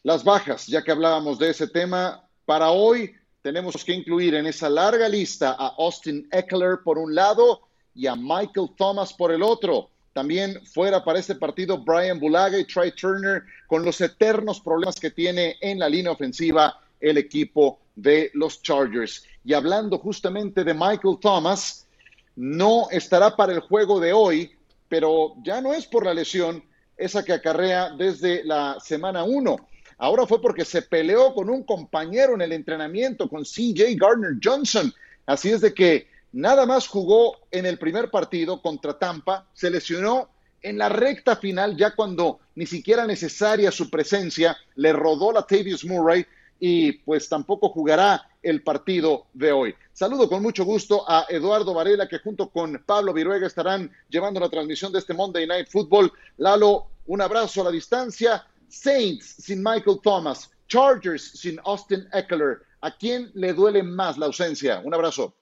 Las 0.03 0.25
bajas, 0.25 0.67
ya 0.67 0.83
que 0.83 0.91
hablábamos 0.91 1.39
de 1.39 1.51
ese 1.51 1.69
tema, 1.69 2.29
para 2.45 2.71
hoy 2.71 3.15
tenemos 3.43 3.85
que 3.85 3.93
incluir 3.93 4.35
en 4.35 4.47
esa 4.47 4.69
larga 4.69 5.09
lista 5.09 5.53
a 5.53 5.75
Austin 5.79 6.29
Eckler 6.33 6.79
por 6.83 6.99
un 6.99 7.15
lado 7.15 7.69
y 7.95 8.07
a 8.07 8.17
Michael 8.17 8.71
Thomas 8.77 9.13
por 9.13 9.31
el 9.31 9.43
otro. 9.43 9.91
También 10.15 10.65
fuera 10.65 11.05
para 11.05 11.19
este 11.19 11.35
partido 11.35 11.77
Brian 11.79 12.21
Bulaga 12.21 12.57
y 12.57 12.65
Trey 12.65 12.93
Turner 12.93 13.43
con 13.67 13.85
los 13.85 14.01
eternos 14.01 14.61
problemas 14.61 15.01
que 15.01 15.11
tiene 15.11 15.57
en 15.61 15.81
la 15.81 15.89
línea 15.89 16.13
ofensiva 16.13 16.81
el 17.01 17.19
equipo 17.19 17.81
de 17.97 18.31
los 18.33 18.63
Chargers. 18.63 19.25
Y 19.45 19.55
hablando 19.55 19.99
justamente 19.99 20.63
de 20.63 20.73
Michael 20.73 21.19
Thomas, 21.21 21.89
no 22.37 22.89
estará 22.91 23.35
para 23.35 23.53
el 23.53 23.61
juego 23.61 23.99
de 23.99 24.13
hoy, 24.13 24.53
pero 24.89 25.35
ya 25.43 25.61
no 25.61 25.75
es 25.75 25.85
por 25.85 26.07
la 26.07 26.15
lesión 26.15 26.63
esa 26.97 27.25
que 27.25 27.33
acarrea 27.33 27.91
desde 27.91 28.45
la 28.45 28.79
semana 28.79 29.25
1. 29.25 29.57
Ahora 29.99 30.27
fue 30.29 30.41
porque 30.41 30.65
se 30.65 30.83
peleó 30.83 31.35
con 31.35 31.51
un 31.51 31.65
compañero 31.65 32.35
en 32.35 32.43
el 32.43 32.53
entrenamiento, 32.53 33.29
con 33.29 33.43
CJ 33.43 33.97
Gardner 33.97 34.39
Johnson. 34.43 34.95
Así 35.27 35.51
es 35.51 35.61
de 35.61 35.75
que 35.75 36.14
nada 36.35 36.67
más 36.67 36.89
jugó 36.89 37.39
en 37.53 37.65
el 37.65 37.79
primer 37.79 38.11
partido 38.11 38.61
contra 38.61 38.99
Tampa, 38.99 39.47
se 39.55 39.71
lesionó 39.71 40.29
en 40.63 40.79
la 40.79 40.89
recta 40.89 41.37
final, 41.37 41.77
ya 41.77 41.95
cuando 41.95 42.41
ni 42.57 42.67
siquiera 42.67 43.07
necesaria 43.07 43.71
su 43.71 43.89
presencia, 43.89 44.57
le 44.75 44.93
rodó 44.93 45.31
la 45.31 45.43
Tavius 45.43 45.85
Murray 45.85 46.27
y 46.59 46.93
pues 46.93 47.29
tampoco 47.29 47.69
jugará 47.69 48.29
el 48.43 48.63
partido 48.63 49.27
de 49.33 49.53
hoy. 49.53 49.75
Saludo 49.93 50.29
con 50.29 50.43
mucho 50.43 50.65
gusto 50.65 51.09
a 51.09 51.27
Eduardo 51.29 51.73
Varela, 51.73 52.09
que 52.09 52.19
junto 52.19 52.51
con 52.51 52.83
Pablo 52.85 53.13
Viruega 53.13 53.47
estarán 53.47 53.93
llevando 54.09 54.41
la 54.41 54.49
transmisión 54.49 54.93
de 54.93 54.99
este 54.99 55.15
Monday 55.15 55.47
Night 55.47 55.69
Football. 55.71 56.13
Lalo, 56.39 56.89
un 57.07 57.21
abrazo 57.21 57.61
a 57.61 57.65
la 57.65 57.71
distancia. 57.71 58.45
Saints 58.69 59.37
sin 59.39 59.63
Michael 59.63 60.01
Thomas, 60.03 60.51
Chargers 60.67 61.39
sin 61.39 61.61
Austin 61.65 62.09
Eckler. 62.13 62.63
¿A 62.81 62.91
quién 62.91 63.31
le 63.35 63.53
duele 63.53 63.83
más 63.83 64.19
la 64.19 64.27
ausencia? 64.27 64.81
Un 64.85 64.95
abrazo. 64.95 65.35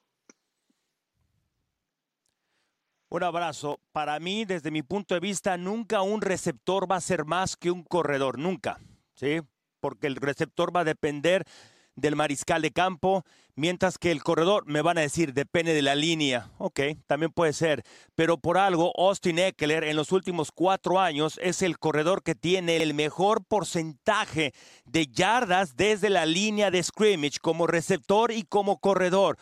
Un 3.13 3.23
abrazo. 3.25 3.79
Para 3.93 4.19
mí, 4.21 4.47
desde 4.47 4.71
mi 4.71 4.83
punto 4.83 5.13
de 5.13 5.21
vista, 5.21 5.59
nunca 5.59 6.01
un 6.01 6.23
receptor 6.23 6.91
va 6.91 6.97
a 6.97 7.01
ser 7.03 7.27
más 7.27 7.59
que 7.59 7.71
un 7.71 7.83
corredor, 7.83 8.39
nunca, 8.39 8.81
¿sí? 9.13 9.43
Porque 9.81 10.07
el 10.07 10.17
receptor 10.17 10.75
va 10.75 10.81
a 10.81 10.85
depender 10.85 11.45
del 11.95 12.17
mariscal 12.17 12.63
de 12.63 12.71
campo, 12.71 13.23
mientras 13.55 13.99
que 13.99 14.13
el 14.13 14.23
corredor, 14.23 14.65
me 14.67 14.81
van 14.81 14.97
a 14.97 15.03
decir, 15.03 15.35
depende 15.35 15.75
de 15.75 15.83
la 15.83 15.95
línea. 15.95 16.53
Ok, 16.57 16.81
también 17.07 17.31
puede 17.33 17.53
ser. 17.53 17.83
Pero 18.15 18.39
por 18.39 18.57
algo, 18.57 18.95
Austin 18.97 19.41
Eckler 19.41 19.85
en 19.85 19.97
los 19.97 20.11
últimos 20.11 20.51
cuatro 20.51 20.99
años 20.99 21.39
es 21.43 21.61
el 21.61 21.79
corredor 21.79 22.23
que 22.23 22.35
tiene 22.35 22.79
el 22.79 22.95
mejor 22.95 23.45
porcentaje 23.45 24.55
de 24.87 25.07
yardas 25.07 25.77
desde 25.77 26.09
la 26.09 26.25
línea 26.25 26.71
de 26.71 26.83
scrimmage 26.83 27.41
como 27.43 27.67
receptor 27.67 28.33
y 28.33 28.45
como 28.45 28.79
corredor. 28.79 29.37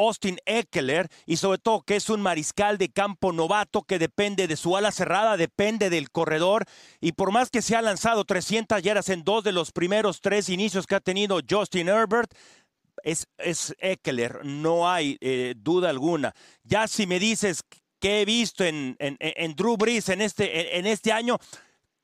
Austin 0.00 0.38
Eckler 0.46 1.08
y 1.26 1.36
sobre 1.36 1.58
todo 1.58 1.82
que 1.82 1.96
es 1.96 2.08
un 2.08 2.20
mariscal 2.20 2.78
de 2.78 2.88
campo 2.88 3.32
novato 3.32 3.82
que 3.82 3.98
depende 3.98 4.48
de 4.48 4.56
su 4.56 4.76
ala 4.76 4.92
cerrada, 4.92 5.36
depende 5.36 5.90
del 5.90 6.10
corredor 6.10 6.64
y 7.00 7.12
por 7.12 7.32
más 7.32 7.50
que 7.50 7.62
se 7.62 7.76
ha 7.76 7.82
lanzado 7.82 8.24
300 8.24 8.82
yardas 8.82 9.08
en 9.10 9.24
dos 9.24 9.44
de 9.44 9.52
los 9.52 9.72
primeros 9.72 10.20
tres 10.20 10.48
inicios 10.48 10.86
que 10.86 10.94
ha 10.94 11.00
tenido 11.00 11.40
Justin 11.48 11.88
Herbert, 11.88 12.32
es, 13.02 13.26
Eckler, 13.78 14.44
no 14.44 14.90
hay 14.90 15.16
eh, 15.20 15.54
duda 15.56 15.90
alguna. 15.90 16.34
Ya 16.64 16.86
si 16.86 17.06
me 17.06 17.18
dices 17.18 17.62
que 17.98 18.22
he 18.22 18.24
visto 18.24 18.64
en, 18.64 18.96
Drew 19.56 19.76
Brees 19.76 20.08
en 20.08 20.20
este, 20.20 20.78
en 20.78 20.86
este 20.86 21.12
año, 21.12 21.38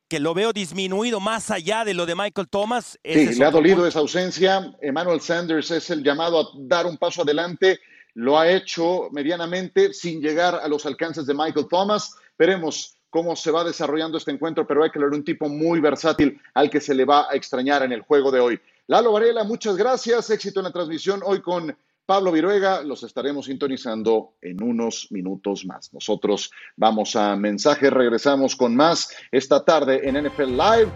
que 0.08 0.20
lo 0.20 0.34
veo 0.34 0.52
disminuido 0.52 1.20
más 1.20 1.50
allá 1.50 1.84
de 1.84 1.94
lo 1.94 2.06
de 2.06 2.14
Michael 2.14 2.48
Thomas. 2.48 2.98
Sí, 3.04 3.34
le 3.34 3.44
ha 3.44 3.50
dolido 3.50 3.76
punto. 3.76 3.88
esa 3.88 3.98
ausencia. 3.98 4.74
Emmanuel 4.80 5.20
Sanders 5.20 5.70
es 5.70 5.90
el 5.90 6.02
llamado 6.02 6.40
a 6.40 6.48
dar 6.54 6.86
un 6.86 6.96
paso 6.96 7.22
adelante. 7.22 7.80
Lo 8.14 8.38
ha 8.38 8.48
hecho 8.50 9.08
medianamente 9.10 9.92
sin 9.92 10.20
llegar 10.20 10.54
a 10.54 10.68
los 10.68 10.86
alcances 10.86 11.26
de 11.26 11.34
Michael 11.34 11.66
Thomas. 11.68 12.14
Veremos 12.38 12.96
cómo 13.10 13.34
se 13.34 13.50
va 13.50 13.64
desarrollando 13.64 14.18
este 14.18 14.30
encuentro, 14.30 14.66
pero 14.66 14.84
Eckler, 14.84 15.08
un 15.08 15.24
tipo 15.24 15.48
muy 15.48 15.80
versátil 15.80 16.40
al 16.54 16.70
que 16.70 16.80
se 16.80 16.94
le 16.94 17.04
va 17.04 17.26
a 17.30 17.34
extrañar 17.34 17.82
en 17.82 17.92
el 17.92 18.02
juego 18.02 18.30
de 18.30 18.40
hoy. 18.40 18.60
Lalo 18.86 19.12
Varela, 19.12 19.42
muchas 19.42 19.76
gracias. 19.76 20.30
Éxito 20.30 20.60
en 20.60 20.64
la 20.64 20.72
transmisión 20.72 21.20
hoy 21.24 21.40
con 21.40 21.76
Pablo 22.06 22.30
Viruega. 22.30 22.82
Los 22.82 23.02
estaremos 23.02 23.46
sintonizando 23.46 24.34
en 24.40 24.62
unos 24.62 25.08
minutos 25.10 25.66
más. 25.66 25.92
Nosotros 25.92 26.50
vamos 26.76 27.16
a 27.16 27.36
mensajes, 27.36 27.92
regresamos 27.92 28.54
con 28.54 28.74
más 28.74 29.10
esta 29.32 29.64
tarde 29.64 30.08
en 30.08 30.24
NFL 30.24 30.56
Live. 30.56 30.92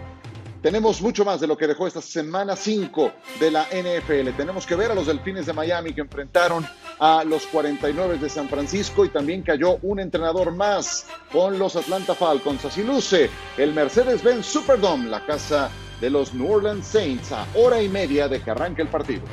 Tenemos 0.61 1.01
mucho 1.01 1.25
más 1.25 1.41
de 1.41 1.47
lo 1.47 1.57
que 1.57 1.65
dejó 1.65 1.87
esta 1.87 2.01
semana 2.01 2.55
5 2.55 3.11
de 3.39 3.49
la 3.49 3.63
NFL. 3.63 4.29
Tenemos 4.37 4.65
que 4.67 4.75
ver 4.75 4.91
a 4.91 4.95
los 4.95 5.07
Delfines 5.07 5.47
de 5.47 5.53
Miami 5.53 5.91
que 5.91 6.01
enfrentaron 6.01 6.65
a 6.99 7.23
los 7.23 7.47
49 7.47 8.19
de 8.19 8.29
San 8.29 8.47
Francisco 8.47 9.03
y 9.03 9.09
también 9.09 9.41
cayó 9.41 9.79
un 9.81 9.99
entrenador 9.99 10.53
más 10.55 11.07
con 11.31 11.57
los 11.57 11.75
Atlanta 11.75 12.13
Falcons. 12.13 12.63
Así 12.63 12.83
luce 12.83 13.29
el 13.57 13.73
Mercedes-Benz 13.73 14.45
Superdome, 14.45 15.09
la 15.09 15.25
casa 15.25 15.71
de 15.99 16.11
los 16.11 16.33
New 16.35 16.51
Orleans 16.51 16.85
Saints, 16.85 17.31
a 17.31 17.47
hora 17.55 17.81
y 17.81 17.89
media 17.89 18.27
de 18.27 18.39
que 18.39 18.51
arranque 18.51 18.83
el 18.83 18.87
partido. 18.87 19.23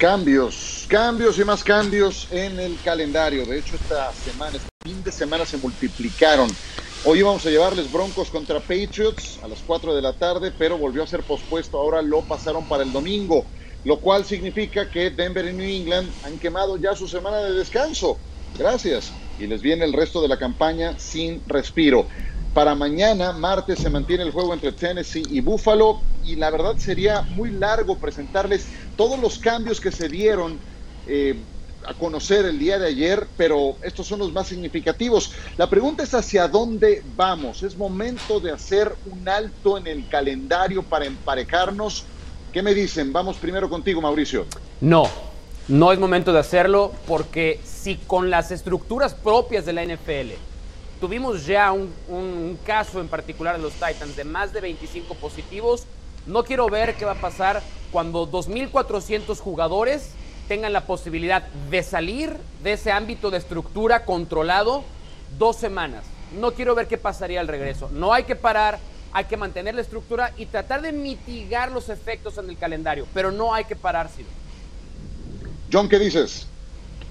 Cambios, 0.00 0.86
cambios 0.88 1.38
y 1.38 1.44
más 1.44 1.62
cambios 1.62 2.26
en 2.30 2.58
el 2.58 2.80
calendario. 2.82 3.44
De 3.44 3.58
hecho, 3.58 3.76
esta 3.76 4.10
semana, 4.14 4.56
este 4.56 4.70
fin 4.82 5.04
de 5.04 5.12
semana 5.12 5.44
se 5.44 5.58
multiplicaron. 5.58 6.48
Hoy 7.04 7.18
íbamos 7.18 7.44
a 7.44 7.50
llevarles 7.50 7.92
Broncos 7.92 8.30
contra 8.30 8.60
Patriots 8.60 9.38
a 9.42 9.48
las 9.48 9.58
4 9.60 9.94
de 9.94 10.00
la 10.00 10.14
tarde, 10.14 10.54
pero 10.56 10.78
volvió 10.78 11.02
a 11.02 11.06
ser 11.06 11.22
pospuesto. 11.22 11.78
Ahora 11.78 12.00
lo 12.00 12.22
pasaron 12.22 12.66
para 12.66 12.82
el 12.82 12.90
domingo, 12.92 13.44
lo 13.84 14.00
cual 14.00 14.24
significa 14.24 14.88
que 14.88 15.10
Denver 15.10 15.44
y 15.44 15.52
New 15.52 15.68
England 15.68 16.10
han 16.24 16.38
quemado 16.38 16.78
ya 16.78 16.96
su 16.96 17.06
semana 17.06 17.36
de 17.36 17.52
descanso. 17.52 18.16
Gracias. 18.58 19.12
Y 19.38 19.46
les 19.48 19.60
viene 19.60 19.84
el 19.84 19.92
resto 19.92 20.22
de 20.22 20.28
la 20.28 20.38
campaña 20.38 20.98
sin 20.98 21.42
respiro. 21.46 22.06
Para 22.54 22.74
mañana, 22.74 23.32
martes, 23.32 23.78
se 23.78 23.90
mantiene 23.90 24.24
el 24.24 24.32
juego 24.32 24.54
entre 24.54 24.72
Tennessee 24.72 25.22
y 25.30 25.40
Buffalo 25.40 26.00
y 26.24 26.36
la 26.36 26.50
verdad 26.50 26.76
sería 26.78 27.22
muy 27.22 27.50
largo 27.50 27.98
presentarles 27.98 28.66
todos 29.00 29.18
los 29.18 29.38
cambios 29.38 29.80
que 29.80 29.90
se 29.90 30.10
dieron 30.10 30.58
eh, 31.06 31.34
a 31.86 31.94
conocer 31.94 32.44
el 32.44 32.58
día 32.58 32.78
de 32.78 32.88
ayer, 32.88 33.26
pero 33.34 33.76
estos 33.82 34.06
son 34.06 34.18
los 34.18 34.30
más 34.30 34.46
significativos. 34.48 35.32
La 35.56 35.70
pregunta 35.70 36.02
es 36.02 36.12
hacia 36.12 36.46
dónde 36.48 37.02
vamos. 37.16 37.62
¿Es 37.62 37.78
momento 37.78 38.40
de 38.40 38.52
hacer 38.52 38.94
un 39.10 39.26
alto 39.26 39.78
en 39.78 39.86
el 39.86 40.06
calendario 40.10 40.82
para 40.82 41.06
emparejarnos? 41.06 42.04
¿Qué 42.52 42.60
me 42.62 42.74
dicen? 42.74 43.10
Vamos 43.10 43.38
primero 43.38 43.70
contigo, 43.70 44.02
Mauricio. 44.02 44.44
No, 44.82 45.04
no 45.66 45.92
es 45.92 45.98
momento 45.98 46.30
de 46.34 46.40
hacerlo 46.40 46.92
porque 47.06 47.58
si 47.64 47.96
con 47.96 48.28
las 48.28 48.50
estructuras 48.50 49.14
propias 49.14 49.64
de 49.64 49.72
la 49.72 49.82
NFL 49.82 50.32
tuvimos 51.00 51.46
ya 51.46 51.72
un, 51.72 51.90
un- 52.10 52.58
caso 52.66 53.00
en 53.00 53.08
particular 53.08 53.56
de 53.56 53.62
los 53.62 53.72
Titans 53.72 54.14
de 54.14 54.24
más 54.24 54.52
de 54.52 54.60
25 54.60 55.14
positivos, 55.14 55.84
No 56.26 56.44
quiero 56.44 56.68
ver 56.68 56.94
qué 56.94 57.04
va 57.04 57.12
a 57.12 57.20
pasar 57.20 57.62
cuando 57.90 58.30
2.400 58.30 59.38
jugadores 59.38 60.12
tengan 60.48 60.72
la 60.72 60.82
posibilidad 60.82 61.42
de 61.70 61.82
salir 61.82 62.36
de 62.62 62.72
ese 62.72 62.92
ámbito 62.92 63.30
de 63.30 63.38
estructura 63.38 64.04
controlado 64.04 64.84
dos 65.38 65.56
semanas. 65.56 66.04
No 66.38 66.52
quiero 66.52 66.74
ver 66.74 66.88
qué 66.88 66.98
pasaría 66.98 67.40
al 67.40 67.48
regreso. 67.48 67.88
No 67.92 68.12
hay 68.12 68.24
que 68.24 68.36
parar, 68.36 68.78
hay 69.12 69.24
que 69.24 69.36
mantener 69.36 69.74
la 69.74 69.80
estructura 69.80 70.32
y 70.36 70.46
tratar 70.46 70.82
de 70.82 70.92
mitigar 70.92 71.72
los 71.72 71.88
efectos 71.88 72.36
en 72.38 72.50
el 72.50 72.58
calendario, 72.58 73.06
pero 73.14 73.30
no 73.32 73.54
hay 73.54 73.64
que 73.64 73.76
parárselo. 73.76 74.28
John, 75.72 75.88
¿qué 75.88 75.98
dices? 75.98 76.46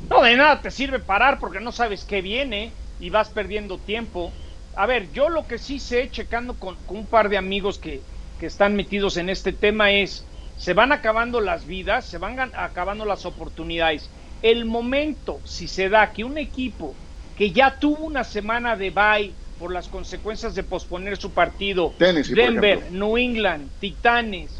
No, 0.10 0.22
de 0.22 0.36
nada 0.36 0.62
te 0.62 0.72
sirve 0.72 1.00
parar 1.00 1.40
porque 1.40 1.60
no 1.60 1.72
sabes 1.72 2.04
qué 2.04 2.22
viene 2.22 2.72
y 3.00 3.10
vas 3.10 3.30
perdiendo 3.30 3.78
tiempo. 3.78 4.32
A 4.76 4.86
ver, 4.86 5.12
yo 5.14 5.30
lo 5.30 5.48
que 5.48 5.58
sí 5.58 5.80
sé, 5.80 6.10
checando 6.12 6.54
con, 6.54 6.76
con 6.86 6.98
un 6.98 7.06
par 7.06 7.30
de 7.30 7.38
amigos 7.38 7.80
que, 7.80 8.02
que 8.40 8.46
están 8.46 8.76
metidos 8.76 9.18
en 9.18 9.30
este 9.30 9.52
tema, 9.52 9.92
es, 9.92 10.26
se 10.58 10.74
van 10.74 10.92
acabando 10.92 11.42
las 11.42 11.66
vidas, 11.66 12.06
se 12.06 12.18
van 12.18 12.40
acabando 12.40 13.06
las 13.06 13.26
oportunidades. 13.26 14.10
El 14.42 14.66
momento, 14.66 15.40
si 15.44 15.68
se 15.68 15.90
da 15.90 16.12
que 16.14 16.24
un 16.24 16.38
equipo 16.38 16.96
que 17.38 17.52
ya 17.52 17.80
tuvo 17.80 18.06
una 18.06 18.24
semana 18.24 18.76
de 18.76 18.90
bye 18.90 19.34
por 19.60 19.74
las 19.74 19.88
consecuencias 19.88 20.56
de 20.56 20.64
posponer 20.64 21.18
su 21.18 21.32
partido, 21.32 21.94
Tennessee, 21.98 22.34
Denver. 22.34 22.92
New 22.92 23.18
England, 23.18 23.70
Titanes, 23.80 24.52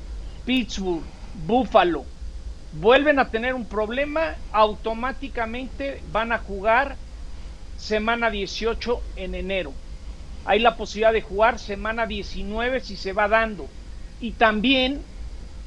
Pittsburgh, 0.46 1.04
Buffalo, 1.46 2.06
vuelven 2.74 3.20
a 3.20 3.30
tener 3.30 3.54
un 3.54 3.66
problema, 3.66 4.36
automáticamente 4.52 6.02
van 6.12 6.32
a 6.32 6.38
jugar 6.38 6.96
semana 7.78 8.30
18 8.30 9.02
en 9.16 9.36
enero. 9.36 9.74
Hay 10.44 10.60
la 10.60 10.78
posibilidad 10.78 11.14
de 11.14 11.22
jugar 11.22 11.60
semana 11.60 12.08
19 12.08 12.80
si 12.82 12.96
se 12.98 13.14
va 13.14 13.28
dando. 13.28 13.68
Y 14.20 14.34
también 14.34 15.02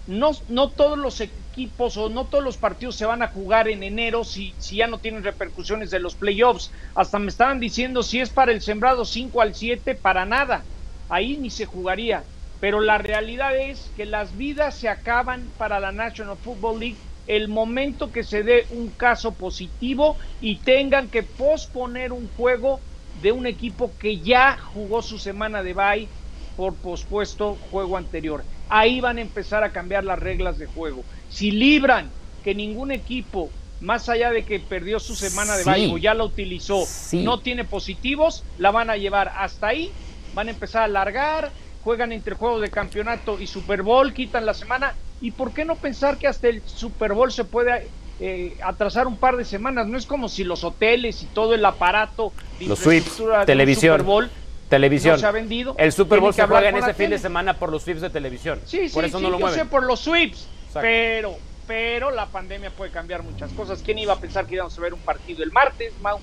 no, 0.07 0.33
no 0.49 0.71
todos 0.73 0.99
los 0.99 1.21
equipos 1.21 1.97
o 1.97 2.09
no 2.09 2.27
todos 2.27 2.43
los 2.43 2.59
partidos 2.59 2.97
se 2.97 3.07
van 3.07 3.23
a 3.23 3.29
jugar 3.29 3.69
en 3.69 3.83
enero 3.83 4.25
si, 4.25 4.55
si 4.59 4.77
ya 4.77 4.87
no 4.87 4.99
tienen 4.99 5.23
repercusiones 5.23 5.91
de 5.91 6.01
los 6.01 6.17
playoffs. 6.17 6.73
Hasta 6.95 7.19
me 7.19 7.29
estaban 7.29 7.61
diciendo 7.61 8.03
si 8.03 8.21
es 8.21 8.31
para 8.31 8.53
el 8.53 8.63
sembrado 8.63 9.05
5 9.05 9.41
al 9.41 9.55
7, 9.55 9.95
para 9.95 10.25
nada. 10.27 10.69
Ahí 11.09 11.37
ni 11.37 11.51
se 11.51 11.67
jugaría. 11.67 12.25
Pero 12.59 12.81
la 12.81 12.99
realidad 12.99 13.57
es 13.57 13.93
que 13.97 14.07
las 14.07 14.37
vidas 14.37 14.79
se 14.79 14.89
acaban 14.89 15.53
para 15.57 15.81
la 15.81 15.93
National 15.93 16.39
Football 16.39 16.81
League 16.81 16.99
el 17.27 17.49
momento 17.49 18.11
que 18.11 18.25
se 18.25 18.43
dé 18.43 18.67
un 18.71 18.91
caso 18.91 19.37
positivo 19.37 20.19
y 20.41 20.63
tengan 20.63 21.11
que 21.11 21.23
posponer 21.23 22.13
un 22.13 22.29
juego 22.29 22.81
de 23.23 23.33
un 23.33 23.47
equipo 23.47 23.91
que 23.99 24.19
ya 24.19 24.59
jugó 24.75 25.01
su 25.03 25.19
semana 25.19 25.63
de 25.63 25.75
bye 25.75 26.09
por 26.57 26.75
pospuesto 26.75 27.57
juego 27.71 27.97
anterior. 27.97 28.45
Ahí 28.69 29.01
van 29.01 29.19
a 29.19 29.23
empezar 29.23 29.65
a 29.65 29.73
cambiar 29.73 30.05
las 30.05 30.19
reglas 30.19 30.59
de 30.59 30.67
juego. 30.67 31.05
Si 31.31 31.51
libran 31.51 32.11
que 32.45 32.55
ningún 32.55 32.91
equipo, 32.91 33.51
más 33.81 34.09
allá 34.09 34.31
de 34.31 34.45
que 34.45 34.61
perdió 34.61 34.99
su 35.01 35.15
semana 35.15 35.57
de 35.57 35.65
Sí. 35.65 35.71
bye 35.71 35.93
o 35.93 35.99
ya 35.99 36.15
la 36.15 36.25
utilizó, 36.25 36.85
Sí. 36.87 37.23
no 37.23 37.39
tiene 37.41 37.65
positivos, 37.65 38.45
la 38.59 38.71
van 38.71 38.91
a 38.91 38.97
llevar 38.97 39.33
hasta 39.37 39.69
ahí, 39.69 39.91
van 40.35 40.49
a 40.49 40.51
empezar 40.51 40.83
a 40.83 40.85
alargar, 40.87 41.51
juegan 41.85 42.13
entre 42.13 42.35
juegos 42.35 42.61
de 42.61 42.71
campeonato 42.71 43.41
y 43.41 43.47
Super 43.47 43.83
Bowl, 43.83 44.13
quitan 44.13 44.47
la 44.47 44.55
semana. 44.55 44.95
¿Y 45.21 45.31
por 45.31 45.53
qué 45.53 45.65
no 45.65 45.77
pensar 45.77 46.19
que 46.19 46.27
hasta 46.27 46.49
el 46.49 46.63
Super 46.67 47.13
Bowl 47.13 47.31
se 47.33 47.45
puede 47.45 47.89
eh, 48.25 48.57
atrasar 48.63 49.07
un 49.07 49.17
par 49.17 49.37
de 49.37 49.45
semanas? 49.45 49.87
No 49.89 49.99
es 49.99 50.07
como 50.07 50.29
si 50.29 50.45
los 50.45 50.63
hoteles 50.65 51.23
y 51.23 51.27
todo 51.27 51.55
el 51.55 51.65
aparato 51.65 52.33
de 52.61 52.67
Los 52.67 52.79
sweeps, 52.79 53.21
televisión, 53.47 53.95
Super 53.99 54.07
Bowl 54.07 54.31
televisión. 54.69 55.15
no 55.15 55.19
se 55.19 55.27
ha 55.27 55.33
vendido. 55.33 55.75
El 55.77 55.93
Super 55.93 56.21
Bowl 56.21 56.33
se 56.33 56.47
juega 56.47 56.69
en 56.69 56.77
ese 56.77 56.95
fin 56.95 57.11
de 57.11 57.19
semana 57.19 57.59
por 57.59 57.71
los 57.71 57.83
sweeps 57.83 58.01
de 58.01 58.11
televisión. 58.11 58.61
Sí, 58.65 58.89
sí, 58.89 58.95
por 58.95 59.05
eso 59.05 59.19
sí, 59.19 59.25
no 59.25 59.31
lo 59.31 59.39
yo 59.39 59.47
mueven. 59.47 59.59
sé 59.61 59.67
por 59.67 59.83
los 59.83 60.01
sweeps, 60.01 60.47
Exacto. 60.69 60.81
pero, 60.83 61.35
pero 61.67 62.11
la 62.11 62.27
pandemia 62.27 62.71
puede 62.71 62.91
cambiar 62.91 63.23
muchas 63.23 63.53
cosas. 63.53 63.83
¿Quién 63.85 63.99
iba 63.99 64.13
a 64.15 64.19
pensar 64.21 64.47
que 64.47 64.55
íbamos 64.55 64.79
a 64.79 64.81
ver 64.81 64.95
un 64.95 65.01
partido 65.01 65.43
el 65.43 65.53
martes, 65.53 65.93
Mau? 66.01 66.19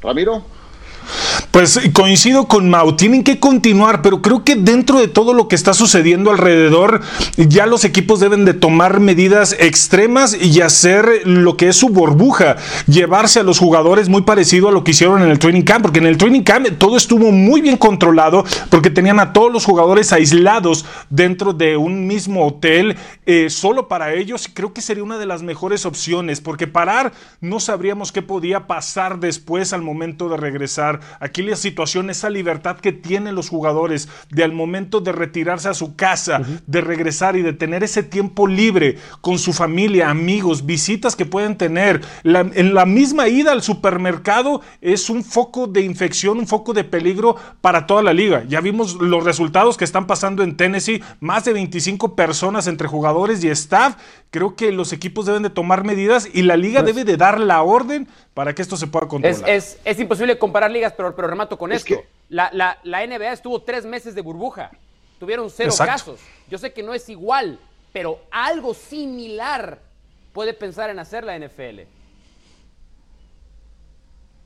Ramiro. 0.00 0.44
Pues 1.50 1.80
coincido 1.92 2.46
con 2.46 2.70
Mau, 2.70 2.94
tienen 2.94 3.24
que 3.24 3.40
continuar, 3.40 4.02
pero 4.02 4.22
creo 4.22 4.44
que 4.44 4.54
dentro 4.54 5.00
de 5.00 5.08
todo 5.08 5.34
lo 5.34 5.48
que 5.48 5.56
está 5.56 5.74
sucediendo 5.74 6.30
alrededor, 6.30 7.00
ya 7.36 7.66
los 7.66 7.84
equipos 7.84 8.20
deben 8.20 8.44
de 8.44 8.54
tomar 8.54 9.00
medidas 9.00 9.56
extremas 9.58 10.32
y 10.40 10.60
hacer 10.60 11.22
lo 11.24 11.56
que 11.56 11.66
es 11.66 11.76
su 11.76 11.88
burbuja, 11.88 12.54
llevarse 12.86 13.40
a 13.40 13.42
los 13.42 13.58
jugadores 13.58 14.08
muy 14.08 14.22
parecido 14.22 14.68
a 14.68 14.72
lo 14.72 14.84
que 14.84 14.92
hicieron 14.92 15.22
en 15.22 15.30
el 15.30 15.40
training 15.40 15.62
camp, 15.62 15.82
porque 15.82 15.98
en 15.98 16.06
el 16.06 16.18
training 16.18 16.42
camp 16.42 16.68
todo 16.78 16.96
estuvo 16.96 17.32
muy 17.32 17.60
bien 17.60 17.76
controlado, 17.76 18.44
porque 18.68 18.90
tenían 18.90 19.18
a 19.18 19.32
todos 19.32 19.52
los 19.52 19.64
jugadores 19.64 20.12
aislados 20.12 20.86
dentro 21.08 21.52
de 21.52 21.76
un 21.76 22.06
mismo 22.06 22.46
hotel, 22.46 22.96
eh, 23.26 23.50
solo 23.50 23.88
para 23.88 24.14
ellos, 24.14 24.48
creo 24.54 24.72
que 24.72 24.82
sería 24.82 25.02
una 25.02 25.18
de 25.18 25.26
las 25.26 25.42
mejores 25.42 25.84
opciones, 25.84 26.40
porque 26.40 26.68
parar 26.68 27.12
no 27.40 27.58
sabríamos 27.58 28.12
qué 28.12 28.22
podía 28.22 28.68
pasar 28.68 29.18
después 29.18 29.72
al 29.72 29.82
momento 29.82 30.28
de 30.28 30.36
regresar. 30.36 31.00
Aquí 31.18 31.39
la 31.42 31.56
situación, 31.56 32.10
esa 32.10 32.30
libertad 32.30 32.76
que 32.78 32.92
tienen 32.92 33.34
los 33.34 33.48
jugadores 33.48 34.08
de 34.30 34.44
al 34.44 34.52
momento 34.52 35.00
de 35.00 35.12
retirarse 35.12 35.68
a 35.68 35.74
su 35.74 35.96
casa, 35.96 36.40
de 36.66 36.80
regresar 36.80 37.36
y 37.36 37.42
de 37.42 37.52
tener 37.52 37.82
ese 37.84 38.02
tiempo 38.02 38.46
libre 38.46 38.98
con 39.20 39.38
su 39.38 39.52
familia, 39.52 40.10
amigos, 40.10 40.66
visitas 40.66 41.16
que 41.16 41.26
pueden 41.26 41.56
tener. 41.56 42.00
La- 42.22 42.40
en 42.40 42.74
la 42.74 42.86
misma 42.86 43.28
ida 43.28 43.52
al 43.52 43.62
supermercado 43.62 44.60
es 44.80 45.10
un 45.10 45.24
foco 45.24 45.66
de 45.66 45.82
infección, 45.82 46.38
un 46.38 46.46
foco 46.46 46.72
de 46.72 46.84
peligro 46.84 47.36
para 47.60 47.86
toda 47.86 48.02
la 48.02 48.12
liga. 48.12 48.44
Ya 48.48 48.60
vimos 48.60 48.94
los 48.94 49.24
resultados 49.24 49.76
que 49.76 49.84
están 49.84 50.06
pasando 50.06 50.42
en 50.42 50.56
Tennessee, 50.56 51.02
más 51.20 51.44
de 51.44 51.52
25 51.52 52.14
personas 52.16 52.66
entre 52.66 52.88
jugadores 52.88 53.42
y 53.44 53.48
staff. 53.48 53.96
Creo 54.30 54.54
que 54.54 54.70
los 54.72 54.92
equipos 54.92 55.26
deben 55.26 55.42
de 55.42 55.50
tomar 55.50 55.84
medidas 55.84 56.28
y 56.32 56.42
la 56.42 56.56
liga 56.56 56.82
debe 56.82 57.04
de 57.04 57.16
dar 57.16 57.40
la 57.40 57.62
orden 57.62 58.06
para 58.34 58.54
que 58.54 58.62
esto 58.62 58.76
se 58.76 58.86
pueda 58.86 59.06
Es, 59.06 59.10
controlar. 59.10 59.50
es, 59.50 59.78
es 59.84 59.98
imposible 59.98 60.38
comparar 60.38 60.70
ligas, 60.70 60.94
pero, 60.96 61.14
pero 61.16 61.28
remato 61.30 61.56
con 61.58 61.72
Es 61.72 61.78
esto. 61.78 62.02
que- 62.02 62.08
La, 62.28 62.50
la- 62.52 62.78
la 62.84 63.02
NBA 63.06 63.32
estuvo 63.32 63.60
tres 63.62 63.84
meses 63.84 64.14
de 64.14 64.20
burbuja. 64.20 64.70
Tuvieron 65.18 65.50
cero 65.50 65.70
Exacto. 65.70 65.92
casos. 65.92 66.20
Yo 66.48 66.58
sé 66.58 66.72
que 66.72 66.82
no 66.82 66.94
es 66.94 67.08
igual, 67.08 67.58
pero 67.92 68.20
algo 68.30 68.72
similar 68.74 69.80
puede 70.32 70.54
pensar 70.54 70.90
en 70.90 70.98
hacer 70.98 71.24
la 71.24 71.34
NFL. 71.38 71.86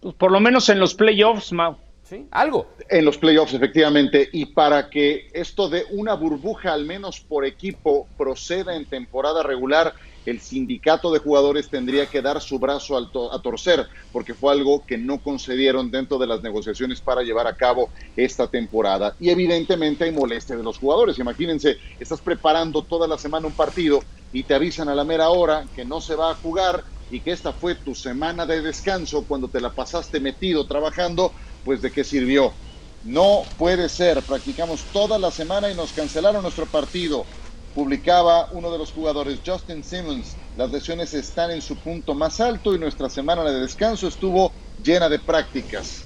Pues 0.01 0.15
por 0.15 0.31
lo 0.31 0.41
menos 0.41 0.69
en 0.69 0.79
los 0.81 0.95
playoffs, 0.95 1.53
Mau. 1.53 1.77
¿Sí? 2.03 2.27
Algo. 2.33 2.67
En 2.91 3.05
los 3.07 3.17
playoffs, 3.17 3.55
efectivamente, 3.55 4.29
y 4.33 4.45
para 4.47 4.91
que 4.91 5.31
esto 5.33 5.71
de 5.71 5.85
una 5.91 6.13
burbuja, 6.15 6.75
al 6.75 6.85
menos 6.85 7.21
por 7.21 7.47
equipo, 7.47 8.07
proceda 8.19 8.77
en 8.77 8.85
temporada 8.85 9.43
regular, 9.43 9.95
el 10.25 10.41
sindicato 10.41 11.13
de 11.13 11.19
jugadores 11.19 11.69
tendría 11.71 12.07
que 12.07 12.23
dar 12.23 12.41
su 12.41 12.59
brazo 12.59 12.97
a 12.97 13.43
torcer, 13.43 13.87
porque 14.11 14.35
fue 14.35 14.53
algo 14.53 14.85
que 14.87 14.99
no 14.99 15.21
concedieron 15.21 15.91
dentro 15.91 16.19
de 16.19 16.27
las 16.27 16.43
negociaciones 16.43 17.01
para 17.01 17.23
llevar 17.23 17.47
a 17.47 17.57
cabo 17.57 17.91
esta 18.17 18.49
temporada. 18.49 19.15
Y 19.19 19.31
evidentemente 19.31 20.05
hay 20.05 20.13
molestia 20.13 20.57
de 20.57 20.63
los 20.63 20.79
jugadores. 20.79 21.19
Imagínense, 21.19 21.77
estás 21.99 22.21
preparando 22.23 22.85
toda 22.85 23.07
la 23.07 23.19
semana 23.19 23.47
un 23.47 23.55
partido 23.55 24.01
y 24.33 24.45
te 24.45 24.55
avisan 24.55 24.89
a 24.89 24.95
la 24.95 25.05
mera 25.05 25.31
hora 25.31 25.69
que 25.73 25.85
no 25.85 26.01
se 26.01 26.15
va 26.17 26.31
a 26.31 26.35
jugar 26.35 26.85
y 27.09 27.21
que 27.21 27.33
esta 27.33 27.53
fue 27.53 27.77
tu 27.77 27.95
semana 27.95 28.47
de 28.47 28.63
descanso 28.63 29.27
cuando 29.27 29.51
te 29.51 29.61
la 29.61 29.75
pasaste 29.75 30.21
metido 30.21 30.67
trabajando, 30.67 31.35
pues 31.63 31.83
de 31.83 31.93
qué 31.93 32.03
sirvió. 32.03 32.57
No 33.03 33.53
puede 33.59 33.89
ser, 33.91 34.25
practicamos 34.25 34.89
toda 34.91 35.19
la 35.19 35.31
semana 35.31 35.71
y 35.71 35.75
nos 35.75 35.93
cancelaron 35.93 36.43
nuestro 36.43 36.71
partido. 36.71 37.29
Publicaba 37.75 38.51
uno 38.53 38.71
de 38.71 38.79
los 38.79 38.93
jugadores, 38.93 39.41
Justin 39.45 39.83
Simmons, 39.83 40.37
las 40.57 40.71
lesiones 40.71 41.13
están 41.13 41.51
en 41.51 41.61
su 41.61 41.75
punto 41.75 42.15
más 42.15 42.41
alto 42.41 42.73
y 42.73 42.79
nuestra 42.79 43.11
semana 43.11 43.43
de 43.43 43.59
descanso 43.59 44.07
estuvo 44.07 44.53
llena 44.85 45.09
de 45.09 45.19
prácticas. 45.19 46.05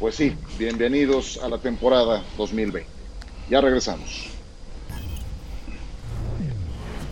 Pues 0.00 0.14
sí, 0.14 0.34
bienvenidos 0.58 1.38
a 1.42 1.50
la 1.50 1.58
temporada 1.58 2.22
2020. 2.38 2.88
Ya 3.50 3.60
regresamos. 3.60 4.30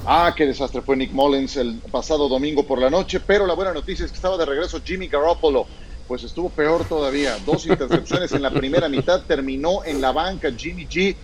Ah, 0.06 0.32
qué 0.34 0.46
desastre 0.46 0.80
fue 0.80 0.96
Nick 0.96 1.12
Mullins 1.12 1.58
el 1.58 1.74
pasado 1.90 2.30
domingo 2.30 2.66
por 2.66 2.80
la 2.80 2.88
noche, 2.88 3.20
pero 3.20 3.46
la 3.46 3.52
buena 3.52 3.74
noticia 3.74 4.06
es 4.06 4.10
que 4.10 4.16
estaba 4.16 4.38
de 4.38 4.46
regreso 4.46 4.80
Jimmy 4.82 5.08
Garoppolo. 5.08 5.66
Pues 6.08 6.24
estuvo 6.24 6.48
peor 6.48 6.86
todavía. 6.86 7.36
Dos 7.44 7.66
intercepciones 7.68 8.32
en 8.32 8.40
la 8.40 8.50
primera 8.50 8.88
mitad, 8.88 9.22
terminó 9.26 9.84
en 9.84 10.00
la 10.00 10.12
banca 10.12 10.50
Jimmy 10.50 10.86
G 10.86 11.14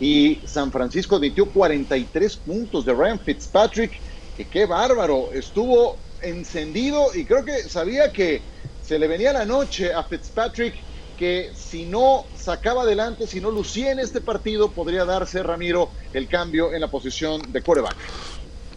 y 0.00 0.40
San 0.44 0.70
Francisco 0.70 1.16
admitió 1.16 1.46
43 1.46 2.36
puntos 2.36 2.84
de 2.84 2.92
Ryan 2.92 3.18
Fitzpatrick. 3.18 3.92
Que 4.36 4.44
qué 4.46 4.66
bárbaro, 4.66 5.30
estuvo 5.32 5.96
encendido 6.20 7.14
y 7.14 7.24
creo 7.24 7.44
que 7.44 7.62
sabía 7.62 8.12
que 8.12 8.42
se 8.82 8.98
le 8.98 9.08
venía 9.08 9.32
la 9.32 9.44
noche 9.44 9.94
a 9.94 10.02
Fitzpatrick 10.02 10.74
que 11.16 11.50
si 11.54 11.86
no 11.86 12.26
sacaba 12.36 12.82
adelante, 12.82 13.26
si 13.26 13.40
no 13.40 13.50
lucía 13.50 13.90
en 13.90 13.98
este 13.98 14.20
partido, 14.20 14.70
podría 14.70 15.04
darse 15.04 15.42
Ramiro 15.42 15.88
el 16.12 16.28
cambio 16.28 16.72
en 16.74 16.80
la 16.80 16.88
posición 16.88 17.40
de 17.52 17.62
quarterback. 17.62 17.96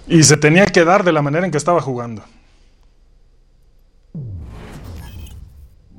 Y 0.08 0.24
se 0.24 0.38
tenía 0.38 0.66
que 0.66 0.86
dar 0.86 1.04
de 1.04 1.12
la 1.12 1.22
manera 1.22 1.46
en 1.46 1.52
que 1.52 1.58
estaba 1.58 1.82
jugando. 1.82 2.24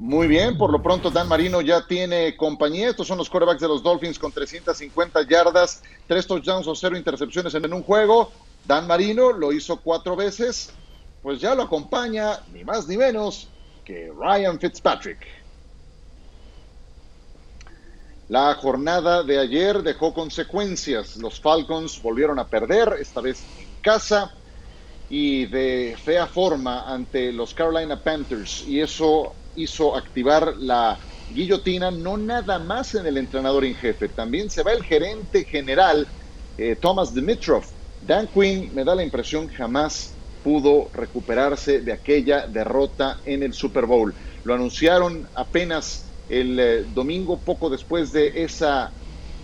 Muy 0.01 0.28
bien, 0.28 0.57
por 0.57 0.72
lo 0.72 0.82
pronto 0.82 1.11
Dan 1.11 1.28
Marino 1.28 1.61
ya 1.61 1.86
tiene 1.86 2.34
compañía. 2.34 2.88
Estos 2.88 3.07
son 3.07 3.18
los 3.18 3.28
quarterbacks 3.28 3.61
de 3.61 3.68
los 3.68 3.82
Dolphins 3.82 4.18
con 4.18 4.32
350 4.32 5.28
yardas, 5.28 5.82
tres 6.07 6.26
touchdowns 6.26 6.66
o 6.66 6.74
cero 6.74 6.96
intercepciones 6.96 7.53
en 7.53 7.70
un 7.70 7.82
juego. 7.82 8.32
Dan 8.64 8.86
Marino 8.86 9.30
lo 9.30 9.53
hizo 9.53 9.76
cuatro 9.76 10.16
veces, 10.16 10.72
pues 11.22 11.38
ya 11.38 11.55
lo 11.55 11.64
acompaña 11.64 12.40
ni 12.51 12.64
más 12.64 12.88
ni 12.88 12.96
menos 12.96 13.48
que 13.84 14.11
Ryan 14.18 14.59
Fitzpatrick. 14.59 15.18
La 18.30 18.55
jornada 18.55 19.22
de 19.22 19.38
ayer 19.38 19.82
dejó 19.82 20.14
consecuencias. 20.14 21.18
Los 21.18 21.38
Falcons 21.38 22.01
volvieron 22.01 22.38
a 22.38 22.46
perder, 22.46 22.94
esta 22.98 23.20
vez 23.20 23.42
en 23.59 23.68
casa 23.82 24.32
y 25.11 25.44
de 25.44 25.94
fea 26.03 26.26
forma 26.26 26.90
ante 26.90 27.32
los 27.32 27.53
Carolina 27.53 28.03
Panthers. 28.03 28.66
Y 28.66 28.80
eso 28.80 29.34
hizo 29.55 29.96
activar 29.96 30.55
la 30.57 30.98
guillotina, 31.28 31.90
no 31.90 32.16
nada 32.16 32.59
más 32.59 32.94
en 32.94 33.07
el 33.07 33.16
entrenador 33.16 33.64
en 33.64 33.74
jefe, 33.74 34.09
también 34.09 34.51
se 34.51 34.62
va 34.62 34.72
el 34.72 34.82
gerente 34.82 35.44
general, 35.44 36.09
eh, 36.57 36.76
Thomas 36.76 37.14
Dimitrov. 37.14 37.64
Dan 38.01 38.28
Quinn 38.28 38.74
me 38.74 38.84
da 38.84 38.94
la 38.94 39.05
impresión 39.05 39.48
jamás 39.48 40.16
pudo 40.42 40.90
recuperarse 40.92 41.80
de 41.82 41.92
aquella 41.92 42.46
derrota 42.46 43.20
en 43.24 43.42
el 43.42 43.53
Super 43.53 43.86
Bowl. 43.86 44.14
Lo 44.42 44.55
anunciaron 44.55 45.28
apenas 45.34 46.11
el 46.28 46.59
eh, 46.59 46.84
domingo, 46.88 47.42
poco 47.44 47.68
después 47.68 48.12
de 48.12 48.42
esa 48.42 48.92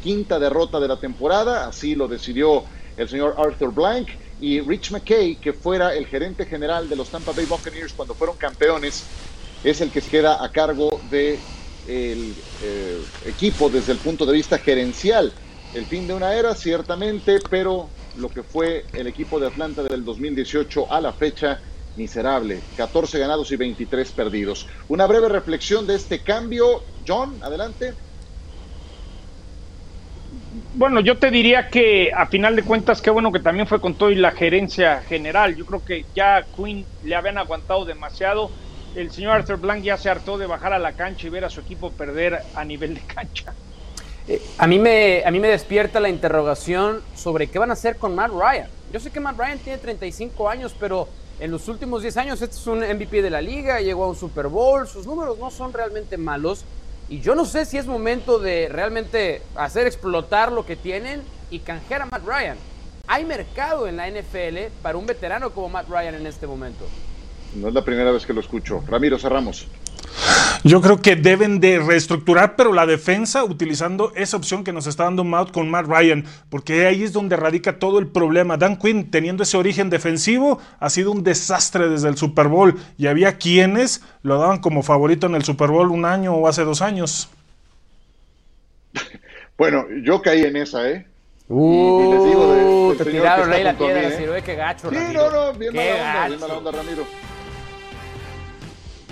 quinta 0.01 0.39
derrota 0.39 0.81
de 0.81 0.89
la 0.89 0.99
temporada, 0.99 1.67
así 1.67 1.95
lo 1.95 2.09
decidió 2.09 2.65
el 2.97 3.09
señor 3.09 3.35
Arthur 3.37 3.73
Blank 3.75 4.09
y 4.39 4.61
Rich 4.61 4.93
McKay, 4.93 5.37
que 5.41 5.53
fuera 5.53 5.95
el 5.95 6.07
gerente 6.07 6.47
general 6.47 6.89
de 6.89 6.97
los 6.97 7.11
Tampa 7.11 7.33
Bay 7.33 7.47
Buccaneers 7.47 7.93
cuando 7.93 8.15
fueron 8.15 8.37
campeones, 8.37 9.13
es 9.63 9.81
el 9.81 9.91
que 9.91 10.03
queda 10.03 10.45
a 10.45 10.51
cargo 10.51 10.89
del 11.11 11.41
de 11.85 12.45
eh, 12.61 12.99
equipo 13.25 13.69
desde 13.69 13.93
el 13.93 13.99
punto 13.99 14.27
de 14.27 14.33
vista 14.33 14.59
gerencial. 14.59 15.33
El 15.73 15.87
fin 15.87 16.07
de 16.07 16.15
una 16.15 16.35
era, 16.35 16.55
ciertamente, 16.55 17.39
pero 17.51 17.91
lo 18.17 18.29
que 18.31 18.43
fue 18.43 18.85
el 18.93 19.07
equipo 19.07 19.39
de 19.39 19.49
Atlanta 19.49 19.83
del 19.83 20.05
2018 20.05 20.91
a 20.91 21.01
la 21.01 21.13
fecha 21.13 21.61
miserable, 21.97 22.63
14 22.75 23.19
ganados 23.19 23.51
y 23.51 23.57
23 23.57 24.13
perdidos. 24.13 24.67
Una 24.89 25.07
breve 25.07 25.29
reflexión 25.29 25.87
de 25.87 25.97
este 25.97 26.23
cambio. 26.23 26.83
John, 27.07 27.39
adelante. 27.43 27.95
Bueno, 30.75 31.01
yo 31.01 31.19
te 31.19 31.31
diría 31.31 31.69
que 31.71 32.11
a 32.15 32.27
final 32.27 32.57
de 32.57 32.65
cuentas, 32.65 33.01
qué 33.01 33.11
bueno 33.11 33.33
que 33.33 33.41
también 33.41 33.67
fue 33.67 33.81
con 33.81 33.97
todo 33.97 34.11
y 34.11 34.17
la 34.17 34.33
gerencia 34.33 35.03
general. 35.03 35.57
Yo 35.57 35.65
creo 35.65 35.83
que 35.85 36.07
ya 36.15 36.49
Quinn 36.55 36.87
le 37.03 37.15
habían 37.15 37.39
aguantado 37.39 37.85
demasiado. 37.85 38.51
El 38.97 39.13
señor 39.13 39.33
Arthur 39.33 39.59
Blank 39.59 39.83
ya 39.83 39.99
se 39.99 40.09
hartó 40.09 40.39
de 40.39 40.47
bajar 40.47 40.73
a 40.73 40.79
la 40.79 40.93
cancha 40.93 41.27
y 41.27 41.31
ver 41.31 41.45
a 41.45 41.51
su 41.51 41.61
equipo 41.61 41.91
perder 41.91 42.41
a 42.55 42.65
nivel 42.65 42.95
de 42.95 43.03
cancha. 43.03 43.53
Eh, 44.27 44.41
a, 44.57 44.67
mí 44.67 44.79
me, 44.79 45.23
a 45.23 45.31
mí 45.31 45.39
me 45.39 45.49
despierta 45.49 46.01
la 46.01 46.09
interrogación 46.09 47.03
sobre 47.15 47.49
qué 47.49 47.59
van 47.59 47.69
a 47.69 47.75
hacer 47.75 47.99
con 47.99 48.15
Matt 48.15 48.31
Ryan. 48.31 48.69
Yo 48.91 48.99
sé 48.99 49.11
que 49.11 49.21
Matt 49.21 49.37
Ryan 49.37 49.59
tiene 49.59 49.79
35 49.79 50.49
años, 50.49 50.75
pero 50.81 51.09
en 51.39 51.51
los 51.51 51.69
últimos 51.69 52.01
10 52.01 52.17
años 52.17 52.41
este 52.41 52.57
es 52.57 52.67
un 52.67 52.79
MVP 52.79 53.21
de 53.21 53.29
la 53.29 53.43
liga, 53.43 53.83
llegó 53.83 54.05
a 54.05 54.09
un 54.09 54.17
Super 54.17 54.49
Bowl, 54.49 54.89
sus 54.89 55.07
números 55.07 55.39
no 55.39 55.51
son 55.51 55.75
realmente 55.75 56.17
malos. 56.17 56.65
Y 57.11 57.21
yo 57.21 57.35
no 57.35 57.45
sé 57.45 57.67
si 57.67 57.77
es 57.77 57.85
momento 57.85 58.39
de 58.39 58.71
realmente 58.71 59.43
hacer 59.57 59.87
explotar 59.87 60.51
lo 60.51 60.65
que 60.65 60.75
tienen 60.75 61.23
y 61.51 61.59
canjear 61.59 62.01
a 62.01 62.07
Matt 62.07 62.25
Ryan. 62.25 62.57
Hay 63.09 63.27
mercado 63.27 63.87
en 63.89 63.99
la 63.99 64.09
NFL 64.09 64.73
para 64.81 64.97
un 64.97 65.05
veterano 65.05 65.51
como 65.51 65.69
Matt 65.69 65.87
Ryan 65.87 66.15
en 66.15 66.27
este 66.27 66.47
momento. 66.47 66.87
No 67.55 67.69
es 67.69 67.75
la 67.75 67.85
primera 67.85 68.11
vez 68.11 68.27
que 68.27 68.33
lo 68.33 68.41
escucho. 68.41 68.83
Ramiro, 68.89 69.19
cerramos. 69.19 69.67
Yo 70.65 70.81
creo 70.81 71.01
que 71.01 71.15
deben 71.15 71.61
de 71.61 71.79
reestructurar, 71.79 72.57
pero 72.57 72.73
la 72.73 72.87
defensa 72.87 73.45
utilizando 73.45 74.13
esa 74.17 74.37
opción 74.37 74.65
que 74.65 74.73
nos 74.73 74.87
está 74.87 75.05
dando 75.05 75.23
Matt 75.25 75.53
con 75.53 75.71
Matt 75.71 75.87
Ryan, 75.87 76.25
porque 76.49 76.87
ahí 76.87 77.05
es 77.05 77.13
donde 77.13 77.37
radica 77.37 77.79
todo 77.79 77.99
el 77.99 78.09
problema. 78.09 78.57
Dan 78.57 78.77
Quinn, 78.77 79.11
teniendo 79.11 79.43
ese 79.43 79.57
origen 79.57 79.91
defensivo, 79.91 80.59
ha 80.81 80.91
sido 80.91 81.13
un 81.13 81.23
desastre 81.23 81.89
desde 81.89 82.09
el 82.09 82.17
Super 82.17 82.49
Bowl 82.49 82.75
y 82.99 83.07
había 83.07 83.39
quienes 83.39 84.03
lo 84.23 84.39
daban 84.39 84.59
como 84.59 84.83
favorito 84.83 85.27
en 85.27 85.35
el 85.35 85.45
Super 85.45 85.71
Bowl 85.71 85.91
un 85.91 86.05
año 86.05 86.35
o 86.35 86.49
hace 86.49 86.65
dos 86.65 86.83
años. 86.83 87.29
Bueno, 89.59 89.87
yo 90.05 90.21
caí 90.21 90.43
en 90.43 90.55
esa, 90.57 90.87
¿eh? 90.87 91.07
Uh, 91.49 92.03
y, 92.03 92.15
les 92.15 92.25
digo 92.25 92.93
de, 92.93 92.97
te 93.05 93.11
tiraron 93.11 93.51
ahí 93.51 93.65
la 93.65 93.73
piedra, 93.73 94.09
¿eh? 94.09 94.43
qué 94.45 94.55
gacho, 94.55 94.91
Sí, 94.91 94.97
Ramiro. 94.97 95.31
no, 95.31 95.47
no, 95.53 95.59
bien 95.59 95.75
mala 95.75 95.95
onda, 95.95 96.27
bien 96.27 96.41
mala 96.41 96.55
onda, 96.59 96.71
Ramiro. 96.73 97.07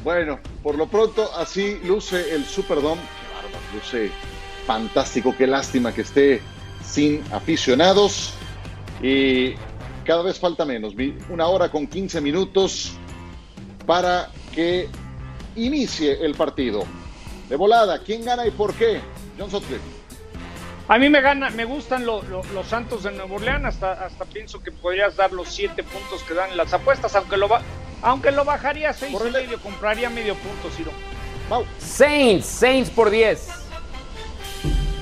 Bueno, 0.05 0.39
por 0.63 0.77
lo 0.77 0.87
pronto 0.87 1.31
así 1.35 1.81
luce 1.83 2.35
el 2.35 2.45
Superdome. 2.45 3.01
Qué 3.01 3.35
bárbaro, 3.35 3.65
luce 3.75 4.11
fantástico. 4.67 5.35
Qué 5.37 5.47
lástima 5.47 5.95
que 5.95 6.03
esté 6.03 6.43
sin 6.85 7.25
aficionados. 7.33 8.35
Y 9.03 9.55
cada 10.05 10.23
vez 10.23 10.39
falta 10.39 10.67
menos. 10.67 10.93
Una 11.31 11.47
hora 11.47 11.71
con 11.71 11.87
15 11.87 12.21
minutos 12.21 12.93
para 13.87 14.29
que 14.55 14.91
inicie 15.57 16.23
el 16.23 16.35
partido. 16.35 16.85
De 17.49 17.57
volada, 17.57 17.99
¿quién 18.01 18.27
gana 18.27 18.47
y 18.47 18.51
por 18.51 18.75
qué? 18.75 19.01
John 19.39 19.51
Sutcliffe. 19.51 19.83
A 20.87 20.99
mí 20.99 21.09
me 21.09 21.23
gana, 21.23 21.49
me 21.49 21.65
gustan 21.65 22.05
lo, 22.05 22.23
lo, 22.25 22.43
los 22.53 22.67
Santos 22.67 23.05
de 23.05 23.13
Nueva 23.13 23.37
Orleans, 23.37 23.65
hasta, 23.65 23.93
hasta 24.05 24.27
pienso 24.27 24.63
que 24.63 24.71
podrías 24.71 25.17
dar 25.17 25.33
los 25.33 25.49
siete 25.49 25.83
puntos 25.83 26.23
que 26.25 26.35
dan 26.35 26.55
las 26.59 26.75
apuestas, 26.75 27.17
aunque 27.17 27.39
lo 27.39 27.49
va, 27.49 27.63
aunque 28.03 28.31
lo 28.31 28.45
bajaría 28.45 28.91
a 28.91 28.93
seis 28.93 29.17
y 29.19 29.31
medio, 29.31 29.61
compraría 29.61 30.11
medio 30.11 30.35
punto, 30.35 30.71
Ciro. 30.77 30.93
Wow. 31.49 31.65
Saints, 31.79 32.47
Saints 32.47 32.91
por 32.91 33.11
10. 33.11 33.49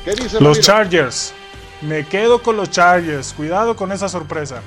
¿Qué 0.04 0.12
dice 0.12 0.40
Los 0.40 0.60
Chargers. 0.60 1.32
Me 1.80 2.06
quedo 2.06 2.42
con 2.42 2.56
los 2.56 2.70
Chargers. 2.70 3.32
Cuidado 3.32 3.76
con 3.76 3.92
esa 3.92 4.08
sorpresa. 4.08 4.62